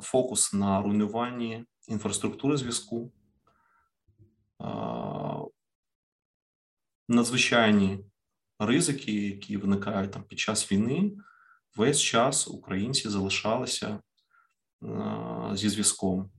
фокус 0.00 0.52
на 0.52 0.82
руйнуванні 0.82 1.64
інфраструктури 1.88 2.56
зв'язку, 2.56 3.12
надзвичайні 7.08 8.04
ризики, 8.58 9.12
які 9.12 9.56
виникають 9.56 10.12
там 10.12 10.22
під 10.22 10.38
час 10.38 10.72
війни, 10.72 11.12
весь 11.76 12.00
час 12.00 12.48
українці 12.48 13.08
залишалися 13.08 14.00
зі 15.52 15.68
зв'язком. 15.68 16.30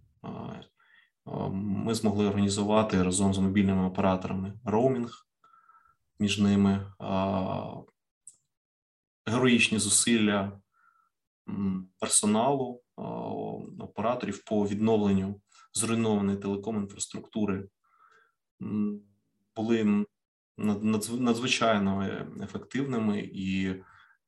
Ми 1.52 1.96
змогли 1.96 2.26
організувати 2.26 3.04
разом 3.04 3.34
з 3.34 3.38
мобільними 3.38 3.88
операторами 3.88 4.54
роумінг 4.64 5.28
між 6.20 6.40
ними, 6.40 6.94
героїчні 9.26 9.80
зусилля 9.80 10.60
персоналу 12.00 12.82
операторів 13.80 14.44
по 14.44 14.68
відновленню 14.68 15.42
зруйнованої 15.74 16.38
телеком-інфраструктури 16.38 17.70
були 19.56 20.06
надзвичайно 21.08 22.10
ефективними, 22.44 23.20
і 23.34 23.76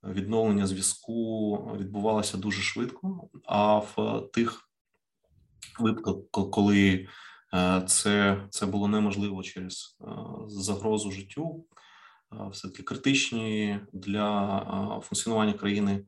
відновлення 0.04 0.68
зв'язку 0.68 1.56
відбувалося 1.80 2.38
дуже 2.38 2.62
швидко. 2.62 3.30
А 3.46 3.78
в 3.78 4.22
тих 4.34 4.70
випадках, 5.80 6.50
коли 6.52 7.08
е, 7.54 7.84
це 7.88 8.44
це 8.50 8.66
було 8.66 8.88
неможливо 8.88 9.44
через 9.44 9.98
е, 10.02 10.06
загрозу 10.48 11.12
життю, 11.12 11.66
е, 12.34 12.50
все 12.52 12.70
таки 12.70 12.84
критичні 12.84 13.80
для 13.94 15.02
функціонування 15.04 15.54
країни 15.54 16.06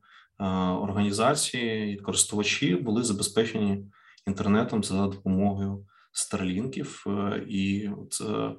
організації 0.82 1.94
і 1.94 1.98
користувачі 1.98 2.76
були 2.76 3.04
забезпечені 3.04 3.86
інтернетом 4.28 4.84
за 4.84 5.08
допомогою 5.08 5.86
старлінків, 6.12 7.06
і 7.48 7.90
це 8.10 8.52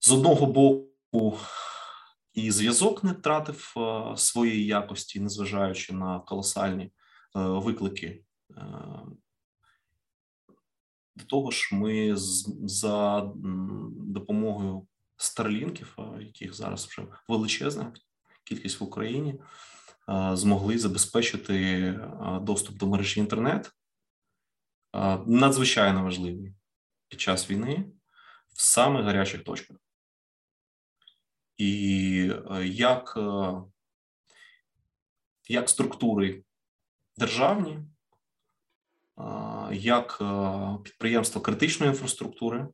з 0.00 0.12
одного 0.12 0.46
боку 0.46 1.38
і 2.38 2.50
зв'язок 2.50 3.04
не 3.04 3.12
втратив 3.12 3.74
е, 3.76 4.16
своєї 4.16 4.66
якості, 4.66 5.20
незважаючи 5.20 5.92
на 5.92 6.20
колосальні 6.20 6.84
е, 6.84 6.90
виклики. 7.34 8.24
Е, 8.56 8.64
до 11.16 11.24
того 11.24 11.50
ж, 11.50 11.74
ми 11.74 12.12
за 12.16 13.30
допомогою 13.96 14.86
старлінків, 15.16 15.96
яких 16.20 16.54
зараз 16.54 16.86
вже 16.86 17.02
величезна 17.28 17.92
кількість 18.44 18.80
в 18.80 18.84
Україні, 18.84 19.40
змогли 20.32 20.78
забезпечити 20.78 21.92
доступ 22.42 22.76
до 22.76 22.86
мережі 22.86 23.20
інтернет. 23.20 23.72
Надзвичайно 25.26 26.04
важливий 26.04 26.54
під 27.08 27.20
час 27.20 27.50
війни 27.50 27.84
в 28.54 28.62
самих 28.62 29.04
гарячих 29.04 29.44
точках 29.44 29.76
і 31.58 32.32
е, 32.50 32.66
як 32.66 33.14
е, 33.16 33.52
як 35.48 35.68
структури 35.68 36.42
державні, 37.16 37.78
як 39.72 40.18
е, 40.20 40.82
підприємства 40.84 41.40
критичної 41.40 41.92
інфраструктури, 41.92 42.68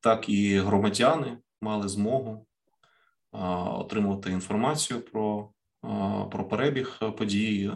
так 0.00 0.28
і 0.28 0.58
громадяни 0.58 1.38
мали 1.60 1.88
змогу 1.88 2.46
отримувати 3.32 4.30
інформацію 4.30 5.00
про 5.00 5.52
про 6.30 6.48
перебіг 6.50 6.98
подій, 7.18 7.70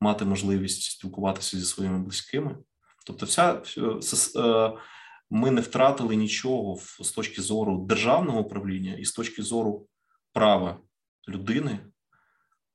мати 0.00 0.24
можливість 0.24 0.82
спілкуватися 0.82 1.58
зі 1.58 1.64
своїми 1.64 1.98
близькими. 1.98 2.56
Тобто, 3.06 3.26
вся 3.26 3.62
ми 5.30 5.50
не 5.50 5.60
втратили 5.60 6.16
нічого 6.16 6.78
з 7.00 7.12
точки 7.12 7.42
зору 7.42 7.78
державного 7.88 8.40
управління 8.40 8.94
і 8.94 9.04
з 9.04 9.12
точки 9.12 9.42
зору 9.42 9.86
права 10.32 10.80
людини 11.28 11.78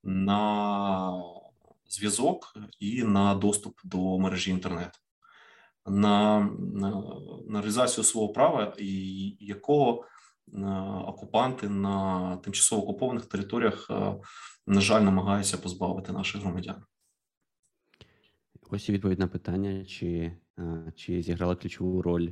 на 0.04 1.24
зв'язок 1.90 2.54
і 2.80 3.04
на 3.04 3.36
доступ 3.36 3.80
до 3.84 4.20
мережі 4.20 4.52
інтернет, 4.52 4.92
на, 5.86 6.40
на, 6.60 7.04
на 7.48 7.62
реалізацію 7.62 8.04
свого 8.04 8.30
права, 8.30 8.74
і 8.78 9.38
якого 9.40 10.06
окупанти 11.08 11.70
на 11.70 12.38
тимчасово 12.38 12.84
окупованих 12.84 13.26
територіях, 13.26 13.90
на 14.68 14.82
жаль, 14.82 15.02
намагаються 15.02 15.58
позбавити 15.58 16.12
наших 16.12 16.42
громадян. 16.42 16.84
Ось 18.70 18.90
і 18.90 18.92
відповідь 18.92 19.20
на 19.20 19.28
питання, 19.28 19.86
чи 19.86 20.38
чи 20.96 21.22
зіграла 21.22 21.56
ключову 21.56 22.02
роль 22.02 22.30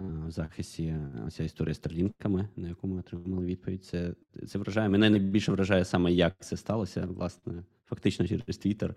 в 0.00 0.30
захисті 0.30 0.96
ця 1.30 1.44
історія 1.44 1.74
з 1.74 1.76
Старлінками, 1.76 2.48
на 2.56 2.68
яку 2.68 2.88
ми 2.88 2.98
отримали 2.98 3.46
відповідь. 3.46 3.84
Це 3.84 4.14
це 4.48 4.58
вражає. 4.58 4.88
Мене 4.88 5.10
найбільше 5.10 5.52
вражає 5.52 5.84
саме, 5.84 6.12
як 6.12 6.36
це 6.40 6.56
сталося, 6.56 7.06
власне, 7.06 7.64
фактично 7.84 8.28
через 8.28 8.58
Твіттер. 8.58 8.94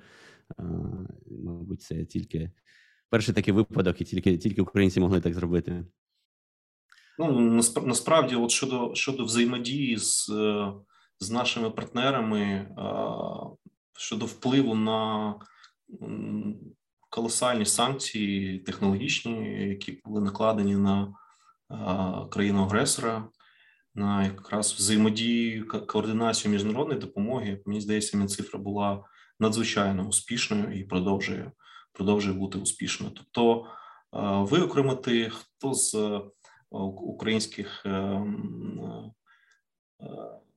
Мабуть, 1.29 1.81
це 1.81 2.05
тільки 2.05 2.51
перший 3.09 3.35
такий 3.35 3.53
випадок, 3.53 4.01
і 4.01 4.03
тільки 4.03 4.37
тільки 4.37 4.61
українці 4.61 4.99
могли 4.99 5.21
так 5.21 5.33
зробити. 5.33 5.85
Ну 7.21 7.39
насправді, 7.85 8.35
от 8.35 8.51
щодо 8.51 8.95
щодо 8.95 9.23
взаємодії 9.23 9.97
з 9.97 10.31
з 11.19 11.31
нашими 11.31 11.69
партнерами, 11.69 12.67
щодо 13.97 14.25
впливу 14.25 14.75
на 14.75 15.35
колосальні 17.09 17.65
санкції 17.65 18.59
технологічні, 18.59 19.67
які 19.69 20.01
були 20.05 20.21
накладені 20.21 20.75
на 20.75 21.13
країну 22.31 22.63
агресора, 22.63 23.29
на 23.95 24.23
якраз 24.23 24.73
взаємодію 24.73 25.67
координацію 25.67 26.51
міжнародної 26.51 26.99
допомоги. 26.99 27.61
Мені 27.65 27.81
здається, 27.81 28.17
Мінцифра 28.17 28.59
була 28.59 29.03
надзвичайно 29.39 30.07
успішною 30.07 30.79
і 30.79 30.83
продовжує 30.83 31.51
продовжує 31.93 32.37
бути 32.37 32.57
успішною. 32.57 33.13
Тобто, 33.15 33.65
виокремити 34.45 35.29
хто 35.29 35.73
з 35.73 36.21
українських 36.71 37.85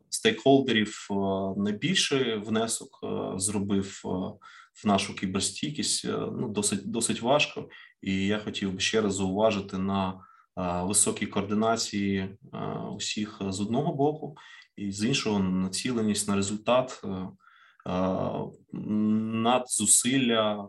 стейкхолдерів 0.08 1.08
найбільший 1.56 2.36
внесок 2.36 3.04
зробив 3.36 4.00
в 4.84 4.86
нашу 4.86 5.14
кіберстійкість. 5.14 6.04
Ну 6.08 6.48
досить 6.48 6.90
досить 6.90 7.22
важко, 7.22 7.68
і 8.02 8.26
я 8.26 8.38
хотів 8.38 8.72
би 8.72 8.80
ще 8.80 9.00
раз 9.00 9.14
зауважити 9.14 9.78
на 9.78 10.20
високій 10.84 11.26
координації 11.26 12.36
усіх 12.96 13.42
з 13.48 13.60
одного 13.60 13.94
боку, 13.94 14.36
і 14.76 14.92
з 14.92 15.04
іншого 15.04 15.38
націленість 15.38 16.28
на 16.28 16.36
результат 16.36 17.02
надзусилля, 18.72 20.68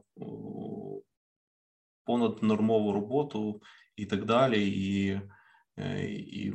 понаднормову 2.05 2.93
роботу 2.93 3.61
і 3.95 4.05
так 4.05 4.25
далі. 4.25 4.69
І 4.69 5.21
е, 5.77 6.03
і 6.09 6.53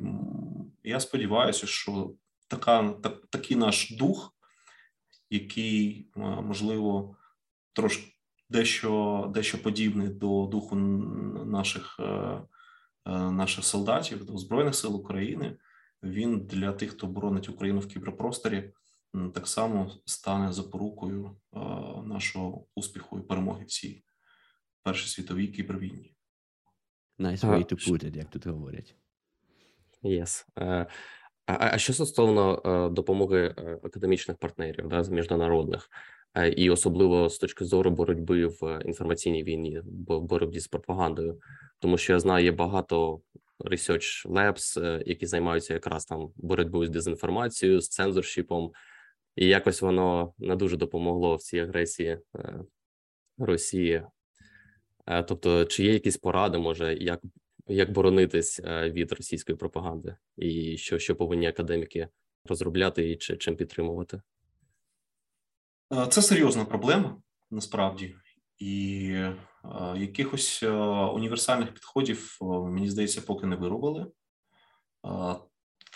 я 0.85 1.01
сподіваюся, 1.01 1.67
що 1.67 2.15
така, 2.49 2.93
так, 2.93 3.27
такий 3.31 3.57
наш 3.57 3.91
дух, 3.91 4.35
який 5.31 6.11
можливо 6.17 7.17
трошки 7.73 8.13
дещо 8.51 9.31
дещо 9.35 9.63
подібний 9.63 10.09
до 10.09 10.47
духу 10.47 10.77
наших 10.77 11.97
е, 12.01 12.05
е, 12.05 12.43
наших 13.31 13.65
солдатів, 13.65 14.25
до 14.25 14.39
Збройних 14.39 14.75
сил 14.75 14.97
України, 14.97 15.57
він 16.03 16.47
для 16.47 16.73
тих, 16.73 16.91
хто 16.91 17.07
боронить 17.07 17.49
Україну 17.49 17.81
в 17.81 17.87
кіберпросторі, 17.89 18.73
так 19.35 19.49
само 19.49 19.91
стане 20.05 20.53
запорукою 20.53 21.37
нашого 22.05 22.65
успіху 22.75 23.19
і 23.19 23.23
перемоги 23.23 23.65
в 23.65 23.67
цій 23.67 24.05
Першій 24.83 25.09
світовій 25.09 25.47
кібервійні. 25.47 26.15
Nice 27.19 27.41
way 27.41 27.73
to 27.73 27.91
put 27.91 28.05
it, 28.05 28.17
як 28.17 28.31
тут 28.31 28.47
говорять. 28.47 28.95
Yes. 30.03 30.47
Uh, 30.57 30.87
а, 31.47 31.75
а 31.75 31.79
що 31.79 31.93
стосовно 31.93 32.57
uh, 32.57 32.93
допомоги 32.93 33.55
uh, 33.57 33.87
академічних 33.87 34.37
партнерів, 34.37 34.89
да, 34.89 35.03
міжнародних, 35.03 35.91
і 36.57 36.71
особливо 36.71 37.29
з 37.29 37.39
точки 37.39 37.65
зору 37.65 37.91
боротьби 37.91 38.47
в 38.47 38.83
інформаційній 38.85 39.45
війні, 39.45 39.83
боротьбі 40.09 40.61
з 40.61 40.69
пропагандою, 40.69 41.41
тому 41.79 41.99
що 41.99 42.13
я 42.13 42.21
знаю, 42.21 42.45
є 42.45 42.53
багато 42.53 43.21
research 43.59 44.29
labs, 44.29 45.03
які 45.07 45.27
займаються 45.27 45.75
якраз 45.75 46.05
там 46.05 46.33
боротьбою 46.37 46.87
з 46.87 46.91
дезінформацією, 46.91 47.81
з 47.81 47.89
цензоршіпом, 47.89 48.73
і 49.37 49.47
якось 49.47 49.83
воно 49.83 50.35
не 50.39 50.57
дуже 50.57 50.77
допомогло 50.77 51.37
в 51.37 51.43
цій 51.43 51.59
агресії 51.59 52.19
Росії 53.39 53.95
Е, 53.95 54.07
тобто, 55.29 55.65
чи 55.65 55.85
є 55.85 55.93
якісь 55.93 56.17
поради, 56.17 56.59
може, 56.59 56.95
як 56.95 57.21
як 57.67 57.93
боронитись 57.93 58.61
е, 58.65 58.91
від 58.91 59.13
російської 59.13 59.59
пропаганди, 59.59 60.17
і 60.37 60.77
що 60.77 60.99
що 60.99 61.17
повинні 61.17 61.47
академіки 61.47 62.09
розробляти 62.45 63.11
і 63.11 63.17
чи 63.17 63.37
чим 63.37 63.57
підтримувати? 63.57 64.23
Е, 65.93 66.07
це 66.07 66.23
серйозна 66.23 66.65
проблема 66.65 67.23
насправді, 67.51 68.17
і 68.59 69.05
якихось 69.97 70.63
універсальних 71.15 71.75
підходів 71.75 72.39
мені 72.41 72.91
здається, 72.91 73.21
поки 73.21 73.47
не 73.47 73.57
виробили. 73.57 74.07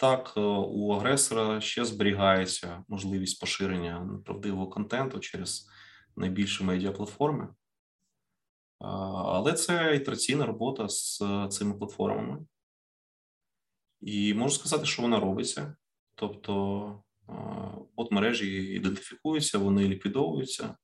Так, 0.01 0.33
у 0.73 0.93
агресора 0.93 1.61
ще 1.61 1.85
зберігається 1.85 2.85
можливість 2.89 3.41
поширення 3.41 4.01
неправдивого 4.01 4.67
контенту 4.67 5.19
через 5.19 5.69
найбільші 6.17 6.65
медіаплатформи 6.65 7.49
але 8.85 9.53
це 9.53 9.97
ітераційна 9.97 10.47
робота 10.47 10.89
з 10.89 11.23
цими 11.51 11.75
платформами. 11.75 12.47
І 14.01 14.35
можу 14.35 14.55
сказати, 14.55 14.87
що 14.87 15.03
вона 15.03 15.21
робиться. 15.21 15.77
Тобто, 16.15 17.03
от 17.97 18.13
мережі 18.13 18.47
ідентифікуються, 18.47 19.59
вони 19.59 19.89
ліквідовуються. 19.89 20.77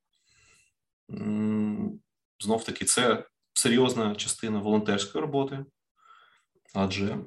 Знов 2.39 2.65
таки, 2.65 2.85
це 2.85 3.27
серйозна 3.53 4.15
частина 4.15 4.59
волонтерської 4.59 5.23
роботи, 5.23 5.65
адже 6.75 7.25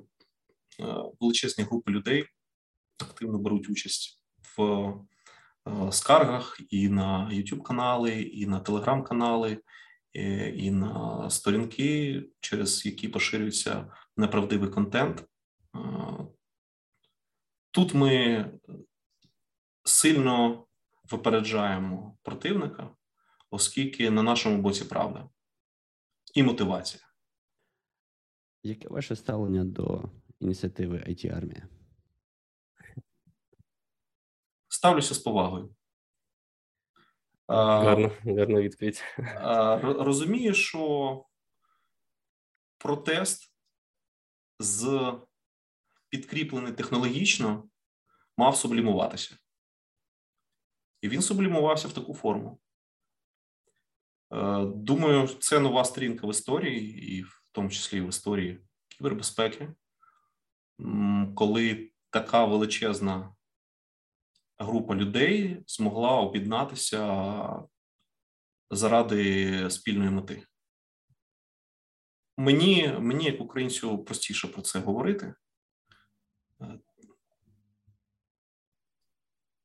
величезні 1.20 1.64
групи 1.64 1.92
людей 1.92 2.26
активно 3.00 3.40
беруть 3.40 3.70
участь 3.70 4.22
в 4.58 4.94
скаргах 5.92 6.62
і 6.70 6.90
на 6.90 7.30
YouTube 7.34 7.62
канали, 7.62 8.22
і 8.22 8.46
на 8.46 8.60
телеграм-канали, 8.60 9.58
Е, 9.58 9.62
і 10.14 10.72
на 10.72 11.30
сторінки, 11.30 12.24
через 12.40 12.86
які 12.86 13.08
поширюється 13.08 13.92
неправдивий 14.18 14.70
контент. 14.70 15.26
Тут 17.72 17.94
ми 17.94 18.46
сильно 19.84 20.66
випереджаємо 21.12 22.18
противника, 22.24 22.96
оскільки 23.50 24.12
на 24.12 24.24
нашому 24.24 24.62
боці 24.62 24.86
правда 24.86 25.30
і 26.34 26.44
мотивація. 26.44 27.04
Яке 28.64 28.90
ваше 28.90 29.16
ставлення 29.16 29.64
до 29.64 30.10
ініціативи 30.40 30.98
it 30.98 31.38
армія 31.38 31.68
Ставлюся 34.68 35.14
з 35.14 35.20
повагою. 35.20 35.76
Гарно, 37.48 38.12
гарна 38.26 38.62
відповідь. 38.62 39.04
Розумію, 39.82 40.54
що 40.54 41.26
протест 42.78 43.54
з 44.60 45.14
підкріплений 46.10 46.74
технологічно 46.74 47.70
мав 48.38 48.58
сублімуватися. 48.58 49.38
І 51.02 51.10
він 51.10 51.22
сублімувався 51.22 51.88
в 51.88 51.94
таку 51.94 52.14
форму. 52.14 52.60
Е, 54.32 54.66
думаю, 54.66 55.28
це 55.28 55.60
нова 55.60 55.86
сторінка 55.86 56.28
в 56.28 56.30
історії, 56.30 57.16
і 57.16 57.22
в 57.24 57.50
тому 57.52 57.70
числі 57.70 58.02
в 58.02 58.10
історії 58.10 58.60
кібербезпеки, 58.88 59.74
коли 61.36 61.92
така 62.10 62.46
величезна 62.46 63.36
група 64.58 64.96
людей 64.96 65.64
змогла 65.68 66.12
об'єднатися 66.12 67.64
заради 68.72 69.70
спільної 69.70 70.10
мети. 70.10 70.44
Мені, 72.38 72.96
мені, 73.00 73.26
як 73.26 73.42
українцю, 73.42 74.04
простіше 74.04 74.48
про 74.48 74.62
це 74.62 74.80
говорити. 74.80 75.34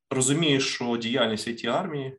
Розумію, 0.09 0.59
що 0.59 0.97
діяльність 0.97 1.47
it 1.47 1.65
армії 1.65 2.17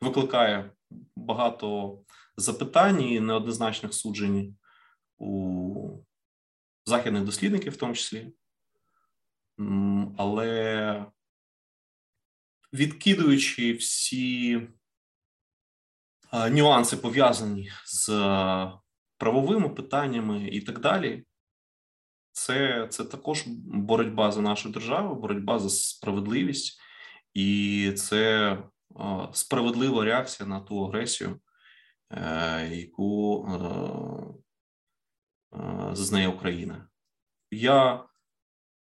викликає 0.00 0.72
багато 1.16 1.98
запитань 2.36 3.02
і 3.02 3.20
неоднозначних 3.20 3.94
суджень 3.94 4.56
у 5.18 5.98
західних 6.86 7.24
дослідників, 7.24 7.72
в 7.72 7.76
тому 7.76 7.94
числі 7.94 8.32
але 10.18 11.06
відкидуючи 12.72 13.72
всі 13.72 14.60
нюанси 16.32 16.96
пов'язані 16.96 17.70
з 17.86 18.08
правовими 19.16 19.68
питаннями 19.68 20.48
і 20.48 20.60
так 20.60 20.80
далі, 20.80 21.24
це 22.32 22.86
це 22.90 23.04
також 23.04 23.44
боротьба 23.66 24.32
за 24.32 24.40
нашу 24.40 24.68
державу, 24.68 25.14
боротьба 25.14 25.58
за 25.58 25.70
справедливість, 25.70 26.80
і 27.34 27.92
це 27.96 28.58
справедлива 29.32 30.04
реакція 30.04 30.48
на 30.48 30.60
ту 30.60 30.84
агресію, 30.84 31.40
е, 32.10 32.68
яку 32.72 33.46
е, 33.48 33.56
е, 35.58 35.94
зазнає 35.94 36.28
Україна. 36.28 36.88
Я 37.50 38.04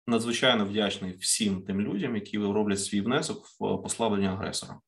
надзвичайно 0.10 0.66
вдячний 0.66 1.18
всім 1.18 1.62
тим 1.66 1.82
людям, 1.82 2.16
які 2.16 2.38
роблять 2.38 2.84
свій 2.84 3.02
внесок 3.02 3.46
в 3.46 3.58
послаблення 3.58 4.34
агресора. 4.34 4.80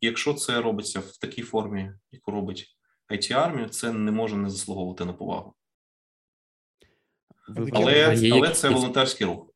І 0.00 0.06
якщо 0.06 0.34
це 0.34 0.60
робиться 0.60 1.00
в 1.00 1.16
такій 1.16 1.42
формі, 1.42 1.92
яку 2.10 2.30
робить 2.30 2.78
it 3.10 3.32
армія 3.32 3.68
це 3.68 3.92
не 3.92 4.12
може 4.12 4.36
не 4.36 4.50
заслуговувати 4.50 5.04
на 5.04 5.12
повагу. 5.12 5.54
Але, 7.72 8.30
але 8.32 8.50
це 8.50 8.68
волонтерський 8.68 9.26
рух. 9.26 9.54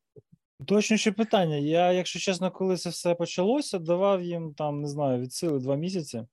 Точніше 0.66 1.12
питання. 1.12 1.56
Я, 1.56 1.92
якщо 1.92 2.18
чесно, 2.18 2.50
коли 2.50 2.76
це 2.76 2.90
все 2.90 3.14
почалося, 3.14 3.78
давав 3.78 4.22
їм 4.22 4.54
там, 4.54 4.80
не 4.80 4.88
знаю, 4.88 5.20
від 5.20 5.32
сили 5.32 5.58
два 5.58 5.76
місяці. 5.76 6.26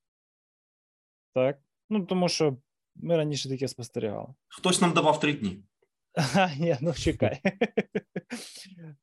Так. 1.33 1.59
Ну, 1.89 2.05
тому 2.05 2.29
що 2.29 2.57
ми 2.95 3.17
раніше 3.17 3.49
таке 3.49 3.67
спостерігали. 3.67 4.27
Хтось 4.47 4.81
нам 4.81 4.93
давав 4.93 5.19
три 5.19 5.33
дні. 5.33 5.63
Ні, 6.59 6.77
ну 6.81 6.93
чекай. 6.93 7.39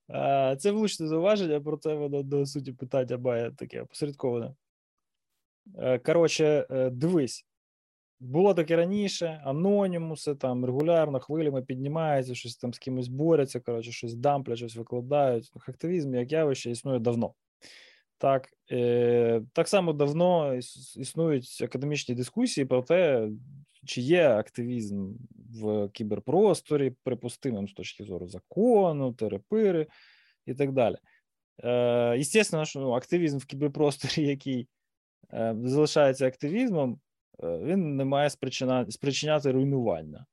Це 0.59 0.71
влучне 0.71 1.07
зауваження, 1.07 1.61
проте 1.61 1.95
воно 1.95 2.23
до 2.23 2.47
суті 2.47 2.73
питання 2.73 3.19
має 3.19 3.51
таке 3.51 3.83
опосередковане. 3.83 4.55
Е, 5.79 5.99
коротше, 5.99 6.67
е, 6.71 6.91
дивись, 6.91 7.47
було 8.21 8.55
таке 8.55 8.77
раніше, 8.77 9.41
анонімуси 9.45 10.35
там 10.35 10.65
регулярно 10.65 11.21
хвилями 11.21 11.63
піднімаються, 11.63 12.35
щось 12.35 12.57
там 12.57 12.75
з 12.75 12.79
кимось 12.79 13.09
борються, 13.09 13.61
коротше, 13.61 13.93
щось 13.93 14.15
дамплять, 14.15 14.59
щось 14.59 14.77
викладають. 14.77 15.51
Активізм 15.69 16.15
як 16.15 16.33
явище 16.33 16.71
існує 16.71 16.99
давно. 16.99 17.35
Так 18.19 18.49
е, 18.73 19.43
так 19.53 19.69
само 19.69 19.93
давно 19.93 20.55
існують 20.97 21.63
академічні 21.63 22.15
дискусії 22.15 22.65
про 22.65 22.83
те, 22.83 23.29
чи 23.87 24.01
є 24.01 24.29
активізм 24.29 25.13
в 25.55 25.89
кіберпросторі, 25.89 26.95
припустимим 27.03 27.69
з 27.69 27.73
точки 27.73 28.05
зору 28.05 28.29
закону, 28.29 29.13
терапири 29.13 29.87
і 30.47 30.55
так 30.55 30.73
далі. 30.73 30.97
Е, 31.65 32.19
Естественно, 32.19 32.65
що 32.65 32.81
ну, 32.81 32.93
активізм 32.93 33.39
в 33.39 33.45
кіберпросторі, 33.45 34.27
який 34.27 34.69
е, 35.33 35.57
залишається 35.65 36.27
активізмом, 36.27 37.01
е, 37.43 37.59
він 37.59 37.97
не 37.97 38.05
має 38.05 38.31
спричиняти, 38.31 38.91
спричиняти 38.91 39.53
руйнування. 39.53 40.27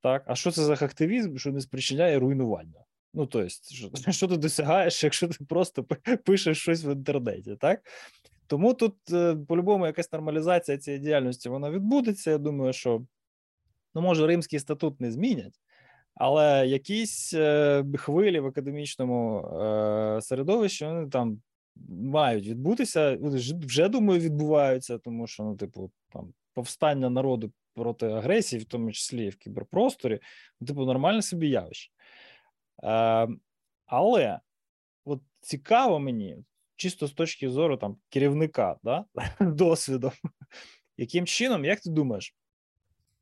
Так? 0.00 0.24
А 0.26 0.34
що 0.34 0.50
це 0.50 0.64
за 0.64 0.72
активізм, 0.72 1.36
що 1.36 1.52
не 1.52 1.60
спричиняє 1.60 2.18
руйнування? 2.18 2.84
Ну, 3.14 3.26
тобто, 3.26 3.48
що, 3.48 3.90
що 4.12 4.28
ти 4.28 4.36
досягаєш, 4.36 5.04
якщо 5.04 5.28
ти 5.28 5.44
просто 5.44 5.84
пишеш 6.24 6.58
щось 6.58 6.84
в 6.84 6.92
інтернеті, 6.92 7.56
так? 7.56 7.80
Тому 8.52 8.74
тут, 8.74 8.94
е, 9.12 9.36
по-любому, 9.48 9.86
якась 9.86 10.12
нормалізація 10.12 10.78
цієї 10.78 11.02
діяльності 11.02 11.48
вона 11.48 11.70
відбудеться. 11.70 12.30
Я 12.30 12.38
думаю, 12.38 12.72
що 12.72 13.02
ну, 13.94 14.00
може, 14.00 14.26
римський 14.26 14.58
статут 14.58 15.00
не 15.00 15.12
змінять, 15.12 15.60
але 16.14 16.66
якісь 16.66 17.34
е, 17.34 17.84
хвилі 17.96 18.40
в 18.40 18.46
академічному 18.46 19.38
е, 19.38 20.20
середовищі 20.22 20.86
вони 20.86 21.08
там 21.08 21.42
мають 21.88 22.46
відбутися. 22.46 23.18
Вже 23.52 23.88
думаю, 23.88 24.20
відбуваються, 24.20 24.98
тому 24.98 25.26
що, 25.26 25.42
ну, 25.42 25.56
типу, 25.56 25.90
там 26.10 26.32
повстання 26.54 27.10
народу 27.10 27.52
проти 27.74 28.06
агресії, 28.06 28.62
в 28.62 28.64
тому 28.64 28.92
числі 28.92 29.28
в 29.28 29.36
кіберпросторі, 29.36 30.20
ну, 30.60 30.66
типу, 30.66 30.84
нормальне 30.84 31.22
собі 31.22 31.48
явище. 31.48 31.92
Але 33.86 34.40
от 35.04 35.20
цікаво 35.40 35.98
мені, 35.98 36.44
чисто 36.82 37.06
з 37.06 37.12
точки 37.12 37.50
зору 37.50 37.76
там 37.76 37.96
керівника 38.08 38.76
да, 38.82 39.04
досвідом, 39.40 40.12
яким 40.96 41.26
чином, 41.26 41.64
як 41.64 41.80
ти 41.80 41.90
думаєш, 41.90 42.36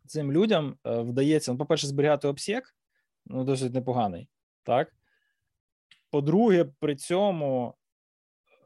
цим 0.07 0.33
людям 0.33 0.79
е, 0.87 1.01
вдається, 1.01 1.53
ну, 1.53 1.59
по-перше, 1.59 1.87
зберігати 1.87 2.29
обсек, 2.29 2.75
ну, 3.27 3.45
досить 3.45 3.75
непоганий, 3.75 4.29
так? 4.63 4.95
По-друге, 6.11 6.65
при 6.79 6.97
цьому 6.97 7.75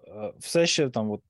е, 0.08 0.32
все 0.38 0.66
ще 0.66 0.90
там, 0.90 1.10
от, 1.10 1.22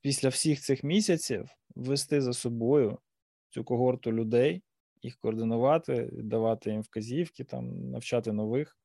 після 0.00 0.28
всіх 0.28 0.60
цих 0.60 0.84
місяців, 0.84 1.50
вести 1.74 2.20
за 2.20 2.32
собою 2.32 2.98
цю 3.48 3.64
когорту 3.64 4.12
людей, 4.12 4.62
їх 5.02 5.16
координувати, 5.16 6.10
давати 6.12 6.70
їм 6.70 6.80
вказівки, 6.80 7.44
там, 7.44 7.90
навчати 7.90 8.32
нових. 8.32 8.78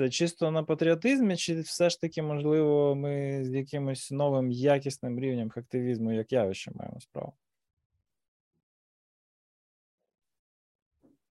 Це 0.00 0.10
чисто 0.10 0.50
на 0.50 0.62
патріотизмі, 0.62 1.36
чи 1.36 1.60
все 1.60 1.90
ж 1.90 2.00
таки, 2.00 2.22
можливо, 2.22 2.94
ми 2.94 3.44
з 3.44 3.54
якимось 3.54 4.10
новим 4.10 4.50
якісним 4.50 5.20
рівнем 5.20 5.52
активізму, 5.56 6.12
як 6.12 6.32
явище, 6.32 6.70
маємо 6.74 7.00
справу? 7.00 7.32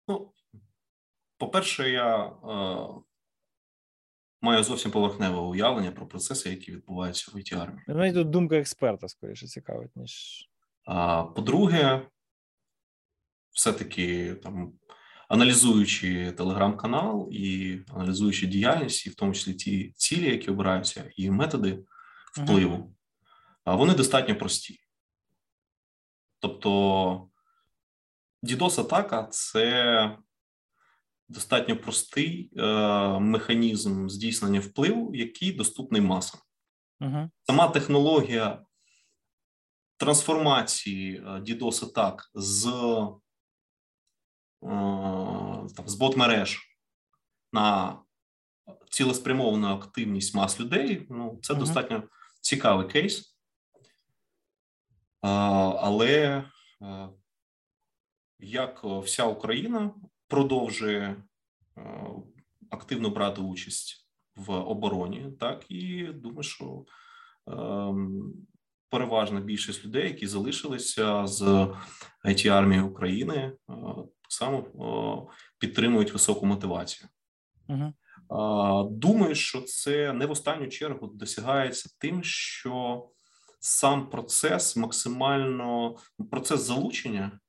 Ну, 0.08 0.32
по-перше, 1.38 1.90
я 1.90 2.26
е, 2.26 2.30
маю 4.40 4.64
зовсім 4.64 4.90
поверхневе 4.90 5.38
уявлення 5.38 5.92
про 5.92 6.06
процеси, 6.06 6.50
які 6.50 6.72
відбуваються 6.72 7.30
в 7.34 7.36
it 7.36 7.58
армії. 7.58 7.84
Мені 7.88 8.14
тут 8.14 8.30
думка 8.30 8.56
експерта 8.56 9.08
скоріше 9.08 9.46
цікавить, 9.46 9.96
ніж. 9.96 10.44
А 10.84 11.22
по-друге, 11.22 12.08
все-таки 13.50 14.34
там 14.34 14.72
аналізуючи 15.28 16.32
телеграм-канал 16.32 17.28
і 17.32 17.78
аналізуючи 17.94 18.46
діяльність, 18.46 19.06
і 19.06 19.10
в 19.10 19.14
тому 19.14 19.32
числі 19.32 19.54
ті 19.54 19.92
цілі, 19.96 20.30
які 20.30 20.50
обираються, 20.50 21.10
і 21.16 21.30
методи 21.30 21.84
впливу, 22.32 22.94
uh-huh. 23.66 23.76
вони 23.76 23.94
достатньо 23.94 24.38
прості. 24.38 24.80
Тобто, 26.40 27.28
дідос 28.42 28.78
атака 28.78 29.28
це 29.30 30.18
достатньо 31.28 31.76
простий 31.76 32.50
е, 32.56 32.66
механізм 33.18 34.08
здійснення 34.08 34.60
впливу, 34.60 35.14
який 35.14 35.52
доступний 35.52 36.00
масам. 36.00 36.40
Uh-huh. 37.00 37.30
Сама 37.46 37.68
технологія 37.68 38.62
трансформації 39.96 41.22
DDoS 41.22 41.84
е, 41.84 41.86
атак 41.86 42.30
з 42.34 42.72
там, 44.60 45.88
з 45.88 45.94
бот-мереж 45.94 46.58
на 47.52 47.98
цілеспрямовану 48.90 49.66
активність 49.66 50.34
мас 50.34 50.60
людей. 50.60 51.06
Ну, 51.10 51.38
це 51.42 51.54
uh-huh. 51.54 51.58
достатньо 51.58 52.02
цікавий 52.40 52.88
кейс. 52.88 53.38
Але 55.20 56.44
як 58.38 58.84
вся 58.84 59.24
Україна 59.24 59.94
продовжує 60.28 61.22
активно 62.70 63.10
брати 63.10 63.40
участь 63.40 64.08
в 64.36 64.52
обороні, 64.52 65.32
так 65.40 65.64
і 65.68 66.04
думаю, 66.04 66.42
що 66.42 66.84
переважна 68.90 69.40
більшість 69.40 69.84
людей, 69.84 70.08
які 70.08 70.26
залишилися 70.26 71.26
з 71.26 71.42
it 72.24 72.48
армії 72.48 72.80
України, 72.80 73.52
так 74.28 74.32
само 74.32 75.30
підтримують 75.58 76.12
високу 76.12 76.46
мотивацію. 76.46 77.08
uh 77.68 77.92
Думаю, 78.90 79.34
що 79.34 79.60
це 79.60 80.12
не 80.12 80.26
в 80.26 80.30
останню 80.30 80.68
чергу 80.68 81.06
досягається 81.06 81.90
тим, 81.98 82.24
що 82.24 83.04
сам 83.60 84.10
процес 84.10 84.76
максимально 84.76 85.96
процес 86.30 86.60
залучення 86.60 87.40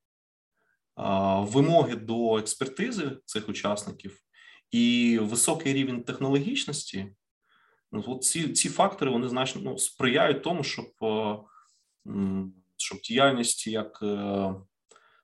вимоги 1.37 1.95
до 1.95 2.37
експертизи 2.37 3.17
цих 3.25 3.49
учасників 3.49 4.19
і 4.71 5.17
високий 5.21 5.73
рівень 5.73 6.03
технологічності. 6.03 7.15
Ну, 7.91 8.03
от 8.07 8.23
ці 8.23 8.53
ці 8.53 8.69
фактори 8.69 9.11
вони 9.11 9.29
значно 9.29 9.61
ну, 9.61 9.77
сприяють 9.77 10.43
тому, 10.43 10.63
щоб 10.63 10.87
щоб 12.77 12.99
діяльність 12.99 13.67
як 13.67 13.99
е, 14.03 14.53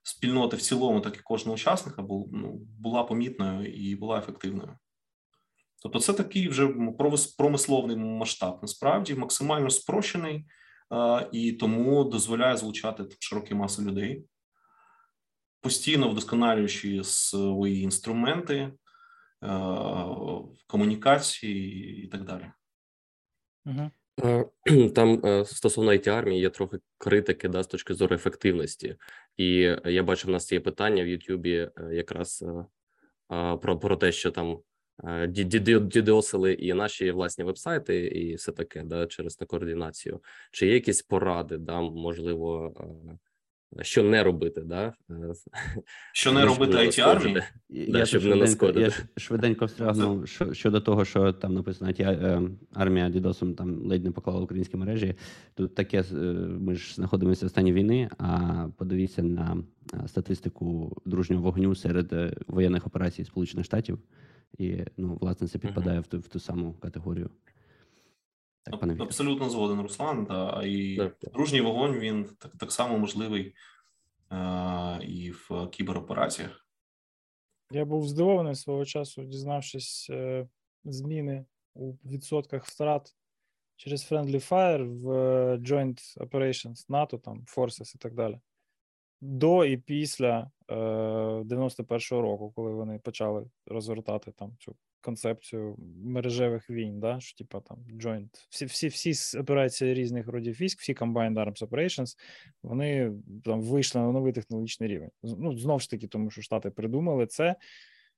спільноти 0.05 0.57
в 0.57 0.61
цілому, 0.61 1.01
так 1.01 1.17
і 1.17 1.21
кожного 1.23 1.55
учасника 1.55 2.01
ну, 2.31 2.61
була 2.79 3.03
помітною 3.03 3.73
і 3.73 3.95
була 3.95 4.17
ефективною. 4.17 4.77
Тобто, 5.81 5.99
це 5.99 6.13
такий 6.13 6.47
вже 6.47 6.69
промисловний 7.37 7.97
масштаб, 7.97 8.59
насправді 8.61 9.15
максимально 9.15 9.69
спрощений 9.69 10.45
і 11.31 11.53
тому 11.53 12.03
дозволяє 12.03 12.57
залучати 12.57 13.05
широкі 13.19 13.53
маси 13.53 13.81
людей, 13.81 14.25
постійно 15.61 16.09
вдосконалюючи 16.09 17.03
свої 17.03 17.81
інструменти 17.81 18.55
е, 18.55 18.71
комунікації 20.67 22.03
і 22.03 22.07
так 22.07 22.23
далі. 22.23 22.51
Угу. 23.65 23.91
Там 24.95 25.21
е, 25.25 25.45
стосовно 25.45 25.91
it 25.91 26.09
армії 26.09 26.41
є 26.41 26.49
трохи 26.49 26.77
критики 26.97 27.47
да, 27.47 27.63
з 27.63 27.67
точки 27.67 27.93
зору 27.93 28.15
ефективності, 28.15 28.95
і 29.37 29.53
я 29.85 30.03
бачив, 30.03 30.29
у 30.29 30.33
нас 30.33 30.51
є 30.51 30.59
питання 30.59 31.03
в 31.03 31.07
Ютубі 31.07 31.53
е, 31.55 31.71
якраз 31.91 32.45
про 33.61 33.79
про 33.79 33.95
те, 33.97 34.11
що 34.11 34.31
там 34.31 34.59
дідосили 35.81 36.53
і 36.53 36.73
наші 36.73 37.11
власні 37.11 37.43
вебсайти, 37.43 38.07
і 38.07 38.35
все 38.35 38.51
таке, 38.51 38.83
да, 38.83 39.05
через 39.05 39.35
координацію. 39.35 40.21
Чи 40.51 40.67
є 40.67 40.73
якісь 40.73 41.01
поради, 41.01 41.57
да, 41.57 41.81
можливо, 41.81 42.73
що 43.81 44.03
не 44.03 44.23
робити, 44.23 44.61
да? 44.61 44.93
Що 46.13 46.31
не 46.31 46.45
робити 46.45 46.77
it 46.77 47.01
армії? 47.01 47.41
Да, 47.69 47.99
я, 47.99 48.05
щоб 48.05 48.21
швиденько, 48.21 48.71
не 48.71 48.81
я 48.81 48.91
швиденько 49.17 49.65
встрягнув 49.65 50.27
щодо 50.51 50.81
того, 50.81 51.05
що 51.05 51.33
там 51.33 51.53
написано 51.53 51.91
е, 51.99 52.41
армія 52.73 53.09
Дідосом 53.09 53.55
там 53.55 53.85
ледь 53.85 54.03
не 54.03 54.11
поклала 54.11 54.41
українські 54.41 54.77
мережі. 54.77 55.15
Тут 55.55 55.75
таке 55.75 56.03
е, 56.13 56.15
ми 56.59 56.75
ж 56.75 56.95
знаходимося 56.95 57.45
в 57.45 57.49
стані 57.49 57.73
війни. 57.73 58.09
А 58.17 58.67
подивіться 58.77 59.23
на 59.23 59.57
статистику 60.07 60.97
дружнього 61.05 61.43
вогню 61.43 61.75
серед 61.75 62.13
е, 62.13 62.33
воєнних 62.47 62.87
операцій 62.87 63.25
Сполучених 63.25 63.65
Штатів, 63.65 63.99
і 64.57 64.77
ну 64.97 65.17
власне 65.21 65.47
це 65.47 65.59
підпадає 65.59 65.99
uh-huh. 65.99 66.03
в 66.03 66.07
ту 66.07 66.19
в 66.19 66.27
ту 66.27 66.39
саму 66.39 66.73
категорію. 66.73 67.29
Так, 68.65 68.79
пане 68.79 68.97
Абсолютно 68.99 69.49
згоден, 69.49 69.81
Руслан. 69.81 70.25
Да. 70.25 70.61
І 70.65 70.95
так, 70.95 71.17
дружній 71.33 71.61
вогонь 71.61 71.99
він 71.99 72.29
так 72.39 72.51
так 72.59 72.71
само 72.71 72.97
можливий 72.97 73.53
е, 74.31 74.99
і 75.03 75.31
в 75.31 75.69
кіберопераціях. 75.71 76.67
Я 77.71 77.85
був 77.85 78.07
здивований 78.07 78.55
свого 78.55 78.85
часу, 78.85 79.23
дізнавшись 79.23 80.07
е, 80.09 80.47
зміни 80.83 81.45
у 81.73 81.93
відсотках 81.93 82.65
втрат 82.65 83.15
Через 83.77 84.11
Friendly 84.11 84.49
Fire 84.49 84.83
в 85.01 85.07
Joint 85.57 86.17
Operations 86.17 86.85
НАТО, 86.89 87.17
там 87.17 87.45
Forces 87.55 87.95
і 87.95 87.97
так 87.97 88.13
далі. 88.13 88.39
До 89.21 89.65
і 89.65 89.77
після 89.77 90.51
е, 90.67 90.75
91-го 90.75 92.21
року, 92.21 92.51
коли 92.55 92.71
вони 92.71 92.99
почали 92.99 93.49
розгортати 93.65 94.31
там 94.31 94.55
цю 94.59 94.75
концепцію 95.05 95.75
мережевих 96.03 96.69
війн, 96.69 96.99
да, 96.99 97.19
що 97.19 97.37
типа 97.37 97.59
там 97.59 97.77
joint, 97.93 98.47
всі 98.49 98.65
всі 98.65 98.87
всі 98.87 99.39
операції 99.39 99.93
різних 99.93 100.27
родів 100.27 100.61
військ, 100.61 100.79
всі 100.79 100.93
Combined 100.93 101.33
Arms 101.33 101.67
Operations, 101.67 102.17
вони 102.63 103.11
там 103.43 103.61
вийшли 103.61 104.01
на 104.01 104.11
новий 104.11 104.33
технологічний 104.33 104.89
рівень. 104.89 105.09
Ну, 105.23 105.57
знову 105.57 105.79
ж 105.79 105.89
таки, 105.89 106.07
тому 106.07 106.31
що 106.31 106.41
Штати 106.41 106.69
придумали 106.69 107.27
це, 107.27 107.45
е, 107.45 107.55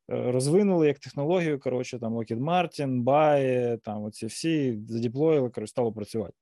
розвинули 0.08 0.88
як 0.88 1.00
технологію. 1.00 1.60
Коротше, 1.60 2.00
там 2.00 2.14
Lockheed 2.14 2.40
Martin, 2.40 3.04
BAE, 3.04 3.78
там 3.78 4.04
оці 4.04 4.26
всі 4.26 4.80
задіплоїли, 4.88 5.50
коротше, 5.50 5.72
стало 5.72 5.94
працювати. 5.94 6.34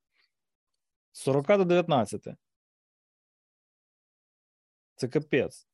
З 1.12 1.20
40 1.20 1.58
до 1.58 1.66
19. 1.66 2.28
Це 4.96 5.08
капець. 5.08 5.68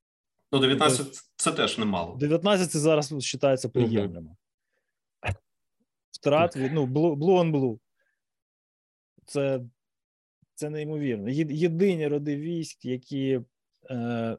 Ну, 0.52 0.60
19 0.60 1.22
це 1.36 1.52
теж 1.52 1.78
немало. 1.78 2.16
19 2.16 2.72
це 2.72 2.80
зараз 2.80 3.12
вважається 3.12 3.70
приємним 3.70 4.36
втрат 6.22 6.56
від 6.56 6.74
ну, 6.74 6.86
blue, 6.86 7.16
blue 7.16 7.40
on 7.40 7.52
blue. 7.52 7.80
Це 9.26 9.62
це 10.54 10.70
неймовірно. 10.70 11.30
Єдині 11.30 12.08
роди 12.08 12.38
військ, 12.38 12.86
які 12.86 13.42
е, 13.90 14.38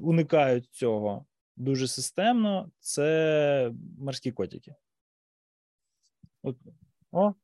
уникають 0.00 0.68
цього 0.70 1.26
дуже 1.56 1.88
системно, 1.88 2.70
це 2.78 3.72
морські 3.98 4.32
котики. 4.32 4.74
От. 6.42 6.56
О, 7.12 7.34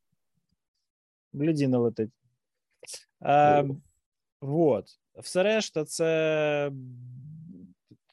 глядіна 1.33 1.79
летить. 1.79 2.11
Е, 3.21 3.69
вот. 4.41 4.99
Все 5.15 5.43
решта, 5.43 5.85
це 5.85 6.71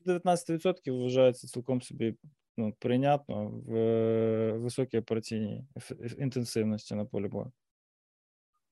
19% 0.07 1.03
вважається 1.03 1.47
цілком 1.47 1.83
собі 1.83 2.15
ну, 2.57 2.75
прийнятно 2.79 3.47
в 3.67 4.53
високій 4.53 4.99
операційній 4.99 5.65
інтенсивності 6.19 6.95
на 6.95 7.05
полі 7.05 7.29
бою. 7.29 7.53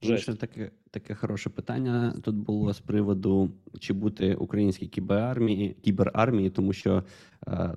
Ще 0.03 0.35
таке 0.35 0.71
таке 0.91 1.15
хороше 1.15 1.51
питання 1.51 2.15
тут 2.23 2.37
було 2.37 2.73
з 2.73 2.81
приводу, 2.81 3.51
чи 3.81 3.93
бути 3.93 4.35
українській 4.35 4.87
кіберармії, 4.87 5.77
кіберармії, 5.83 6.51
тому 6.51 6.73
що, 6.73 7.05
е, 7.49 7.77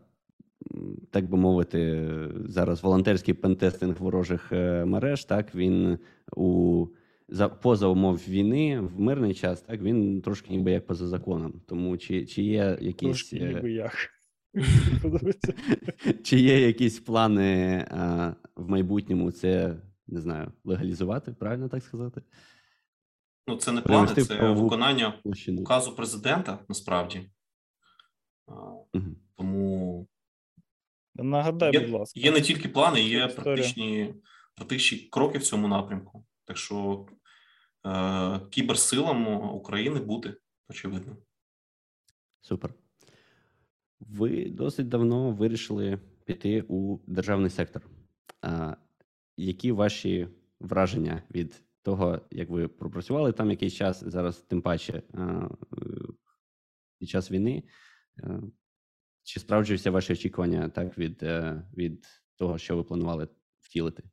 так 1.12 1.30
би 1.30 1.38
мовити, 1.38 2.08
зараз 2.46 2.84
волонтерський 2.84 3.34
пентестинг 3.34 3.96
ворожих 4.00 4.52
е, 4.52 4.86
мереж, 4.86 5.26
так 5.26 5.56
він 5.56 5.98
у 6.36 6.88
за 7.30 7.50
поза 7.50 7.88
умов 7.88 8.16
війни 8.28 8.80
в 8.80 9.00
мирний 9.00 9.34
час, 9.34 9.62
так 9.62 9.82
він 9.82 10.22
трошки 10.22 10.52
ніби 10.52 10.72
як 10.72 10.86
поза 10.86 11.08
законом. 11.08 11.62
Тому 11.66 11.98
чи 11.98 12.26
чи 12.26 12.44
є 12.44 12.78
якісь 12.82 13.10
Трошки 13.10 13.40
ніби 13.40 13.72
як. 13.72 14.15
Чи 16.24 16.40
є 16.40 16.68
якісь 16.68 17.00
плани 17.00 17.78
а, 17.92 18.34
в 18.56 18.70
майбутньому 18.70 19.32
це 19.32 19.78
не 20.08 20.22
знаю, 20.22 20.52
легалізувати, 20.64 21.32
правильно 21.32 21.70
так 21.70 21.84
сказати? 21.84 22.22
Ну, 23.48 23.58
це 23.58 23.72
не 23.72 23.82
плани, 23.82 24.24
це 24.24 24.52
виконання 24.52 25.12
площину. 25.12 25.62
указу 25.62 25.96
президента 25.96 26.60
насправді. 26.70 27.30
Угу. 28.48 29.16
Тому 29.38 30.08
нагадай, 31.16 31.74
є, 31.74 31.80
будь 31.80 31.90
ласка, 31.90 32.20
є 32.20 32.32
не 32.32 32.42
тільки 32.42 32.70
плани, 32.70 33.02
є 33.02 33.28
практичні 33.28 34.16
практичні 34.56 35.00
кроки 35.00 35.38
в 35.38 35.44
цьому 35.44 35.68
напрямку. 35.68 36.26
Так 36.46 36.58
що 36.58 37.06
е, 37.86 38.40
кіберсилам 38.50 39.28
України 39.56 40.00
бути 40.00 40.38
очевидно. 40.70 41.18
Супер. 42.42 42.74
Ви 44.06 44.50
досить 44.50 44.88
давно 44.88 45.32
вирішили 45.32 46.00
піти 46.26 46.62
у 46.62 47.00
державний 47.08 47.50
сектор. 47.50 47.90
А, 48.42 48.76
Які 49.38 49.72
ваші 49.72 50.28
враження 50.60 51.24
від 51.36 51.64
того, 51.82 52.22
як 52.32 52.50
ви 52.50 52.68
пропрацювали 52.68 53.32
там 53.32 53.50
якийсь 53.50 53.74
час, 53.74 54.04
зараз, 54.04 54.38
тим 54.38 54.62
паче, 54.62 55.04
а, 55.14 55.50
під 57.00 57.10
час 57.10 57.32
війни? 57.32 57.64
А, 58.24 58.40
чи 59.24 59.40
справджуються 59.40 59.92
ваші 59.92 60.14
очікування 60.14 60.70
так 60.70 60.98
від, 60.98 61.24
е, 61.24 61.64
від 61.78 62.06
того, 62.36 62.58
що 62.58 62.78
ви 62.78 62.84
планували 62.84 63.28
втілити? 63.60 64.04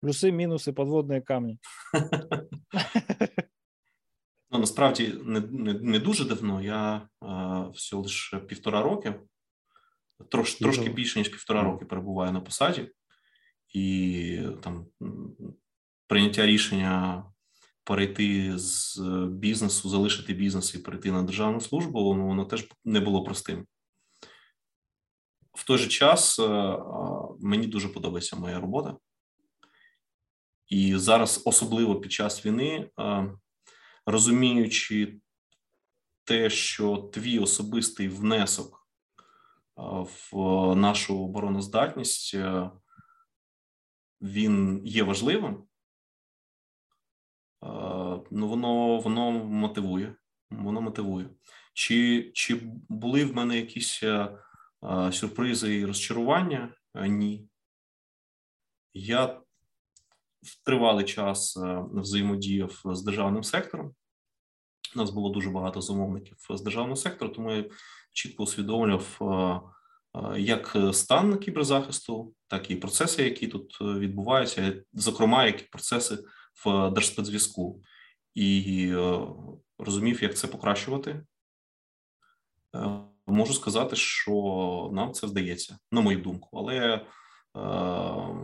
Плюси, 0.00 0.32
мінуси, 0.32 0.72
подводні 0.72 1.20
камні. 1.20 1.58
Ну, 4.50 4.58
насправді 4.58 5.14
не 5.24 5.40
не, 5.40 5.74
не 5.74 5.98
дуже 5.98 6.24
давно. 6.24 6.62
Я 6.62 7.08
а, 7.20 7.68
всього 7.68 8.02
лише 8.02 8.38
півтора 8.38 8.82
роки, 8.82 9.20
трош, 10.30 10.54
трошки 10.54 10.90
більше 10.90 11.18
ніж 11.18 11.28
півтора 11.28 11.62
роки 11.62 11.84
перебуваю 11.84 12.32
на 12.32 12.40
посаді, 12.40 12.90
і 13.74 14.40
там 14.62 14.86
прийняття 16.06 16.46
рішення 16.46 17.24
перейти 17.84 18.58
з 18.58 19.00
бізнесу, 19.30 19.88
залишити 19.88 20.34
бізнес 20.34 20.74
і 20.74 20.78
перейти 20.78 21.12
на 21.12 21.22
державну 21.22 21.60
службу, 21.60 22.14
ну, 22.14 22.26
воно 22.26 22.44
теж 22.44 22.68
не 22.84 23.00
було 23.00 23.24
простим. 23.24 23.66
В 25.54 25.64
той 25.64 25.78
же 25.78 25.88
час 25.88 26.38
а, 26.38 26.78
мені 27.40 27.66
дуже 27.66 27.88
подобається 27.88 28.36
моя 28.36 28.60
робота. 28.60 28.96
І 30.68 30.96
зараз, 30.96 31.42
особливо 31.44 32.00
під 32.00 32.12
час 32.12 32.46
війни, 32.46 32.90
розуміючи 34.06 35.20
те, 36.24 36.50
що 36.50 36.96
твій 36.96 37.38
особистий 37.38 38.08
внесок 38.08 38.88
в 40.32 40.74
нашу 40.74 41.24
обороноздатність, 41.24 42.34
е, 42.34 42.70
він 44.20 44.86
є 44.86 45.02
важливим, 45.02 45.64
ну 48.30 48.48
воно 48.48 48.98
воно 48.98 49.30
мотивує. 49.30 50.16
Воно 50.50 50.80
мотивує. 50.80 51.30
Чи 51.74 52.30
чи 52.34 52.60
були 52.88 53.24
в 53.24 53.36
мене 53.36 53.56
якісь 53.56 54.02
е, 54.02 54.38
сюрпризи 55.12 55.74
і 55.74 55.84
розчарування? 55.84 56.74
Ні. 56.94 57.48
Я 58.94 59.40
тривалий 60.64 61.04
час 61.04 61.56
е, 61.56 61.84
взаємодіяв 61.92 62.80
з 62.84 63.02
державним 63.02 63.44
сектором. 63.44 63.94
У 64.96 64.98
нас 64.98 65.10
було 65.10 65.30
дуже 65.30 65.50
багато 65.50 65.80
замовників 65.80 66.36
з 66.50 66.62
державного 66.62 66.96
сектору, 66.96 67.32
тому 67.32 67.52
я 67.52 67.64
чітко 68.12 68.42
усвідомлював 68.42 69.18
е, 69.20 69.60
е, 70.18 70.40
як 70.40 70.76
стан 70.92 71.38
кіберзахисту, 71.38 72.34
так 72.48 72.70
і 72.70 72.76
процеси, 72.76 73.24
які 73.24 73.46
тут 73.46 73.80
відбуваються, 73.80 74.82
зокрема, 74.92 75.46
як 75.46 75.62
і 75.62 75.64
процеси 75.64 76.18
в 76.64 76.90
держспецзв'язку, 76.90 77.82
і 78.34 78.92
розумів, 79.78 80.22
як 80.22 80.36
це 80.36 80.46
покращувати. 80.46 81.24
Можу 83.26 83.52
сказати, 83.52 83.96
що 83.96 84.90
нам 84.92 85.12
це 85.12 85.26
вдається, 85.26 85.78
на 85.92 86.00
мою 86.00 86.18
думку, 86.18 86.58
але 86.58 87.06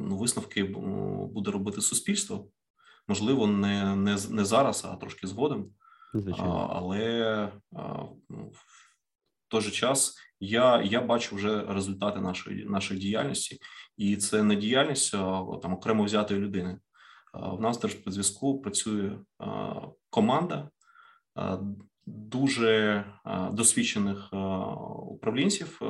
ну, 0.01 0.17
висновки 0.17 0.65
буде 1.35 1.51
робити 1.51 1.81
суспільство. 1.81 2.49
Можливо, 3.09 3.47
не 3.47 3.97
не, 3.97 4.19
не 4.31 4.45
зараз, 4.45 4.85
а 4.85 4.97
трошки 4.97 5.27
згодом. 5.27 5.71
Звичайно. 6.15 6.71
Але 6.73 7.53
ну, 8.29 8.53
в 8.53 8.65
той 9.49 9.61
же 9.61 9.71
час 9.71 10.17
я 10.41 10.83
я 10.83 11.01
бачу 11.01 11.37
вже 11.37 11.65
результати 11.69 12.21
нашої 12.21 12.65
нашої 12.65 13.01
діяльності, 13.01 13.59
і 13.97 14.17
це 14.17 14.43
не 14.43 14.57
діяльність 14.57 15.13
там 15.63 15.73
окремо 15.73 16.05
взятої 16.05 16.41
людини. 16.41 16.79
В 17.35 17.61
нас 17.61 17.79
теж 17.79 17.95
по 17.95 18.11
зв'язку 18.11 18.61
працює 18.61 19.19
команда 20.11 20.71
дуже 22.07 23.05
досвідчених 23.53 24.29
управлінців 25.07 25.81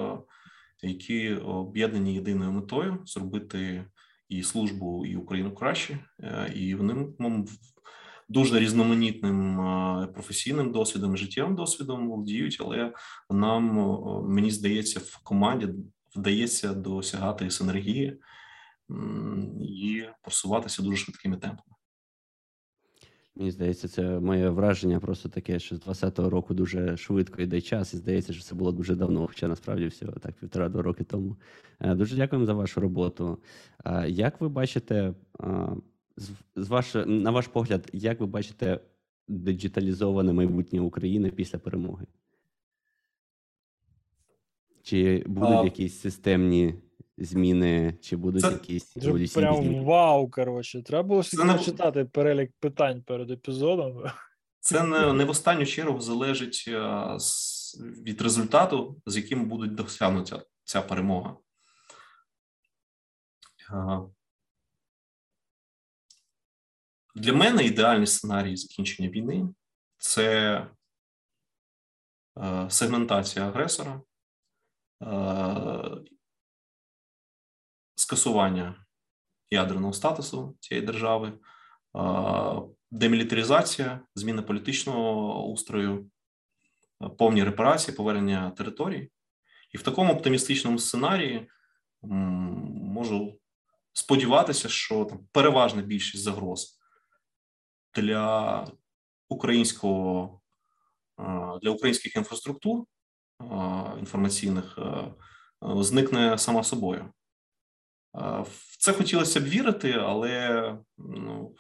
які 0.83 1.35
об'єднані 1.35 2.15
єдиною 2.15 2.53
метою 2.53 2.99
зробити 3.07 3.85
і 4.29 4.43
службу, 4.43 5.07
і 5.07 5.17
Україну 5.17 5.55
краще, 5.55 5.99
е, 6.21 6.53
і 6.55 6.75
вони 6.75 7.07
дуже 8.29 8.59
різноманітним 8.59 9.61
е, 9.61 10.07
професійним 10.07 10.73
досвідом, 10.73 11.17
життєвим 11.17 11.55
досвідом 11.55 12.09
володіють, 12.09 12.59
але 12.61 12.93
нам 13.31 13.75
мені 14.29 14.51
здається, 14.51 15.01
в 15.01 15.19
команді 15.23 15.69
вдається 16.17 16.75
досягати 16.75 17.51
синергії 17.51 18.21
і 19.61 20.03
просуватися 20.23 20.83
дуже 20.83 20.97
швидкими 20.97 21.37
темпами. 21.37 21.77
Мені 23.37 23.51
здається, 23.51 23.89
це 23.89 24.21
моє 24.21 24.49
враження 24.49 25.01
просто 25.01 25.29
таке, 25.29 25.59
що 25.59 25.77
з 25.77 25.81
20-го 25.81 26.31
року 26.31 26.55
дуже 26.55 26.97
швидко 26.97 27.43
йде 27.43 27.61
час, 27.61 27.95
і 27.95 27.97
здається, 27.97 28.33
що 28.33 28.43
це 28.43 28.55
було 28.55 28.73
дуже 28.73 28.95
давно, 28.95 29.27
хоча 29.27 29.49
насправді 29.49 29.87
всього 29.87 30.13
так 30.13 30.35
півтора-два 30.35 30.83
роки 30.83 31.05
тому. 31.05 31.37
Е, 31.81 31.95
дуже 31.95 32.17
дякуємо 32.17 32.47
за 32.47 32.55
вашу 32.55 32.81
роботу. 32.81 33.39
Як 34.07 34.41
ви 34.41 34.49
бачите, 34.49 35.15
з 36.57 36.69
ваш, 36.69 36.95
на 37.07 37.31
ваш 37.31 37.47
погляд, 37.47 37.91
як 37.93 38.21
ви 38.21 38.27
бачите 38.27 38.81
диджиталізоване 39.29 40.33
майбутнє 40.33 40.81
України 40.81 41.31
після 41.31 41.59
перемоги? 41.59 42.07
Чи 44.83 45.25
будуть 45.27 45.59
а... 45.61 45.65
якісь 45.65 46.01
системні 46.01 46.75
зміни, 47.19 47.99
чи 48.01 48.17
будуть 48.17 48.43
це... 48.43 48.53
якісь 48.53 48.97
еволюційні 48.97 49.47
Прям 49.47 49.57
зміни? 49.57 49.85
вау, 49.85 50.31
коротше. 50.31 50.83
Треба 50.83 51.03
було 51.03 51.23
не... 51.45 51.59
читати 51.59 52.05
перелік 52.05 52.53
питань 52.61 53.03
перед 53.03 53.31
епізодом. 53.31 54.05
Це 54.61 54.83
не, 54.83 55.13
не 55.13 55.25
в 55.25 55.31
останню 55.31 55.67
чергу 55.67 56.01
залежить 56.01 56.65
а, 56.69 57.19
з, 57.19 57.81
від 58.03 58.23
результату, 58.23 59.03
з 59.07 59.17
яким 59.17 59.49
будуть 59.49 59.75
досягнута 59.75 60.43
ця 60.65 60.83
перемога. 60.83 61.37
А, 63.71 64.01
для 67.15 67.33
мене 67.33 67.65
ідеальний 67.65 68.07
сценарій 68.07 68.57
закінчення 68.57 69.09
війни 69.09 69.49
це 69.99 70.57
е, 72.39 72.67
сегментація 72.71 73.49
агресора, 73.49 74.03
е, 75.03 76.13
скасування 78.03 78.85
ядерного 79.51 79.93
статусу 79.93 80.57
цієї 80.61 80.87
держави, 80.87 81.33
е, 81.33 81.39
демілітаризація, 82.91 84.01
зміна 84.15 84.43
політичного 84.43 85.45
устрою, 85.47 86.11
повні 87.19 87.45
репарації, 87.45 87.97
повернення 87.97 88.51
територій. 88.51 89.11
І 89.71 89.79
в 89.79 89.83
такому 89.83 90.13
оптимістичному 90.13 90.79
сценарії 90.79 91.49
можу 92.03 93.39
сподіватися, 93.93 94.69
що 94.69 95.05
там 95.05 95.29
переважна 95.33 95.83
більшість 95.83 96.25
загроз 96.25 96.79
для 97.95 98.67
українського 99.29 100.41
для 101.63 101.71
українських 101.71 102.17
інфраструктур 102.17 102.85
інформаційних 103.99 104.79
зникне 105.63 106.39
сама 106.39 106.63
собою. 106.63 107.13
В 108.15 108.77
це 108.79 108.93
хотілося 108.93 109.41
б 109.41 109.45
вірити, 109.45 109.93
але 109.93 110.79
ну, 110.99 111.55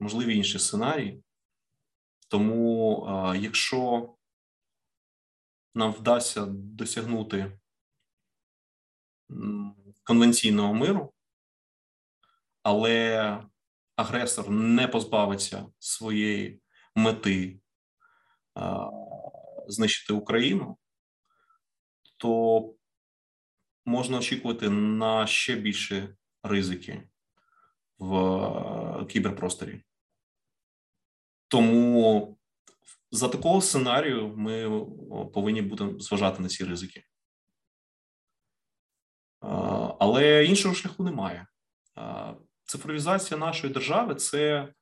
можливі 0.00 0.36
інші 0.36 0.58
сценарії. 0.58 1.24
Тому, 2.28 3.06
якщо 3.36 4.14
нам 5.74 5.92
вдасться 5.92 6.46
досягнути 6.48 7.58
конвенційного 10.04 10.74
миру, 10.74 11.12
але 12.62 13.38
агресор 13.96 14.50
не 14.50 14.88
позбавиться 14.88 15.66
своєї 15.78 16.60
мети 16.94 17.60
знищити 19.68 20.12
Україну, 20.12 20.78
то 22.16 22.74
можна 23.84 24.18
очікувати 24.18 24.70
на 24.70 25.26
ще 25.26 25.56
більше 25.56 26.16
ризики 26.42 27.08
в 27.98 29.06
кіберпросторі. 29.10 29.82
Тому 31.48 32.38
за 33.10 33.28
такого 33.28 33.60
сценарію 33.60 34.28
ми 34.36 34.86
повинні 35.26 35.62
будемо 35.62 35.98
зважати 35.98 36.42
на 36.42 36.48
ці 36.48 36.64
ризики. 36.64 37.04
Але 39.98 40.44
іншого 40.44 40.74
шляху 40.74 41.04
немає 41.04 41.46
цифровізація 42.72 43.40
нашої 43.40 43.72
держави 43.72 44.14
це 44.14 44.74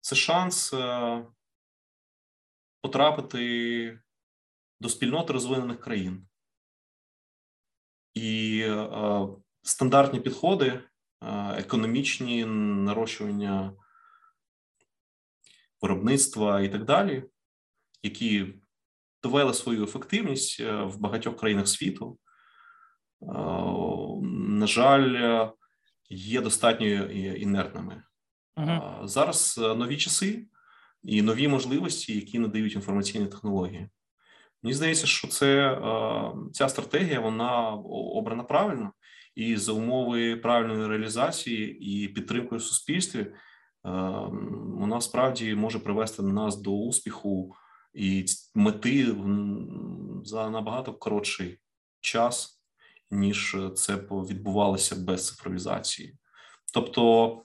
це 0.00 0.16
шанс 0.16 0.72
е, 0.72 1.26
потрапити 2.80 4.00
до 4.80 4.88
спільноти 4.88 5.32
розвинених 5.32 5.80
країн. 5.80 6.27
І 8.18 8.60
е, 8.60 9.28
стандартні 9.62 10.20
підходи, 10.20 10.66
е, 10.66 10.82
економічні 11.58 12.44
нарощування 12.44 13.72
виробництва 15.82 16.60
і 16.60 16.68
так 16.68 16.84
далі, 16.84 17.24
які 18.02 18.54
довели 19.22 19.54
свою 19.54 19.84
ефективність 19.84 20.60
в 20.60 20.96
багатьох 20.98 21.36
країнах 21.36 21.68
світу. 21.68 22.18
На 24.30 24.66
жаль, 24.66 25.48
є 26.10 26.40
достатньо 26.40 26.86
інертними. 27.34 28.02
Uh-huh. 28.56 29.06
Зараз 29.06 29.60
е, 29.62 29.74
нові 29.74 29.96
часи 29.96 30.46
і 31.02 31.22
нові 31.22 31.48
можливості, 31.48 32.14
які 32.14 32.38
надають 32.38 32.74
інформаційні 32.74 33.26
технології. 33.26 33.88
Мені 34.62 34.74
здається, 34.74 35.06
що 35.06 35.28
це 35.28 35.72
е, 35.72 36.32
ця 36.52 36.68
стратегія 36.68 37.20
вона 37.20 37.70
обрана 38.14 38.44
правильно, 38.44 38.92
і 39.34 39.56
за 39.56 39.72
умови 39.72 40.36
правильної 40.36 40.88
реалізації 40.88 41.78
і 41.78 42.08
підтримкою 42.08 42.58
в 42.58 42.64
суспільстві 42.64 43.20
е, 43.20 43.32
вона 44.78 45.00
справді 45.00 45.54
може 45.54 45.78
привести 45.78 46.22
нас 46.22 46.56
до 46.56 46.72
успіху. 46.72 47.54
І 47.94 48.24
мети 48.54 49.16
за 50.24 50.50
набагато 50.50 50.92
коротший 50.92 51.58
час 52.00 52.58
ніж 53.10 53.56
це 53.74 53.96
відбувалося 54.10 54.96
без 54.96 55.26
цифровізації. 55.26 56.14
Тобто 56.74 57.42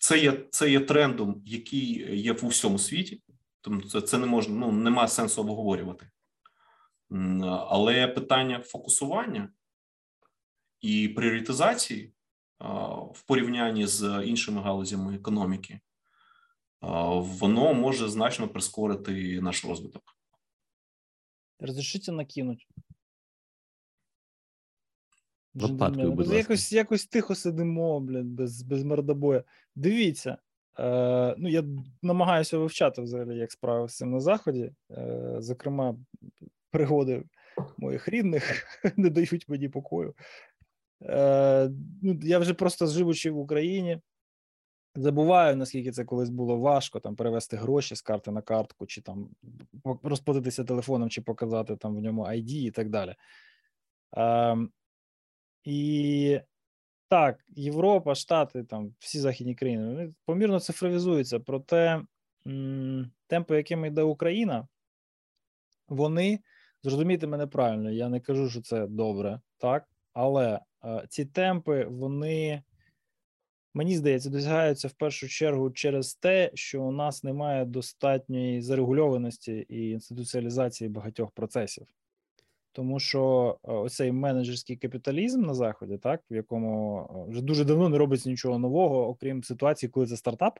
це 0.00 0.18
є 0.18 0.46
це 0.50 0.70
є 0.70 0.80
трендом, 0.80 1.42
який 1.46 2.16
є 2.20 2.32
в 2.32 2.46
усьому 2.46 2.78
світі, 2.78 3.22
тому 3.66 3.82
це 3.82 4.00
це 4.00 4.18
не 4.18 4.26
можна, 4.26 4.54
ну 4.54 4.72
немає 4.72 5.08
сенсу 5.08 5.40
обговорювати. 5.40 6.10
Але 7.40 8.08
питання 8.08 8.62
фокусування 8.62 9.48
і 10.80 11.08
пріоритизації 11.08 12.12
в 13.14 13.22
порівнянні 13.26 13.86
з 13.86 14.22
іншими 14.26 14.62
галузями 14.62 15.14
економіки, 15.14 15.80
воно 16.80 17.74
може 17.74 18.08
значно 18.08 18.48
прискорити 18.48 19.40
наш 19.40 19.64
розвиток. 19.64 20.02
Разрешите 21.60 22.12
накинуть. 22.12 22.68
Лопаткою, 25.54 26.12
будь 26.12 26.18
ласка. 26.18 26.36
Якось 26.36 26.72
якось 26.72 27.06
тихо 27.06 27.34
сидимо, 27.34 28.00
блядь, 28.00 28.26
без 28.26 28.62
без 28.62 28.84
мордобоя. 28.84 29.44
Дивіться, 29.74 30.38
е, 30.78 31.34
ну 31.38 31.48
я 31.48 31.64
намагаюся 32.02 32.58
вивчати 32.58 33.02
взагалі, 33.02 33.36
як 33.36 33.52
справи 33.52 33.88
з 33.88 33.96
цим 33.96 34.10
на 34.10 34.20
заході. 34.20 34.72
Е, 34.90 35.36
Зокрема, 35.38 35.96
пригоди 36.70 37.22
моїх 37.78 38.08
рідних 38.08 38.66
не 38.96 39.10
дають 39.10 39.48
мені 39.48 39.68
покою. 39.68 40.14
Е, 41.02 41.70
ну, 42.02 42.20
Я 42.22 42.38
вже 42.38 42.54
просто 42.54 42.86
живучи 42.86 43.30
в 43.30 43.38
Україні, 43.38 44.00
забуваю, 44.94 45.56
наскільки 45.56 45.92
це 45.92 46.04
колись 46.04 46.30
було 46.30 46.58
важко 46.58 47.00
там 47.00 47.16
перевести 47.16 47.56
гроші 47.56 47.94
з 47.94 48.02
карти 48.02 48.30
на 48.30 48.42
картку, 48.42 48.86
чи 48.86 49.00
там 49.00 49.28
розплатитися 50.02 50.64
телефоном, 50.64 51.10
чи 51.10 51.22
показати 51.22 51.76
там 51.76 51.96
в 51.96 52.00
ньому 52.00 52.24
ID 52.24 52.50
і 52.50 52.70
так 52.70 52.90
далі. 52.90 53.14
Е, 54.16 54.56
і 55.64 56.40
так, 57.08 57.44
Європа, 57.48 58.14
Штати, 58.14 58.64
там 58.64 58.94
всі 58.98 59.20
західні 59.20 59.54
країни 59.54 59.86
вони 59.86 60.14
помірно 60.24 60.60
цифровізуються. 60.60 61.40
Проте 61.40 62.02
темпи, 63.26 63.56
якими 63.56 63.88
йде 63.88 64.02
Україна, 64.02 64.68
вони 65.88 66.40
зрозумійте 66.82 67.26
мене 67.26 67.46
правильно. 67.46 67.90
Я 67.90 68.08
не 68.08 68.20
кажу, 68.20 68.50
що 68.50 68.60
це 68.62 68.86
добре, 68.86 69.40
так, 69.58 69.88
але 70.12 70.60
е, 70.84 71.04
ці 71.08 71.24
темпи, 71.24 71.84
вони. 71.84 72.62
Мені 73.74 73.96
здається, 73.96 74.30
досягаються 74.30 74.88
в 74.88 74.92
першу 74.92 75.28
чергу 75.28 75.70
через 75.70 76.14
те, 76.14 76.50
що 76.54 76.82
у 76.82 76.92
нас 76.92 77.24
немає 77.24 77.64
достатньої 77.64 78.62
зарегульованості 78.62 79.66
і 79.68 79.90
інституціалізації 79.90 80.90
багатьох 80.90 81.30
процесів. 81.30 81.86
Тому 82.76 83.00
що 83.00 83.58
е, 83.64 83.72
оцей 83.72 84.12
менеджерський 84.12 84.76
капіталізм 84.76 85.42
на 85.42 85.54
заході, 85.54 85.98
так 85.98 86.22
в 86.30 86.34
якому 86.34 87.00
е, 87.00 87.30
вже 87.30 87.42
дуже 87.42 87.64
давно 87.64 87.88
не 87.88 87.98
робиться 87.98 88.30
нічого 88.30 88.58
нового, 88.58 89.08
окрім 89.08 89.44
ситуації, 89.44 89.90
коли 89.90 90.06
це 90.06 90.16
стартап, 90.16 90.58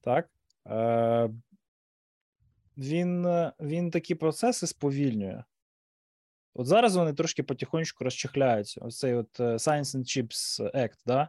так 0.00 0.28
е, 0.66 1.30
він 2.76 3.26
він 3.60 3.90
такі 3.90 4.14
процеси 4.14 4.66
сповільнює. 4.66 5.44
От 6.54 6.66
зараз 6.66 6.96
вони 6.96 7.12
трошки 7.12 7.42
потихонечку 7.42 8.04
розчехляються. 8.04 8.80
Оцей 8.80 9.14
от 9.14 9.40
Science 9.40 9.96
and 9.96 10.04
Chips 10.04 10.72
Act, 10.74 10.98
да? 11.06 11.28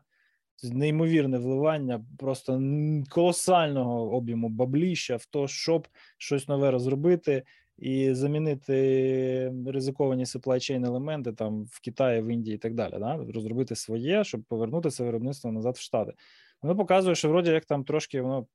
неймовірне 0.63 1.37
вливання 1.37 2.05
просто 2.17 2.61
колосального 3.09 4.11
об'єму 4.11 4.49
бабліща 4.49 5.15
в 5.15 5.25
то, 5.25 5.47
щоб 5.47 5.87
щось 6.17 6.47
нове 6.47 6.71
розробити 6.71 7.43
і 7.77 8.13
замінити 8.13 9.53
ризиковані 9.67 10.23
supply 10.23 10.55
chain 10.55 10.85
елементи 10.85 11.33
там 11.33 11.63
в 11.63 11.81
Китаї, 11.81 12.21
в 12.21 12.27
Індії 12.27 12.55
і 12.55 12.59
так 12.59 12.73
далі. 12.73 12.93
Да? 12.99 13.25
Розробити 13.33 13.75
своє, 13.75 14.23
щоб 14.23 14.43
повернути 14.43 14.89
це 14.89 15.03
виробництво 15.03 15.51
назад 15.51 15.75
в 15.75 15.79
Штати. 15.79 16.13
Воно 16.61 16.75
показує, 16.75 17.15
що 17.15 17.29
вроді 17.29 17.51
як 17.51 17.65
там 17.65 17.83
трошки 17.83 18.21
воно 18.21 18.47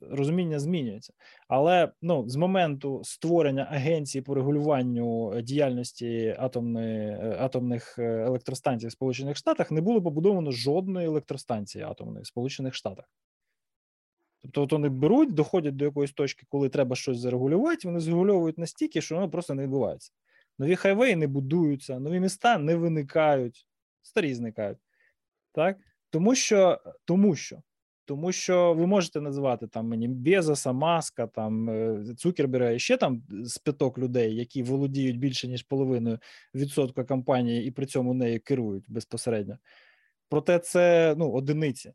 розуміння 0.00 0.58
змінюється. 0.58 1.12
Але 1.48 1.92
ну, 2.02 2.28
з 2.28 2.36
моменту 2.36 3.00
створення 3.04 3.68
агенції 3.70 4.22
по 4.22 4.34
регулюванню 4.34 5.40
діяльності 5.42 6.36
атомної, 6.38 7.08
е, 7.08 7.36
атомних 7.40 7.98
е, 7.98 8.02
електростанцій 8.02 8.86
в 8.86 8.92
Сполучених 8.92 9.36
Штатах 9.36 9.70
не 9.70 9.80
було 9.80 10.02
побудовано 10.02 10.50
жодної 10.50 11.06
електростанції 11.06 11.84
атомної 11.84 12.22
в 12.22 12.26
Сполучених 12.26 12.74
Штатах. 12.74 13.04
Тобто, 14.42 14.62
от 14.62 14.72
вони 14.72 14.88
беруть, 14.88 15.34
доходять 15.34 15.76
до 15.76 15.84
якоїсь 15.84 16.12
точки, 16.12 16.46
коли 16.48 16.68
треба 16.68 16.96
щось 16.96 17.18
зарегулювати, 17.18 17.88
вони 17.88 18.00
зарегульовують 18.00 18.58
настільки, 18.58 19.00
що 19.00 19.14
воно 19.14 19.30
просто 19.30 19.54
не 19.54 19.62
відбувається. 19.62 20.12
Нові 20.58 20.76
хайвеї 20.76 21.16
не 21.16 21.26
будуються, 21.26 21.98
нові 21.98 22.20
міста 22.20 22.58
не 22.58 22.76
виникають, 22.76 23.66
старі 24.02 24.34
зникають. 24.34 24.78
Так? 25.52 25.76
Тому 26.10 26.34
що 26.34 26.80
тому 27.04 27.36
що 27.36 27.62
тому 28.04 28.32
що 28.32 28.74
ви 28.74 28.86
можете 28.86 29.20
називати 29.20 29.66
там 29.66 29.86
мені 29.86 30.08
Безоса, 30.08 30.72
Маска, 30.72 31.26
там 31.26 31.70
е, 31.70 32.04
Цукерберга 32.16 32.70
і 32.70 32.78
ще 32.78 32.96
там 32.96 33.22
з 33.30 33.58
п'яток 33.58 33.98
людей, 33.98 34.36
які 34.36 34.62
володіють 34.62 35.18
більше 35.18 35.48
ніж 35.48 35.62
половиною 35.62 36.18
відсотка 36.54 37.04
компанії 37.04 37.66
і 37.66 37.70
при 37.70 37.86
цьому 37.86 38.14
нею 38.14 38.40
керують 38.44 38.84
безпосередньо. 38.88 39.58
Проте 40.28 40.58
це 40.58 41.14
ну, 41.18 41.32
одиниці, 41.32 41.92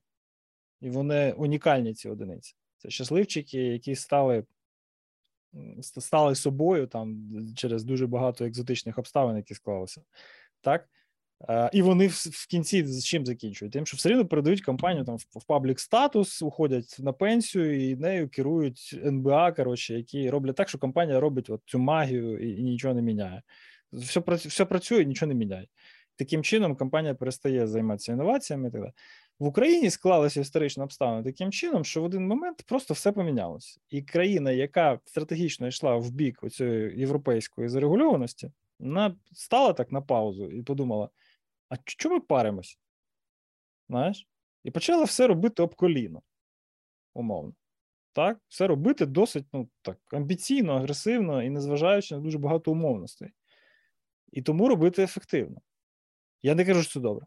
і 0.83 0.89
вони 0.89 1.31
унікальні 1.31 1.93
ці 1.93 2.09
одиниці. 2.09 2.55
Це 2.77 2.89
щасливчики, 2.89 3.57
які 3.57 3.95
стали 3.95 4.43
стали 5.81 6.35
собою 6.35 6.87
там 6.87 7.29
через 7.55 7.83
дуже 7.83 8.07
багато 8.07 8.45
екзотичних 8.45 8.97
обставин, 8.97 9.37
які 9.37 9.53
склалися. 9.53 10.01
Так? 10.61 10.89
І 11.73 11.81
вони 11.81 12.07
в 12.07 12.47
кінці 12.47 12.85
з 12.85 13.05
чим 13.05 13.25
закінчують? 13.25 13.73
Тим, 13.73 13.85
що 13.85 13.97
все 13.97 14.11
одно 14.11 14.25
передають 14.25 14.61
компанію 14.61 15.05
там 15.05 15.17
в 15.17 15.45
паблік 15.47 15.79
статус, 15.79 16.41
уходять 16.41 16.95
на 16.99 17.13
пенсію 17.13 17.89
і 17.89 17.95
нею 17.95 18.29
керують 18.29 18.99
НБА, 19.05 19.51
коротше, 19.51 19.93
які 19.93 20.29
роблять 20.29 20.55
так, 20.55 20.69
що 20.69 20.77
компанія 20.77 21.19
робить 21.19 21.49
от 21.49 21.61
цю 21.65 21.79
магію 21.79 22.37
і, 22.37 22.59
і 22.59 22.63
нічого 22.63 22.93
не 22.93 23.01
міняє. 23.01 23.41
Все 23.93 24.19
все 24.35 24.65
працює, 24.65 25.05
нічого 25.05 25.27
не 25.27 25.35
міняє. 25.35 25.67
Таким 26.15 26.43
чином, 26.43 26.75
компанія 26.75 27.13
перестає 27.13 27.67
займатися 27.67 28.11
інноваціями. 28.11 28.67
і 28.67 28.71
так 28.71 28.81
далі. 28.81 28.93
В 29.39 29.45
Україні 29.45 29.89
склалися 29.89 30.41
історичні 30.41 30.83
обставини 30.83 31.23
таким 31.23 31.51
чином, 31.51 31.85
що 31.85 32.01
в 32.01 32.05
один 32.05 32.27
момент 32.27 32.63
просто 32.65 32.93
все 32.93 33.11
помінялося. 33.11 33.79
І 33.89 34.01
країна, 34.01 34.51
яка 34.51 34.99
стратегічно 35.05 35.67
йшла 35.67 35.95
в 35.95 36.11
бік 36.11 36.39
цієї 36.51 36.99
європейської 36.99 37.69
зарегульованості, 37.69 38.51
вона 38.79 39.15
стала 39.31 39.73
так 39.73 39.91
на 39.91 40.01
паузу 40.01 40.51
і 40.51 40.63
подумала 40.63 41.09
а 41.73 41.77
чому 41.85 42.15
ми 42.15 42.21
паримось? 42.21 42.79
Знаєш? 43.89 44.27
І 44.63 44.71
почали 44.71 45.03
все 45.03 45.27
робити 45.27 45.63
об 45.63 45.75
коліно, 45.75 46.21
умовно. 47.13 47.53
Так, 48.11 48.39
все 48.47 48.67
робити 48.67 49.05
досить 49.05 49.45
ну, 49.53 49.69
так, 49.81 49.97
амбіційно, 50.11 50.73
агресивно 50.73 51.43
і 51.43 51.49
незважаючи 51.49 52.15
на 52.15 52.21
дуже 52.21 52.37
багато 52.37 52.71
умовностей. 52.71 53.29
І 54.31 54.41
тому 54.41 54.67
робити 54.67 55.03
ефективно. 55.03 55.61
Я 56.41 56.55
не 56.55 56.65
кажу, 56.65 56.83
що 56.83 56.93
це 56.93 56.99
добре. 56.99 57.25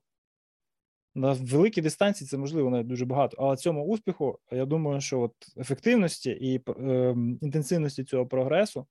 На 1.16 1.32
великій 1.32 1.80
дистанції 1.80 2.28
це 2.28 2.38
можливо 2.38 2.70
навіть 2.70 2.86
дуже 2.86 3.05
багато. 3.05 3.36
Але 3.40 3.56
цьому 3.56 3.84
успіху, 3.84 4.38
я 4.51 4.66
думаю, 4.66 5.01
що 5.01 5.20
от 5.20 5.32
ефективності 5.56 6.30
і 6.30 6.60
е, 6.68 7.16
інтенсивності 7.40 8.05
цього 8.05 8.26
прогресу 8.26 8.86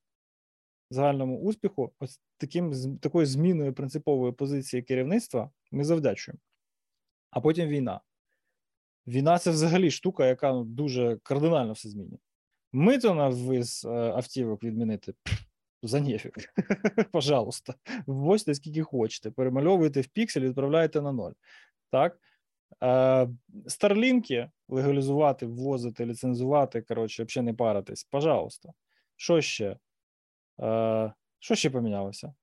загальному 0.90 1.40
успіху, 1.40 1.94
ось 2.00 2.20
таким 2.38 2.98
такою 2.98 3.26
зміною 3.26 3.74
принципової 3.74 4.34
позиції 4.34 4.84
керівництва 4.84 5.50
ми 5.72 5.84
завдячуємо. 5.84 6.40
А 7.30 7.42
потім 7.42 7.68
війна. 7.68 8.02
Війна 9.08 9.40
це 9.40 9.52
взагалі 9.52 9.92
штука, 9.92 10.28
яка 10.28 10.54
ну, 10.54 10.64
дуже 10.64 11.18
кардинально 11.24 11.74
все 11.74 11.90
змінює. 11.90 12.18
Ми 12.74 12.98
то 12.98 13.16
на 13.16 13.30
виз 13.30 13.86
е, 13.86 13.90
автівок 13.90 14.64
відмінити 14.64 15.14
за 15.84 16.02
нефіг. 16.02 16.32
Пожалуйста, 17.12 17.76
ввозьте 18.08 18.56
скільки 18.56 18.84
хочете, 18.84 19.32
перемальовуйте 19.32 20.02
в 20.02 20.08
піксель, 20.08 20.42
відправляйте 20.42 21.02
на 21.02 21.12
ноль. 21.12 21.34
Так? 21.96 22.20
Е, 22.84 23.30
старлінки 23.68 24.50
легалізувати, 24.70 25.46
ввозити, 25.46 26.06
ліцензувати, 26.06 26.82
коротше, 26.82 27.24
взагалі 27.24 27.46
не 27.46 27.54
паритись. 27.54 28.04
Пожалуйста. 28.04 28.70
Що 29.16 29.42
ще? 29.42 29.78
Е, 30.62 31.14
Що 31.40 31.56
ще 31.56 31.70
помінялося? 31.70 32.34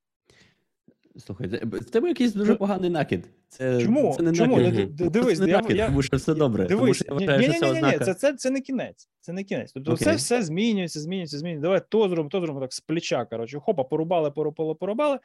Слухай, 1.16 1.48
в 1.62 1.90
тебе 1.90 2.08
якийсь 2.08 2.32
дуже 2.32 2.54
поганий 2.54 2.90
накид. 2.90 3.28
Це, 3.48 3.80
Чому? 3.82 4.14
Це 4.16 4.22
не 4.22 4.32
Чому? 4.32 4.56
накид. 4.60 4.96
Дивись, 4.96 5.38
це 5.38 5.44
не 5.44 5.50
я, 5.50 5.60
накид, 5.60 5.76
я, 5.76 5.86
тому 5.86 6.02
що 6.02 6.16
все 6.16 6.34
добре. 6.34 6.66
Дивись, 6.66 6.80
тому 6.80 6.94
що 6.94 7.04
я 7.08 7.14
вважаю, 7.14 7.38
ні, 7.38 7.44
що 7.44 7.52
ні, 7.52 7.58
це 7.60 7.66
ні, 7.66 7.72
ознака... 7.72 7.98
ні, 7.98 8.04
це, 8.04 8.14
це, 8.14 8.34
це 8.34 8.50
не 8.50 8.60
кінець. 8.60 9.08
Це 9.20 9.32
не 9.32 9.44
кінець. 9.44 9.72
Тобто 9.72 9.92
okay. 9.92 10.04
це 10.04 10.14
все 10.14 10.42
змінюється, 10.42 11.00
змінюється, 11.00 11.38
змінюється. 11.38 11.62
Давай 11.62 11.80
то 11.88 12.08
зробимо, 12.08 12.28
то 12.28 12.40
зробимо 12.40 12.60
так 12.60 12.72
з 12.72 12.80
плеча. 12.80 13.24
Коротше, 13.24 13.60
хопа, 13.60 13.84
порубали, 13.84 14.30
порубали, 14.30 14.74
порубали, 14.74 15.18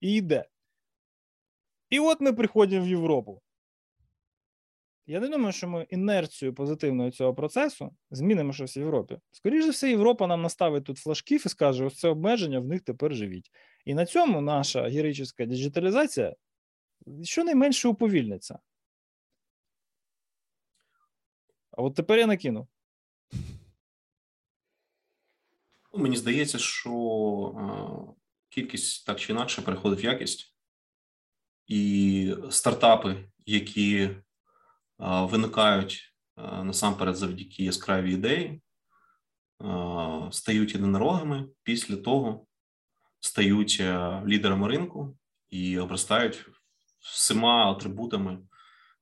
і 0.00 0.12
йде. 0.12 0.44
І 1.90 1.98
от 1.98 2.20
ми 2.20 2.32
приходимо 2.32 2.84
в 2.84 2.88
Європу. 2.88 3.42
Я 5.08 5.20
не 5.20 5.28
думаю, 5.28 5.52
що 5.52 5.68
ми 5.68 5.86
інерцію 5.90 6.54
позитивної 6.54 7.10
цього 7.10 7.34
процесу 7.34 7.96
змінимо 8.10 8.52
щось 8.52 8.76
в 8.76 8.78
Європі. 8.78 9.18
Скоріше 9.32 9.64
за 9.66 9.70
все, 9.70 9.90
Європа 9.90 10.26
нам 10.26 10.42
наставить 10.42 10.84
тут 10.84 10.98
флажків 10.98 11.42
і 11.46 11.48
скаже: 11.48 11.84
ось 11.84 11.98
це 11.98 12.08
обмеження, 12.08 12.60
в 12.60 12.64
них 12.64 12.82
тепер 12.82 13.14
живіть. 13.14 13.50
І 13.84 13.94
на 13.94 14.06
цьому 14.06 14.40
наша 14.40 14.88
героїчна 14.88 15.46
діджиталізація 15.46 16.34
щонайменше 17.22 17.88
уповільниться. 17.88 18.58
А 21.70 21.82
от 21.82 21.94
тепер 21.94 22.18
я 22.18 22.26
накину. 22.26 22.68
Ну, 25.92 26.02
мені 26.02 26.16
здається, 26.16 26.58
що 26.58 26.92
е, 27.58 28.14
кількість 28.48 29.06
так 29.06 29.20
чи 29.20 29.32
інакше 29.32 29.62
переходить 29.62 30.04
в 30.04 30.04
якість, 30.04 30.56
і 31.66 32.34
стартапи, 32.50 33.16
які 33.46 34.10
виникають 34.98 36.14
насамперед 36.62 37.16
завдяки 37.16 37.64
яскравій 37.64 38.12
ідеї, 38.12 38.62
стають 40.30 40.74
єдинорогами, 40.74 41.48
після 41.62 41.96
того 41.96 42.46
стають 43.20 43.76
е, 43.80 44.22
лідерами 44.26 44.68
ринку 44.68 45.16
і 45.50 45.78
обростають 45.78 46.46
всіма 46.98 47.72
атрибутами 47.72 48.38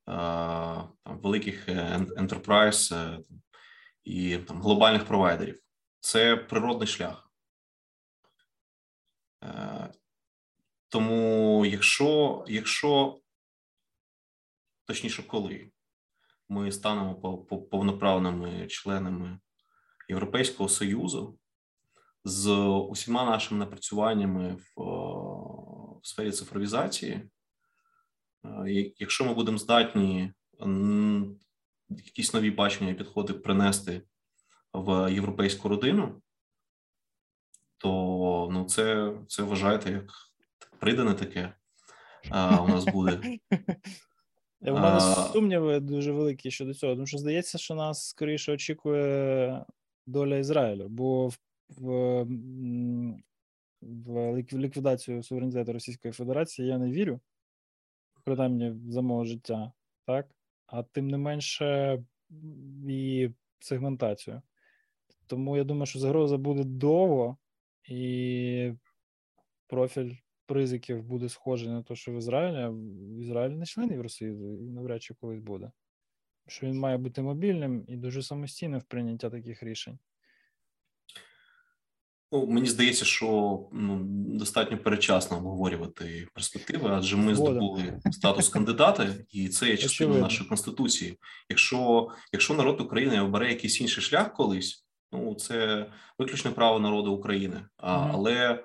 там, 0.05 0.89
великих 1.03 1.69
ентерпрайз 2.17 2.93
і 4.03 4.37
там, 4.37 4.61
глобальних 4.61 5.05
провайдерів. 5.05 5.61
Це 5.99 6.35
природний 6.35 6.87
шлях. 6.87 7.31
Е, 9.43 9.93
тому, 10.89 11.65
якщо, 11.65 12.45
якщо 12.47 13.19
точніше, 14.85 15.23
коли 15.23 15.71
ми 16.49 16.71
станемо 16.71 17.15
повноправними 17.71 18.67
членами 18.67 19.39
Європейського 20.09 20.69
Союзу 20.69 21.39
з 22.23 22.49
усіма 22.89 23.25
нашими 23.25 23.59
напрацюваннями 23.59 24.55
в, 24.55 24.81
в 26.01 26.07
сфері 26.07 26.31
цифровізації. 26.31 27.29
Якщо 28.97 29.25
ми 29.25 29.33
будемо 29.33 29.57
здатні 29.57 30.33
якісь 31.89 32.33
нові 32.33 32.51
бачення 32.51 32.89
і 32.91 32.93
підходи 32.93 33.33
принести 33.33 34.01
в 34.73 35.13
європейську 35.13 35.69
родину, 35.69 36.21
то 37.77 37.89
ну, 38.51 38.65
це 38.65 39.13
це 39.27 39.43
вважаєте 39.43 39.91
як 39.91 40.11
придане 40.79 41.13
таке 41.13 41.53
а, 42.29 42.61
у 42.61 42.67
нас 42.67 42.85
буде. 42.85 43.21
У 44.71 44.73
мене 44.73 44.99
сумніви 44.99 45.79
дуже 45.79 46.11
великі 46.11 46.51
щодо 46.51 46.73
цього, 46.73 46.93
тому 46.93 47.07
що 47.07 47.17
здається, 47.17 47.57
що 47.57 47.75
нас 47.75 48.09
скоріше 48.09 48.53
очікує 48.53 49.65
доля 50.05 50.37
Ізраїлю, 50.37 50.87
бо 50.89 51.27
в, 51.27 51.37
в, 51.69 52.23
в 53.81 54.37
ліквідацію 54.37 55.23
суверенітету 55.23 55.73
Російської 55.73 56.11
Федерації 56.11 56.67
я 56.67 56.77
не 56.77 56.91
вірю, 56.91 57.19
принаймні 58.23 58.73
за 58.89 59.01
мого 59.01 59.25
життя, 59.25 59.71
так? 60.05 60.27
А 60.67 60.83
тим 60.83 61.07
не 61.07 61.17
менше 61.17 61.99
і 62.89 63.29
сегментацію. 63.59 64.41
Тому 65.27 65.57
я 65.57 65.63
думаю, 65.63 65.85
що 65.85 65.99
загроза 65.99 66.37
буде 66.37 66.63
довго, 66.63 67.37
і 67.83 68.73
профіль 69.67 70.15
ризиків 70.51 71.03
буде 71.03 71.29
схожий 71.29 71.69
на 71.69 71.83
те, 71.83 71.95
що 71.95 72.11
в 72.11 72.17
Ізраїлі, 72.17 72.57
а 72.57 72.69
в 72.69 73.19
Ізраїлі 73.19 73.55
не 73.55 73.65
член 73.65 73.91
Євросоюзу 73.91 74.53
і 74.53 74.69
навряд 74.69 75.03
чи 75.03 75.13
колись 75.13 75.39
буде. 75.39 75.71
Що 76.47 76.67
він 76.67 76.79
має 76.79 76.97
бути 76.97 77.21
мобільним 77.21 77.85
і 77.87 77.97
дуже 77.97 78.23
самостійним 78.23 78.79
в 78.79 78.83
прийняття 78.83 79.29
таких 79.29 79.63
рішень. 79.63 79.99
Ну, 82.31 82.47
мені 82.47 82.67
здається, 82.67 83.05
що 83.05 83.59
ну, 83.71 83.99
достатньо 84.39 84.77
перечасно 84.77 85.37
обговорювати 85.37 86.27
перспективи, 86.33 86.89
адже 86.91 87.17
ми 87.17 87.35
здобули 87.35 87.99
статус 88.11 88.49
кандидата, 88.49 89.07
і 89.29 89.49
це 89.49 89.69
є 89.69 89.77
частина 89.77 90.17
нашої 90.17 90.49
конституції. 90.49 91.19
Якщо 91.49 92.09
якщо 92.31 92.53
народ 92.53 92.81
України 92.81 93.21
обере 93.21 93.49
якийсь 93.49 93.81
інший 93.81 94.03
шлях 94.03 94.33
колись, 94.33 94.85
ну 95.11 95.35
це 95.35 95.85
виключне 96.19 96.51
право 96.51 96.79
народу 96.79 97.13
України. 97.13 97.65
А, 97.77 98.09
Але 98.13 98.63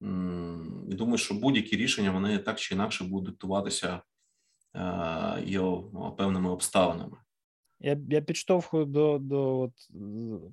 я 0.00 0.96
думаю, 0.96 1.18
що 1.18 1.34
будь-які 1.34 1.76
рішення 1.76 2.10
вони 2.10 2.38
так 2.38 2.60
чи 2.60 2.74
інакше 2.74 3.04
будуть 3.04 3.30
диктуватися 3.30 4.02
е, 4.76 5.42
його 5.44 6.12
певними 6.12 6.50
обставинами. 6.50 7.16
Я 7.82 7.98
я 8.08 8.20
підштовхую 8.20 8.84
до 8.84 9.18
до, 9.18 9.58
от, 9.58 9.72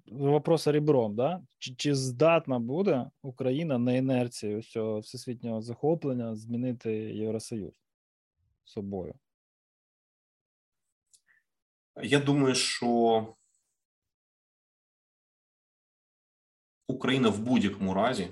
до 0.05 0.31
вопроса 0.31 0.71
ребром, 0.71 1.15
да? 1.15 1.41
Чи 1.57 1.75
чи 1.75 1.95
здатна 1.95 2.59
буде 2.59 3.09
Україна 3.21 3.77
на 3.77 3.93
інерції 3.93 4.61
цього 4.61 4.99
всесвітнього 4.99 5.61
захоплення 5.61 6.35
змінити 6.35 6.93
Євросоюз 6.93 7.73
собою? 8.63 9.13
Я 12.03 12.19
думаю, 12.19 12.55
що 12.55 13.27
Україна 16.87 17.29
в 17.29 17.39
будь-якому 17.39 17.93
разі 17.93 18.29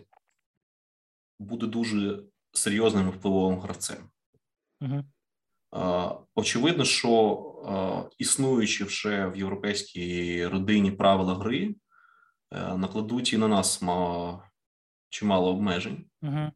буде 1.39 1.67
дуже 1.67 2.23
серйозним 2.51 3.09
впливовим 3.09 3.59
гравцем. 3.59 4.09
Угу. 4.81 5.03
Очевидно, 6.35 6.85
що 6.85 8.11
існуючи 8.17 8.83
вже 8.83 9.27
в 9.27 9.37
європейській 9.37 10.47
родині 10.47 10.91
правила 10.91 11.35
гри, 11.35 11.75
е, 12.51 12.77
накладуть 12.77 13.33
і 13.33 13.37
на 13.37 13.47
нас 13.47 13.81
чимало 15.09 15.49
обмежень, 15.49 16.05
uh 16.23 16.51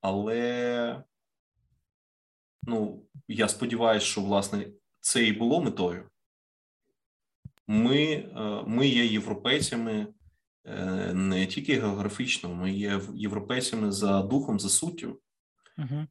але 0.00 1.04
ну, 2.62 3.06
я 3.28 3.48
сподіваюся, 3.48 4.06
що 4.06 4.20
власне 4.20 4.66
це 5.00 5.24
і 5.24 5.32
було 5.32 5.62
метою. 5.62 6.10
Ми, 7.66 8.04
е, 8.04 8.62
Ми 8.66 8.88
є 8.88 9.06
європейцями 9.06 10.06
не 11.12 11.46
тільки 11.46 11.80
географічно, 11.80 12.54
ми 12.54 12.72
є 12.72 13.00
європейцями 13.14 13.92
за 13.92 14.22
духом, 14.22 14.60
за 14.60 14.68
суттю. 14.68 15.20
uh 15.78 16.06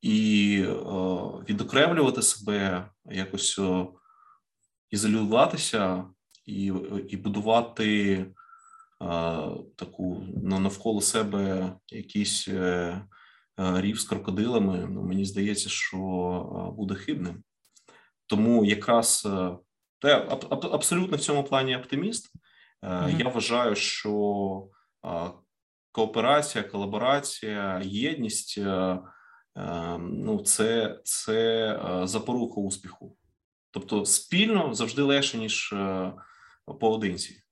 і 0.00 0.64
о, 0.66 1.38
е, 1.40 1.44
відокремлювати 1.48 2.22
себе, 2.22 2.90
якось 3.04 3.58
о, 3.58 3.94
ізолюватися 4.90 6.04
і 6.46 6.72
і 7.08 7.16
будувати 7.16 8.26
о, 9.00 9.06
е, 9.06 9.74
таку 9.76 10.22
навколо 10.42 11.00
себе 11.00 11.72
якийсь 11.88 12.48
е, 12.48 13.02
рів 13.56 14.00
з 14.00 14.04
крокодилами. 14.04 14.88
Ну, 14.90 15.02
Мені 15.02 15.24
здається, 15.24 15.68
що 15.68 16.74
буде 16.76 16.94
хибним. 16.94 17.42
Тому 18.26 18.64
якраз 18.64 19.28
я 20.04 20.18
аб, 20.28 20.66
абсолютно 20.72 21.16
в 21.16 21.20
цьому 21.20 21.44
плані 21.44 21.76
оптиміст. 21.76 22.32
Mm-hmm. 22.82 23.20
Я 23.20 23.28
вважаю, 23.28 23.74
що 23.74 24.68
кооперація, 25.92 26.64
колаборація, 26.64 27.82
єдність. 27.84 28.60
Ем, 29.56 30.20
ну, 30.24 30.42
це 30.42 31.00
це 31.04 31.68
е, 31.74 32.06
запорука 32.06 32.60
успіху. 32.60 33.16
Тобто, 33.70 34.04
спільно 34.04 34.74
завжди 34.74 35.02
легше, 35.02 35.38
ніж 35.38 35.72
е, 35.72 36.12
поодинці. 36.80 37.42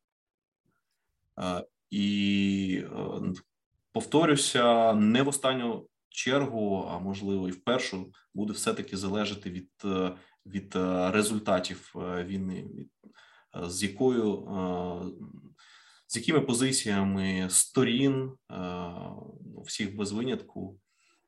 Е, 1.40 1.64
і 1.90 2.84
повторюся, 3.92 4.94
не 4.94 5.22
в 5.22 5.28
останню 5.28 5.88
чергу, 6.08 6.88
а 6.90 6.98
можливо, 6.98 7.48
і 7.48 7.52
в 7.52 7.64
першу 7.64 8.12
буде 8.34 8.52
все-таки 8.52 8.96
залежати 8.96 9.50
від 9.50 9.70
від 10.46 10.76
результатів 11.14 11.92
війни, 12.24 12.68
з 13.66 13.82
якою 13.82 14.48
з 16.06 16.16
якими 16.16 16.40
позиціями 16.40 17.46
сторін 17.50 18.32
всіх 19.66 19.96
без 19.96 20.12
винятку 20.12 20.78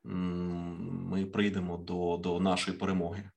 ми 0.04 1.26
прийдемо 1.26 1.76
до 1.76 2.16
до 2.16 2.40
нашої 2.40 2.76
перемоги. 2.76 3.30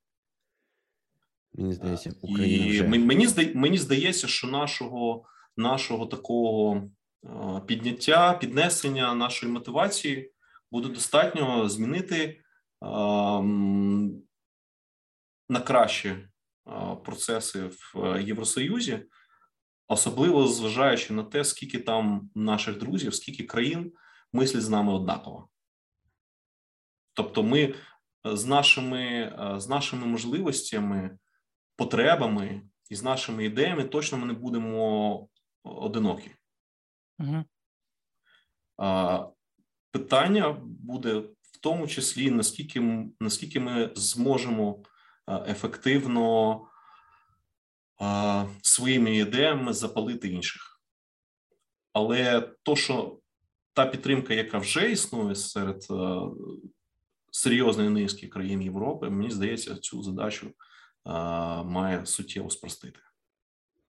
Мені 1.54 1.74
здається, 1.74 2.14
Україна 2.22 2.66
і 2.66 2.70
вже... 2.70 2.88
мені 2.88 3.28
мені 3.56 3.78
здається, 3.78 4.28
що 4.28 4.48
нашого 4.48 5.26
нашого 5.58 6.06
такого 6.06 6.90
підняття, 7.66 8.34
піднесення 8.34 9.16
нашої 9.16 9.52
мотивації 9.52 10.32
буде 10.72 10.90
достатньо 10.90 11.70
змінити 11.70 12.42
на 15.50 15.60
краще 15.66 16.30
процеси 17.06 17.70
в 17.94 18.22
Євросоюзі, 18.22 19.06
особливо 19.88 20.48
зважаючи 20.48 21.14
на 21.14 21.24
те, 21.24 21.44
скільки 21.44 21.80
там 21.80 22.30
наших 22.36 22.78
друзів, 22.78 23.16
скільки 23.16 23.44
країн 23.44 23.94
мислять 24.34 24.62
з 24.62 24.70
нами 24.70 24.94
однаково. 24.94 25.50
Тобто, 27.14 27.44
ми 27.44 27.62
е, 27.62 27.76
з 28.38 28.46
нашими 28.46 29.02
е, 29.04 29.60
з 29.60 29.70
нашими 29.70 30.06
можливостями, 30.06 31.18
потребами 31.76 32.62
і 32.90 32.96
з 32.96 33.04
нашими 33.04 33.46
ідеями 33.46 33.84
точно 33.84 34.18
ми 34.18 34.26
не 34.26 34.34
будемо 34.34 35.30
одинокі. 35.64 36.32
Угу. 37.20 37.44
Питання 39.92 40.52
буде 40.62 41.18
в 41.42 41.58
тому 41.62 41.88
числі, 41.88 42.32
наскільки 42.32 43.06
наскільки 43.20 43.60
ми 43.60 43.92
зможемо 43.96 44.80
е, 44.80 44.93
ефективно 45.28 46.62
своїми 48.62 49.18
ідеями 49.18 49.74
запалити 49.74 50.28
інших. 50.28 50.82
Але 51.94 52.42
то, 52.64 52.76
що 52.76 53.20
та 53.74 53.86
підтримка, 53.86 54.34
яка 54.34 54.58
вже 54.58 54.92
існує 54.92 55.36
серед 55.36 55.84
серйозної 57.32 57.90
низки 57.90 58.28
країн 58.28 58.62
Європи, 58.62 59.10
мені 59.10 59.32
здається, 59.32 59.76
цю 59.76 60.04
задачу 60.04 60.52
має 61.66 62.06
суттєво 62.06 62.50
спростити. 62.50 63.00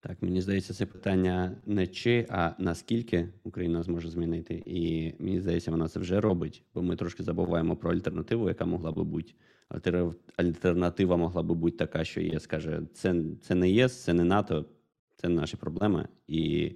Так, 0.07 0.21
мені 0.21 0.41
здається, 0.41 0.73
це 0.73 0.85
питання 0.85 1.55
не 1.65 1.87
чи, 1.87 2.27
а 2.29 2.51
наскільки 2.57 3.29
Україна 3.43 3.83
зможе 3.83 4.09
змінити, 4.09 4.63
і 4.65 5.13
мені 5.19 5.39
здається, 5.39 5.71
вона 5.71 5.87
це 5.87 5.99
вже 5.99 6.21
робить, 6.21 6.63
бо 6.73 6.81
ми 6.81 6.95
трошки 6.95 7.23
забуваємо 7.23 7.75
про 7.75 7.91
альтернативу, 7.91 8.47
яка 8.47 8.65
могла 8.65 8.91
би 8.91 9.03
бути. 9.03 9.33
Альтернатива 10.37 11.17
могла 11.17 11.43
би 11.43 11.55
бути 11.55 11.77
така, 11.77 12.03
що 12.03 12.21
ЄС 12.21 12.47
каже: 12.47 12.81
це 12.93 13.23
це 13.41 13.55
не 13.55 13.69
ЄС, 13.69 14.03
це 14.03 14.13
не 14.13 14.23
НАТО, 14.23 14.65
це 15.15 15.29
не 15.29 15.35
наші 15.35 15.57
проблеми. 15.57 16.07
І 16.27 16.71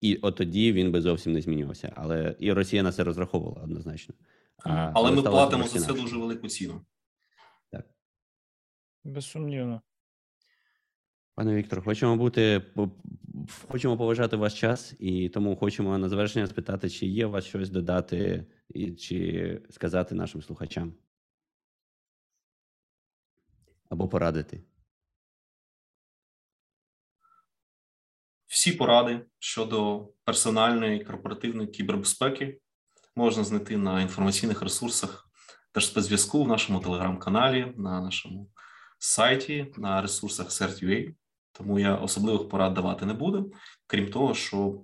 і 0.00 0.16
от 0.16 0.36
тоді 0.36 0.72
він 0.72 0.92
би 0.92 1.00
зовсім 1.00 1.32
не 1.32 1.40
змінювався. 1.40 1.92
Але 1.96 2.36
і 2.38 2.52
Росія 2.52 2.82
на 2.82 2.92
це 2.92 3.04
розраховувала 3.04 3.62
однозначно. 3.62 4.14
А, 4.64 4.92
Але 4.94 5.10
ми 5.10 5.22
платимо 5.22 5.66
за 5.66 5.78
це 5.78 5.92
дуже 5.92 6.16
велику 6.16 6.48
ціну. 6.48 6.80
Так. 7.70 7.84
Безсумнівно. 9.04 9.82
Пане 11.40 11.54
Віктор, 11.54 11.84
хочемо 11.84 12.16
бути 12.16 12.62
хочемо 13.68 13.96
поважати 13.96 14.36
ваш 14.36 14.60
час, 14.60 14.94
і 14.98 15.28
тому 15.28 15.56
хочемо 15.56 15.98
на 15.98 16.08
завершення 16.08 16.46
спитати, 16.46 16.90
чи 16.90 17.06
є 17.06 17.26
у 17.26 17.30
вас 17.30 17.44
щось 17.44 17.70
додати 17.70 18.46
і 18.68 18.92
чи 18.92 19.62
сказати 19.70 20.14
нашим 20.14 20.42
слухачам 20.42 20.94
або 23.88 24.08
порадити. 24.08 24.64
Всі 28.46 28.72
поради 28.72 29.26
щодо 29.38 30.08
персональної 30.24 31.04
корпоративної 31.04 31.68
кібербезпеки 31.68 32.60
можна 33.16 33.44
знайти 33.44 33.76
на 33.76 34.02
інформаційних 34.02 34.62
ресурсах 34.62 35.30
Держспецзв'язку 35.74 36.44
в 36.44 36.48
нашому 36.48 36.80
телеграм-каналі, 36.80 37.74
на 37.76 38.00
нашому 38.00 38.50
сайті, 38.98 39.74
на 39.76 40.02
ресурсах 40.02 40.46
CERT.ua. 40.46 41.14
Тому 41.52 41.78
я 41.78 41.96
особливих 41.96 42.48
порад 42.48 42.74
давати 42.74 43.06
не 43.06 43.14
буду, 43.14 43.52
крім 43.86 44.10
того, 44.10 44.34
що 44.34 44.80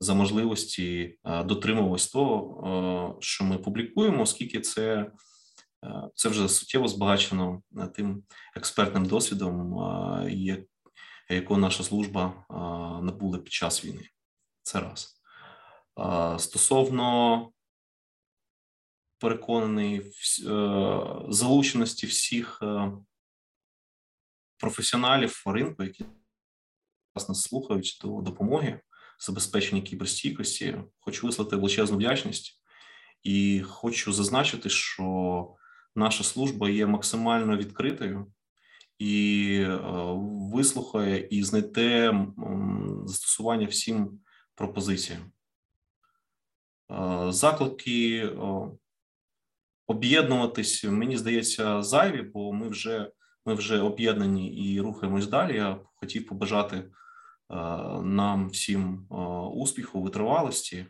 за 0.00 0.14
можливості 0.14 1.18
а, 1.22 1.44
дотримуватись 1.44 2.08
того, 2.08 3.18
що 3.20 3.44
ми 3.44 3.58
публікуємо, 3.58 4.22
оскільки 4.22 4.60
це 4.60 5.10
це 6.14 6.28
вже 6.28 6.48
суттєво 6.48 6.88
збагачено 6.88 7.62
тим 7.94 8.22
експертним 8.56 9.06
досвідом, 9.06 9.74
якого 11.28 11.60
наша 11.60 11.82
служба 11.82 12.46
набула 13.02 13.38
під 13.38 13.52
час 13.52 13.84
війни. 13.84 14.08
Це 14.62 14.80
раз. 14.80 15.20
Стосовно 16.38 17.50
переконаний 19.18 19.98
е, 19.98 20.02
залученості 21.28 22.06
всіх 22.06 22.58
е, 22.62 22.92
професіоналів 24.58 25.42
ринку, 25.46 25.82
які 25.82 26.04
нас 27.16 27.42
слухають 27.42 27.98
до 28.02 28.20
допомоги 28.20 28.80
забезпечення 29.18 29.82
кіберстійкості. 29.82 30.76
Хочу 31.00 31.26
вислати 31.26 31.56
величезну 31.56 31.96
вдячність 31.96 32.60
і 33.22 33.62
хочу 33.66 34.12
зазначити, 34.12 34.68
що 34.68 35.48
наша 35.96 36.24
служба 36.24 36.70
є 36.70 36.86
максимально 36.86 37.56
відкритою 37.56 38.32
і 38.98 39.56
е, 39.60 39.78
вислухає 40.52 41.28
і 41.30 41.42
знайде 41.42 42.26
застосування 43.06 43.66
всім 43.66 44.20
пропозиціям. 44.54 45.20
Е, 46.90 47.32
заклики 47.32 48.30
об'єднуватись, 49.86 50.84
мені 50.84 51.16
здається, 51.16 51.82
зайві, 51.82 52.22
бо 52.22 52.52
ми 52.52 52.68
вже 52.68 53.10
ми 53.44 53.54
вже 53.54 53.80
об'єднані 53.80 54.54
і 54.54 54.80
рухаємось 54.80 55.26
далі. 55.26 55.56
Я 55.56 55.80
хотів 55.94 56.26
побажати 56.26 56.76
е, 56.76 56.84
нам 58.02 58.48
всім 58.48 59.06
успіху, 59.54 60.02
витривалості, 60.02 60.86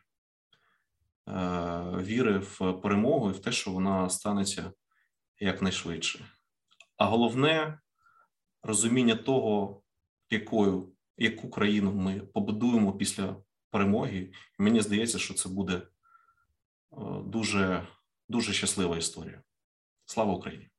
віри 2.00 2.38
в 2.38 2.72
перемогу 2.72 3.30
і 3.30 3.32
в 3.32 3.38
те, 3.38 3.52
що 3.52 3.70
вона 3.70 4.10
станеться 4.10 4.72
якнайшвидше. 5.40 6.26
А 6.96 7.06
головне 7.06 7.80
розуміння 8.62 9.14
того, 9.14 9.82
якою 10.30 10.94
яку 11.16 11.50
країну 11.50 11.92
ми 11.92 12.20
побудуємо 12.20 12.92
після 12.92 13.36
перемоги. 13.70 14.32
Мені 14.58 14.80
здається, 14.80 15.18
що 15.18 15.34
це 15.34 15.48
буде 15.48 15.74
е, 15.74 15.86
дуже 17.24 17.86
дуже 18.28 18.52
щаслива 18.52 18.96
історія. 18.96 19.42
Слава 20.04 20.32
Україні! 20.32 20.70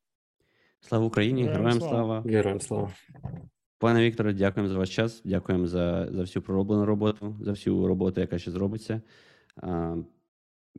Слава 0.87 1.05
Україні! 1.05 1.43
Героям 1.43 1.79
слава! 1.79 2.23
Героям 2.25 2.61
слава! 2.61 2.91
Пане 3.79 4.03
Вікторе, 4.03 4.33
дякуємо 4.33 4.73
за 4.73 4.77
ваш 4.77 4.95
час. 4.95 5.21
Дякуємо 5.25 5.67
за 5.67 6.07
за 6.11 6.21
всю 6.21 6.43
пророблену 6.43 6.85
роботу, 6.85 7.35
за 7.41 7.51
всю 7.51 7.87
роботу, 7.87 8.21
яка 8.21 8.39
ще 8.39 8.51
зробиться. 8.51 9.01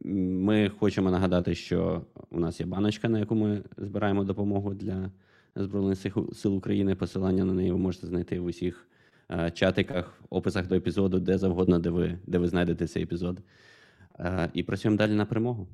Ми 0.04 0.68
хочемо 0.68 1.10
нагадати, 1.10 1.54
що 1.54 2.02
у 2.30 2.40
нас 2.40 2.60
є 2.60 2.66
баночка, 2.66 3.08
на 3.08 3.18
яку 3.18 3.34
ми 3.34 3.62
збираємо 3.76 4.24
допомогу 4.24 4.74
для 4.74 5.10
Збройних 5.56 5.98
сил 6.32 6.56
України. 6.56 6.94
Посилання 6.94 7.44
на 7.44 7.52
неї 7.52 7.72
ви 7.72 7.78
можете 7.78 8.06
знайти 8.06 8.40
в 8.40 8.44
усіх 8.44 8.88
чатиках, 9.54 10.20
описах 10.30 10.66
до 10.66 10.74
епізоду, 10.74 11.20
де 11.20 11.38
завгодно, 11.38 11.78
де 11.78 11.90
ви 11.90 12.18
де 12.26 12.38
ви 12.38 12.48
знайдете 12.48 12.86
цей 12.86 13.02
епізод. 13.02 13.40
І 14.54 14.62
працюємо 14.62 14.98
далі 14.98 15.12
на 15.12 15.26
перемогу. 15.26 15.68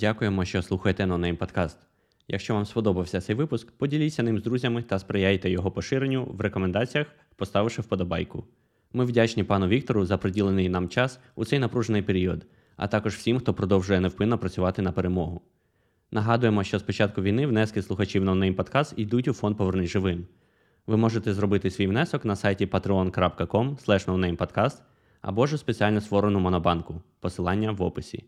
Дякуємо, 0.00 0.44
що 0.44 0.62
слухаєте 0.62 1.04
NoName 1.04 1.36
подкаст. 1.36 1.78
Якщо 2.28 2.54
вам 2.54 2.66
сподобався 2.66 3.20
цей 3.20 3.36
випуск, 3.36 3.70
поділіться 3.70 4.22
ним 4.22 4.38
з 4.38 4.42
друзями 4.42 4.82
та 4.82 4.98
сприяйте 4.98 5.50
його 5.50 5.70
поширенню 5.70 6.24
в 6.24 6.40
рекомендаціях, 6.40 7.06
поставивши 7.36 7.82
вподобайку. 7.82 8.44
Ми 8.92 9.04
вдячні 9.04 9.44
пану 9.44 9.68
Віктору 9.68 10.06
за 10.06 10.18
приділений 10.18 10.68
нам 10.68 10.88
час 10.88 11.20
у 11.34 11.44
цей 11.44 11.58
напружений 11.58 12.02
період 12.02 12.46
а 12.80 12.86
також 12.86 13.14
всім, 13.14 13.38
хто 13.38 13.54
продовжує 13.54 14.00
невпинно 14.00 14.38
працювати 14.38 14.82
на 14.82 14.92
перемогу. 14.92 15.40
Нагадуємо, 16.10 16.64
що 16.64 16.78
з 16.78 16.82
початку 16.82 17.22
війни 17.22 17.46
внески 17.46 17.82
слухачів 17.82 18.24
NoName 18.24 18.56
Podcast 18.56 18.94
йдуть 18.96 19.28
у 19.28 19.32
фонд 19.32 19.56
Повернись 19.56 19.90
живим. 19.90 20.26
Ви 20.86 20.96
можете 20.96 21.34
зробити 21.34 21.70
свій 21.70 21.86
внесок 21.86 22.24
на 22.24 22.36
сайті 22.36 22.66
patreon.com 22.66 24.72
або 25.20 25.46
ж 25.46 25.54
у 25.54 25.58
спеціально 25.58 26.00
створену 26.00 26.40
монобанку. 26.40 27.02
Посилання 27.20 27.72
в 27.72 27.82
описі. 27.82 28.24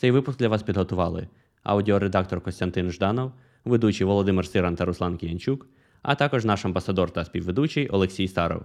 Цей 0.00 0.10
випуск 0.10 0.38
для 0.38 0.48
вас 0.48 0.62
підготували 0.62 1.28
аудіоредактор 1.62 2.40
Костянтин 2.40 2.90
Жданов, 2.90 3.32
ведучий 3.64 4.06
Володимир 4.06 4.46
Сиран 4.46 4.76
та 4.76 4.84
Руслан 4.84 5.16
Кіянчук, 5.16 5.66
а 6.02 6.14
також 6.14 6.44
наш 6.44 6.64
амбасадор 6.64 7.10
та 7.10 7.24
співведучий 7.24 7.88
Олексій 7.88 8.28
Старов. 8.28 8.62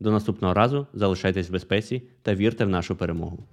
До 0.00 0.10
наступного 0.10 0.54
разу 0.54 0.86
залишайтесь 0.94 1.48
в 1.48 1.52
безпеці 1.52 2.02
та 2.22 2.34
вірте 2.34 2.64
в 2.64 2.68
нашу 2.68 2.96
перемогу. 2.96 3.44